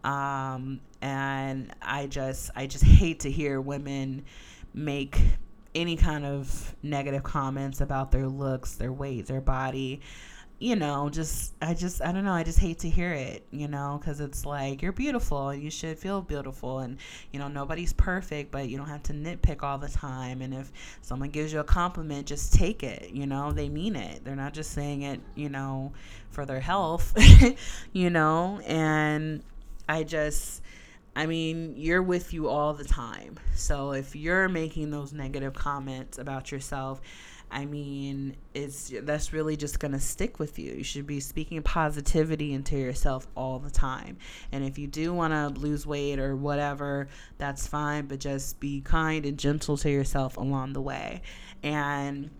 Um, 0.03 0.81
and 1.01 1.72
I 1.81 2.09
just 2.09 2.51
I 2.57 2.66
just 2.66 2.83
hate 2.85 3.20
to 3.20 3.31
hear 3.31 3.61
women 3.61 4.24
make 4.74 5.20
any 5.75 5.97
kind 5.97 6.25
of 6.25 6.75
negative 6.83 7.23
comments 7.23 7.81
about 7.81 8.11
their 8.12 8.27
looks, 8.27 8.75
their 8.75 8.93
weight, 8.93 9.27
their 9.27 9.41
body 9.41 10.01
you 10.61 10.77
know, 10.77 11.09
just 11.09 11.55
I 11.62 11.73
just 11.73 12.03
I 12.03 12.12
don't 12.12 12.25
know, 12.25 12.35
I 12.35 12.43
just 12.43 12.59
hate 12.59 12.81
to 12.81 12.91
hear 12.91 13.12
it, 13.12 13.47
you 13.51 13.66
know, 13.66 13.99
cuz 14.05 14.21
it's 14.21 14.45
like 14.45 14.83
you're 14.83 14.93
beautiful 14.93 15.49
and 15.49 15.62
you 15.62 15.71
should 15.71 15.99
feel 15.99 16.21
beautiful 16.21 16.81
and 16.81 16.99
you 17.33 17.39
know, 17.39 17.49
nobody's 17.49 17.95
perfect, 17.95 18.53
but 18.53 18.68
you 18.68 18.77
don't 18.77 18.89
have 18.89 19.03
to 19.05 19.14
nitpick 19.14 19.62
all 19.62 19.79
the 19.79 19.89
time 19.89 20.43
and 20.43 20.53
if 20.53 20.71
someone 21.01 21.31
gives 21.31 21.51
you 21.51 21.61
a 21.61 21.64
compliment, 21.64 22.27
just 22.27 22.53
take 22.53 22.83
it, 22.83 23.11
you 23.11 23.27
know, 23.27 23.53
they 23.53 23.71
mean 23.71 23.97
it. 23.97 24.23
They're 24.23 24.37
not 24.37 24.53
just 24.53 24.73
saying 24.73 25.01
it, 25.01 25.21
you 25.35 25.49
know, 25.49 25.93
for 26.29 26.45
their 26.45 26.61
health, 26.61 27.14
you 27.95 28.11
know, 28.11 28.61
and 28.66 29.43
I 29.89 30.03
just 30.03 30.61
I 31.15 31.27
mean, 31.27 31.75
you're 31.77 32.03
with 32.03 32.33
you 32.33 32.49
all 32.49 32.73
the 32.73 32.85
time. 32.85 33.39
So 33.55 33.93
if 33.93 34.15
you're 34.15 34.49
making 34.49 34.91
those 34.91 35.13
negative 35.13 35.55
comments 35.55 36.19
about 36.19 36.53
yourself, 36.53 37.01
I 37.53 37.67
mean, 37.67 38.37
it's 38.55 38.93
that's 39.03 39.33
really 39.33 39.57
just 39.57 39.81
going 39.81 39.91
to 39.91 39.99
stick 39.99 40.39
with 40.39 40.57
you. 40.59 40.73
You 40.73 40.85
should 40.85 41.07
be 41.07 41.19
speaking 41.19 41.61
positivity 41.63 42.53
into 42.53 42.79
yourself 42.79 43.27
all 43.35 43.59
the 43.59 43.71
time. 43.71 44.19
And 44.53 44.65
if 44.65 44.79
you 44.79 44.87
do 44.87 45.13
want 45.13 45.33
to 45.33 45.61
lose 45.61 45.85
weight 45.85 46.21
or 46.21 46.37
whatever, 46.37 47.09
that's 47.39 47.67
fine, 47.67 48.07
but 48.07 48.21
just 48.21 48.61
be 48.61 48.81
kind 48.81 49.27
and 49.27 49.37
gentle 49.37 49.77
to 49.79 49.91
yourself 49.91 50.37
along 50.37 50.75
the 50.75 50.81
way. 50.81 51.23
And 51.65 52.31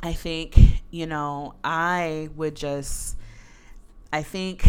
I 0.00 0.12
think, 0.12 0.56
you 0.90 1.06
know, 1.06 1.54
I 1.64 2.28
would 2.36 2.54
just 2.54 3.16
I 4.12 4.22
think 4.22 4.64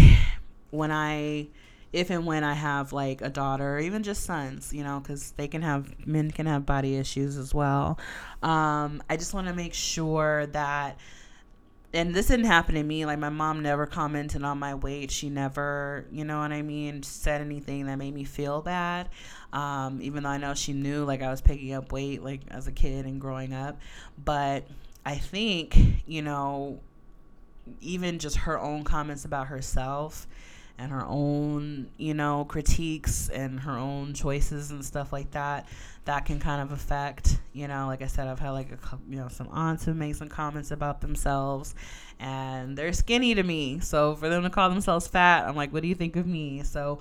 when 0.72 0.92
I 0.92 1.50
if 1.98 2.12
and 2.12 2.28
when 2.28 2.44
I 2.44 2.54
have 2.54 2.94
like 2.94 3.22
a 3.22 3.30
daughter 3.30 3.78
or 3.78 3.80
even 3.80 4.04
just 4.04 4.24
sons, 4.24 4.72
you 4.72 4.84
know, 4.84 5.00
because 5.00 5.32
they 5.32 5.48
can 5.48 5.64
have 5.64 6.06
men 6.06 6.30
can 6.30 6.46
have 6.46 6.64
body 6.64 6.96
issues 6.96 7.38
as 7.38 7.56
well. 7.56 7.98
Um, 8.44 9.02
I 9.10 9.18
just 9.18 9.34
want 9.34 9.48
to 9.48 9.54
make 9.54 9.74
sure 9.74 10.46
that, 10.48 11.00
and 11.94 12.14
this 12.14 12.28
didn't 12.28 12.46
happen 12.46 12.76
to 12.76 12.84
me. 12.84 13.08
Like 13.08 13.18
my 13.18 13.30
mom 13.30 13.64
never 13.64 13.88
commented 13.88 14.44
on 14.44 14.60
my 14.60 14.76
weight. 14.76 15.10
She 15.10 15.32
never, 15.32 16.06
you 16.12 16.24
know 16.24 16.38
what 16.38 16.52
I 16.52 16.62
mean, 16.62 17.02
said 17.02 17.42
anything 17.42 17.88
that 17.88 17.96
made 17.96 18.14
me 18.14 18.26
feel 18.26 18.62
bad. 18.62 19.10
Um, 19.52 20.00
even 20.00 20.22
though 20.22 20.30
I 20.30 20.38
know 20.38 20.54
she 20.54 20.74
knew 20.74 21.04
like 21.04 21.24
I 21.24 21.32
was 21.32 21.42
picking 21.42 21.74
up 21.74 21.92
weight 21.92 22.24
like 22.24 22.42
as 22.52 22.68
a 22.68 22.72
kid 22.72 23.06
and 23.06 23.20
growing 23.20 23.54
up, 23.54 23.80
but 24.24 24.68
I 25.04 25.16
think 25.16 25.76
you 26.06 26.22
know, 26.22 26.80
even 27.82 28.20
just 28.20 28.38
her 28.38 28.60
own 28.60 28.84
comments 28.84 29.26
about 29.26 29.48
herself 29.48 30.28
and 30.78 30.92
her 30.92 31.04
own, 31.06 31.90
you 31.98 32.14
know, 32.14 32.46
critiques 32.46 33.30
and 33.30 33.60
her 33.62 33.78
own 33.78 34.14
choices 34.14 34.72
and 34.72 34.86
stuff 34.86 35.12
like 35.12 35.32
that, 35.32 35.68
that 36.06 36.26
can 36.26 36.40
kind 36.40 36.62
of 36.62 36.72
affect, 36.72 37.40
you 37.54 37.68
know, 37.68 37.88
like 37.88 38.02
I 38.02 38.08
said, 38.08 38.28
I've 38.28 38.40
had 38.40 38.52
like 38.52 38.72
a 38.72 38.78
you 39.10 39.18
know 39.18 39.28
some 39.28 39.50
aunts 39.52 39.86
who 39.86 39.94
make 39.94 40.16
some 40.16 40.30
comments 40.30 40.72
about 40.72 41.02
themselves, 41.02 41.76
and 42.20 42.78
they're 42.78 42.94
skinny 42.94 43.36
to 43.36 43.44
me. 43.44 43.80
So 43.80 44.16
for 44.16 44.30
them 44.30 44.44
to 44.44 44.50
call 44.50 44.70
themselves 44.70 45.08
fat, 45.08 45.48
I'm 45.48 45.56
like, 45.56 45.74
what 45.74 45.82
do 45.82 45.90
you 45.90 45.96
think 45.96 46.16
of 46.16 46.28
me? 46.28 46.64
So 46.64 47.00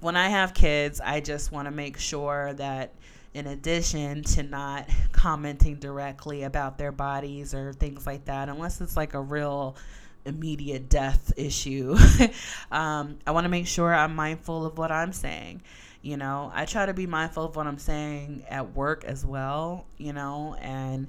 when 0.00 0.16
I 0.16 0.28
have 0.28 0.52
kids, 0.52 1.00
I 1.00 1.20
just 1.20 1.52
want 1.52 1.66
to 1.66 1.72
make 1.72 1.98
sure 1.98 2.52
that 2.54 2.92
in 3.32 3.46
addition 3.48 4.22
to 4.22 4.42
not 4.42 4.88
commenting 5.12 5.76
directly 5.76 6.44
about 6.44 6.78
their 6.78 6.92
bodies 6.92 7.54
or 7.54 7.72
things 7.72 8.06
like 8.06 8.26
that, 8.26 8.48
unless 8.48 8.80
it's 8.80 8.96
like 8.96 9.14
a 9.14 9.20
real 9.20 9.76
immediate 10.24 10.88
death 10.88 11.32
issue. 11.36 11.96
um, 12.72 13.18
I 13.26 13.30
want 13.30 13.44
to 13.44 13.48
make 13.48 13.66
sure 13.66 13.94
I'm 13.94 14.14
mindful 14.14 14.64
of 14.66 14.78
what 14.78 14.90
I'm 14.90 15.12
saying. 15.12 15.62
You 16.02 16.16
know, 16.16 16.50
I 16.54 16.66
try 16.66 16.86
to 16.86 16.94
be 16.94 17.06
mindful 17.06 17.44
of 17.44 17.56
what 17.56 17.66
I'm 17.66 17.78
saying 17.78 18.44
at 18.48 18.74
work 18.74 19.04
as 19.04 19.24
well, 19.24 19.86
you 19.96 20.12
know, 20.12 20.54
and 20.60 21.08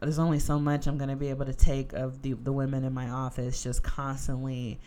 there's 0.00 0.18
only 0.18 0.38
so 0.38 0.58
much 0.58 0.86
I'm 0.86 0.98
going 0.98 1.08
to 1.08 1.16
be 1.16 1.30
able 1.30 1.46
to 1.46 1.54
take 1.54 1.92
of 1.94 2.20
the, 2.22 2.34
the 2.34 2.52
women 2.52 2.84
in 2.84 2.92
my 2.92 3.08
office 3.08 3.62
just 3.62 3.82
constantly, 3.82 4.78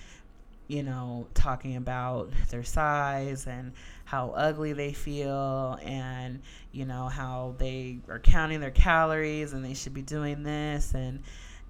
you 0.68 0.84
know, 0.84 1.28
talking 1.34 1.76
about 1.76 2.32
their 2.50 2.64
size 2.64 3.48
and 3.48 3.74
how 4.06 4.30
ugly 4.30 4.74
they 4.74 4.94
feel 4.94 5.80
and, 5.82 6.42
you 6.72 6.86
know, 6.86 7.08
how 7.08 7.56
they 7.58 7.98
are 8.10 8.20
counting 8.20 8.60
their 8.60 8.72
calories 8.72 9.54
and 9.54 9.66
they 9.66 9.74
should 9.74 9.94
be 9.94 10.04
doing 10.04 10.44
this 10.44 10.94
and, 10.94 11.24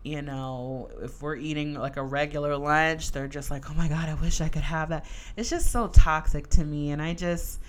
you 0.03 0.21
know, 0.21 0.89
if 1.01 1.21
we're 1.21 1.35
eating 1.35 1.75
like 1.75 1.97
a 1.97 2.03
regular 2.03 2.57
lunch, 2.57 3.11
they're 3.11 3.27
just 3.27 3.51
like, 3.51 3.69
oh 3.69 3.73
my 3.73 3.87
God, 3.87 4.09
I 4.09 4.15
wish 4.15 4.41
I 4.41 4.49
could 4.49 4.63
have 4.63 4.89
that. 4.89 5.05
It's 5.37 5.49
just 5.49 5.71
so 5.71 5.87
toxic 5.87 6.47
to 6.51 6.63
me. 6.63 6.91
And 6.91 7.01
I 7.01 7.13
just, 7.13 7.59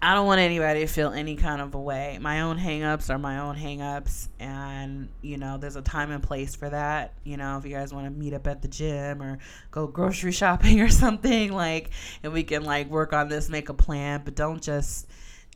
I 0.00 0.14
don't 0.14 0.26
want 0.26 0.40
anybody 0.40 0.80
to 0.80 0.86
feel 0.86 1.10
any 1.10 1.36
kind 1.36 1.60
of 1.60 1.74
a 1.74 1.80
way. 1.80 2.18
My 2.20 2.40
own 2.40 2.58
hangups 2.58 3.10
are 3.10 3.18
my 3.18 3.40
own 3.40 3.56
hangups. 3.56 4.28
And, 4.40 5.10
you 5.20 5.36
know, 5.36 5.58
there's 5.58 5.76
a 5.76 5.82
time 5.82 6.10
and 6.10 6.22
place 6.22 6.56
for 6.56 6.70
that. 6.70 7.12
You 7.24 7.36
know, 7.36 7.58
if 7.58 7.66
you 7.66 7.72
guys 7.72 7.92
want 7.92 8.06
to 8.06 8.10
meet 8.10 8.32
up 8.32 8.46
at 8.46 8.62
the 8.62 8.68
gym 8.68 9.22
or 9.22 9.38
go 9.70 9.86
grocery 9.86 10.32
shopping 10.32 10.80
or 10.80 10.88
something, 10.88 11.52
like, 11.52 11.90
and 12.22 12.32
we 12.32 12.42
can 12.42 12.64
like 12.64 12.88
work 12.88 13.12
on 13.12 13.28
this, 13.28 13.50
make 13.50 13.68
a 13.68 13.74
plan, 13.74 14.22
but 14.24 14.34
don't 14.34 14.62
just, 14.62 15.06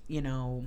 you 0.06 0.20
know, 0.20 0.66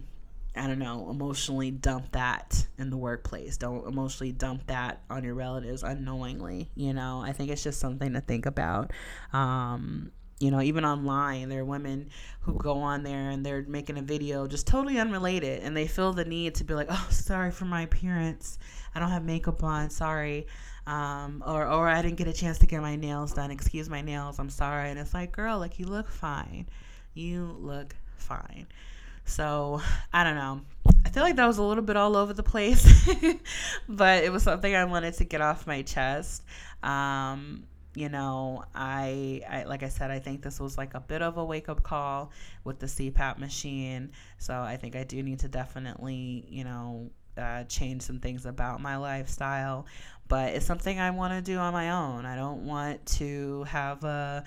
I 0.59 0.67
don't 0.67 0.79
know, 0.79 1.09
emotionally 1.09 1.71
dump 1.71 2.11
that 2.11 2.67
in 2.77 2.89
the 2.89 2.97
workplace. 2.97 3.55
Don't 3.55 3.87
emotionally 3.87 4.33
dump 4.33 4.67
that 4.67 5.01
on 5.09 5.23
your 5.23 5.33
relatives 5.33 5.83
unknowingly. 5.83 6.69
You 6.75 6.93
know, 6.93 7.21
I 7.21 7.31
think 7.31 7.49
it's 7.49 7.63
just 7.63 7.79
something 7.79 8.11
to 8.13 8.19
think 8.19 8.45
about. 8.45 8.91
Um, 9.31 10.11
you 10.39 10.51
know, 10.51 10.61
even 10.61 10.83
online, 10.83 11.47
there 11.47 11.61
are 11.61 11.65
women 11.65 12.09
who 12.41 12.57
go 12.57 12.79
on 12.79 13.03
there 13.03 13.29
and 13.29 13.45
they're 13.45 13.63
making 13.63 13.97
a 13.97 14.01
video 14.01 14.47
just 14.47 14.67
totally 14.67 14.99
unrelated 14.99 15.63
and 15.63 15.75
they 15.75 15.87
feel 15.87 16.11
the 16.11 16.25
need 16.25 16.55
to 16.55 16.65
be 16.65 16.73
like, 16.73 16.87
oh, 16.89 17.07
sorry 17.09 17.51
for 17.51 17.65
my 17.65 17.83
appearance. 17.83 18.57
I 18.93 18.99
don't 18.99 19.11
have 19.11 19.23
makeup 19.23 19.63
on. 19.63 19.89
Sorry. 19.89 20.47
Um, 20.87 21.41
or, 21.45 21.67
or 21.67 21.87
I 21.87 22.01
didn't 22.01 22.17
get 22.17 22.27
a 22.27 22.33
chance 22.33 22.57
to 22.59 22.65
get 22.65 22.81
my 22.81 22.97
nails 22.97 23.33
done. 23.33 23.51
Excuse 23.51 23.89
my 23.89 24.01
nails. 24.01 24.39
I'm 24.39 24.49
sorry. 24.49 24.89
And 24.89 24.99
it's 24.99 25.13
like, 25.13 25.31
girl, 25.31 25.57
like, 25.57 25.79
you 25.79 25.85
look 25.85 26.09
fine. 26.09 26.67
You 27.13 27.55
look 27.59 27.95
fine. 28.17 28.67
So 29.29 29.81
I 30.11 30.23
don't 30.23 30.35
know. 30.35 30.61
I 31.05 31.09
feel 31.09 31.23
like 31.23 31.35
that 31.37 31.47
was 31.47 31.57
a 31.59 31.63
little 31.63 31.83
bit 31.83 31.95
all 31.95 32.15
over 32.15 32.33
the 32.33 32.43
place, 32.43 33.09
but 33.89 34.23
it 34.23 34.31
was 34.31 34.43
something 34.43 34.75
I 34.75 34.85
wanted 34.85 35.13
to 35.15 35.23
get 35.23 35.39
off 35.39 35.65
my 35.65 35.81
chest. 35.83 36.43
Um, 36.83 37.63
you 37.95 38.09
know, 38.09 38.63
I, 38.75 39.41
I 39.49 39.63
like 39.63 39.83
I 39.83 39.89
said, 39.89 40.11
I 40.11 40.19
think 40.19 40.41
this 40.41 40.59
was 40.59 40.77
like 40.77 40.93
a 40.93 40.99
bit 40.99 41.21
of 41.21 41.37
a 41.37 41.45
wake 41.45 41.69
up 41.69 41.83
call 41.83 42.31
with 42.63 42.79
the 42.79 42.85
CPAP 42.85 43.37
machine. 43.37 44.11
So 44.37 44.53
I 44.53 44.77
think 44.77 44.95
I 44.95 45.03
do 45.03 45.21
need 45.23 45.39
to 45.39 45.47
definitely, 45.47 46.45
you 46.47 46.63
know, 46.63 47.09
uh, 47.37 47.63
change 47.63 48.01
some 48.01 48.19
things 48.19 48.45
about 48.45 48.81
my 48.81 48.97
lifestyle. 48.97 49.85
But 50.27 50.53
it's 50.53 50.65
something 50.65 50.99
I 50.99 51.11
want 51.11 51.33
to 51.33 51.41
do 51.41 51.57
on 51.57 51.73
my 51.73 51.91
own. 51.91 52.25
I 52.25 52.35
don't 52.35 52.65
want 52.65 53.05
to 53.17 53.63
have 53.63 54.03
a 54.03 54.43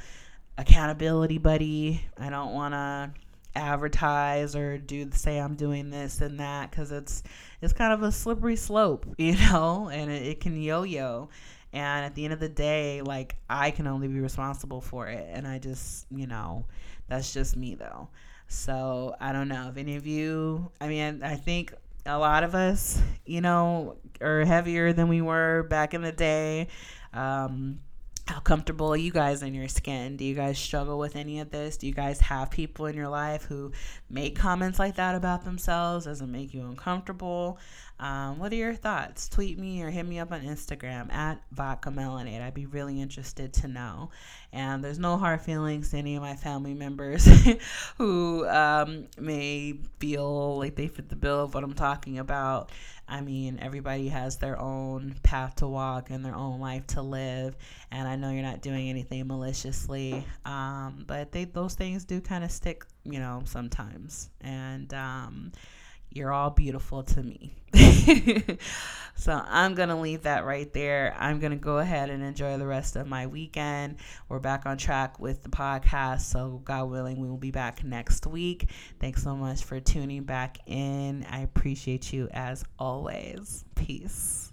accountability 0.58 1.38
buddy. 1.38 2.04
I 2.18 2.30
don't 2.30 2.52
want 2.52 2.74
to 2.74 3.10
advertise 3.54 4.56
or 4.56 4.78
do 4.78 5.08
say 5.12 5.38
I'm 5.38 5.54
doing 5.54 5.90
this 5.90 6.20
and 6.20 6.40
that 6.40 6.70
because 6.70 6.92
it's 6.92 7.22
it's 7.60 7.72
kind 7.72 7.92
of 7.92 8.02
a 8.02 8.12
slippery 8.12 8.56
slope, 8.56 9.06
you 9.18 9.36
know, 9.36 9.88
and 9.92 10.10
it, 10.10 10.22
it 10.22 10.40
can 10.40 10.60
yo-yo. 10.60 11.28
And 11.74 12.04
at 12.04 12.14
the 12.14 12.24
end 12.24 12.34
of 12.34 12.40
the 12.40 12.50
day, 12.50 13.00
like 13.00 13.36
I 13.48 13.70
can 13.70 13.86
only 13.86 14.08
be 14.08 14.20
responsible 14.20 14.82
for 14.82 15.08
it, 15.08 15.26
and 15.32 15.46
I 15.46 15.58
just, 15.58 16.06
you 16.10 16.26
know, 16.26 16.66
that's 17.08 17.32
just 17.32 17.56
me 17.56 17.74
though. 17.74 18.08
So 18.48 19.16
I 19.20 19.32
don't 19.32 19.48
know 19.48 19.68
if 19.70 19.78
any 19.78 19.96
of 19.96 20.06
you. 20.06 20.70
I 20.80 20.88
mean, 20.88 21.22
I 21.22 21.36
think 21.36 21.72
a 22.04 22.18
lot 22.18 22.44
of 22.44 22.54
us, 22.54 23.00
you 23.24 23.40
know, 23.40 23.96
are 24.20 24.44
heavier 24.44 24.92
than 24.92 25.08
we 25.08 25.22
were 25.22 25.62
back 25.64 25.94
in 25.94 26.02
the 26.02 26.12
day. 26.12 26.68
Um, 27.14 27.80
how 28.26 28.38
comfortable 28.38 28.92
are 28.92 28.96
you 28.96 29.10
guys 29.10 29.42
in 29.42 29.52
your 29.52 29.68
skin? 29.68 30.16
Do 30.16 30.24
you 30.24 30.34
guys 30.34 30.58
struggle 30.58 30.98
with 30.98 31.16
any 31.16 31.40
of 31.40 31.50
this? 31.50 31.76
Do 31.76 31.88
you 31.88 31.92
guys 31.92 32.20
have 32.20 32.50
people 32.50 32.86
in 32.86 32.94
your 32.94 33.08
life 33.08 33.44
who 33.44 33.72
make 34.08 34.36
comments 34.36 34.78
like 34.78 34.96
that 34.96 35.16
about 35.16 35.44
themselves? 35.44 36.04
Does 36.04 36.20
it 36.20 36.28
make 36.28 36.54
you 36.54 36.62
uncomfortable? 36.62 37.58
Um, 37.98 38.38
what 38.38 38.52
are 38.52 38.56
your 38.56 38.74
thoughts? 38.74 39.28
Tweet 39.28 39.58
me 39.58 39.82
or 39.82 39.90
hit 39.90 40.04
me 40.04 40.18
up 40.18 40.32
on 40.32 40.42
Instagram 40.42 41.12
at 41.12 41.40
Vodka 41.52 41.90
Melanade. 41.90 42.42
I'd 42.42 42.54
be 42.54 42.66
really 42.66 43.00
interested 43.00 43.52
to 43.54 43.68
know. 43.68 44.10
And 44.52 44.82
there's 44.84 44.98
no 44.98 45.16
hard 45.16 45.40
feelings 45.40 45.90
to 45.90 45.98
any 45.98 46.16
of 46.16 46.22
my 46.22 46.34
family 46.34 46.74
members 46.74 47.28
who 47.98 48.46
um, 48.48 49.06
may 49.18 49.74
feel 49.98 50.58
like 50.58 50.76
they 50.76 50.88
fit 50.88 51.08
the 51.08 51.16
bill 51.16 51.44
of 51.44 51.54
what 51.54 51.64
I'm 51.64 51.74
talking 51.74 52.18
about. 52.18 52.70
I 53.12 53.20
mean, 53.20 53.58
everybody 53.60 54.08
has 54.08 54.38
their 54.38 54.58
own 54.58 55.14
path 55.22 55.56
to 55.56 55.68
walk 55.68 56.08
and 56.08 56.24
their 56.24 56.34
own 56.34 56.60
life 56.60 56.86
to 56.88 57.02
live. 57.02 57.54
And 57.90 58.08
I 58.08 58.16
know 58.16 58.30
you're 58.30 58.42
not 58.42 58.62
doing 58.62 58.88
anything 58.88 59.26
maliciously, 59.26 60.26
um, 60.46 61.04
but 61.06 61.30
they, 61.30 61.44
those 61.44 61.74
things 61.74 62.06
do 62.06 62.22
kind 62.22 62.42
of 62.42 62.50
stick, 62.50 62.86
you 63.04 63.18
know, 63.18 63.42
sometimes. 63.44 64.30
And, 64.40 64.94
um, 64.94 65.52
you're 66.14 66.32
all 66.32 66.50
beautiful 66.50 67.02
to 67.02 67.22
me. 67.22 67.56
so 69.14 69.42
I'm 69.46 69.74
going 69.74 69.88
to 69.88 69.96
leave 69.96 70.22
that 70.22 70.44
right 70.44 70.72
there. 70.72 71.14
I'm 71.18 71.40
going 71.40 71.52
to 71.52 71.58
go 71.58 71.78
ahead 71.78 72.10
and 72.10 72.22
enjoy 72.22 72.58
the 72.58 72.66
rest 72.66 72.96
of 72.96 73.06
my 73.06 73.26
weekend. 73.26 73.96
We're 74.28 74.38
back 74.38 74.66
on 74.66 74.76
track 74.76 75.18
with 75.18 75.42
the 75.42 75.48
podcast. 75.48 76.22
So, 76.22 76.60
God 76.64 76.90
willing, 76.90 77.20
we 77.20 77.28
will 77.28 77.36
be 77.36 77.50
back 77.50 77.82
next 77.82 78.26
week. 78.26 78.68
Thanks 79.00 79.22
so 79.22 79.34
much 79.34 79.64
for 79.64 79.80
tuning 79.80 80.24
back 80.24 80.58
in. 80.66 81.26
I 81.30 81.40
appreciate 81.40 82.12
you 82.12 82.28
as 82.32 82.64
always. 82.78 83.64
Peace. 83.74 84.51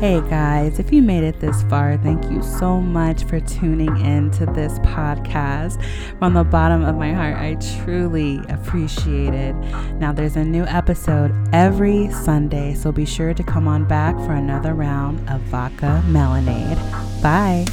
Hey 0.00 0.22
guys, 0.22 0.78
if 0.78 0.94
you 0.94 1.02
made 1.02 1.24
it 1.24 1.40
this 1.40 1.62
far, 1.64 1.98
thank 1.98 2.24
you 2.30 2.42
so 2.42 2.80
much 2.80 3.24
for 3.24 3.38
tuning 3.38 3.94
in 3.98 4.30
to 4.30 4.46
this 4.46 4.78
podcast. 4.78 5.78
From 6.18 6.32
the 6.32 6.42
bottom 6.42 6.82
of 6.82 6.96
my 6.96 7.12
heart, 7.12 7.36
I 7.36 7.56
truly 7.84 8.38
appreciate 8.48 9.34
it. 9.34 9.52
Now, 9.96 10.10
there's 10.10 10.36
a 10.36 10.42
new 10.42 10.64
episode 10.64 11.34
every 11.52 12.10
Sunday, 12.12 12.72
so 12.72 12.90
be 12.90 13.04
sure 13.04 13.34
to 13.34 13.42
come 13.42 13.68
on 13.68 13.84
back 13.84 14.16
for 14.16 14.32
another 14.32 14.72
round 14.72 15.28
of 15.28 15.42
Vodka 15.42 16.02
Melanade. 16.06 16.78
Bye. 17.22 17.66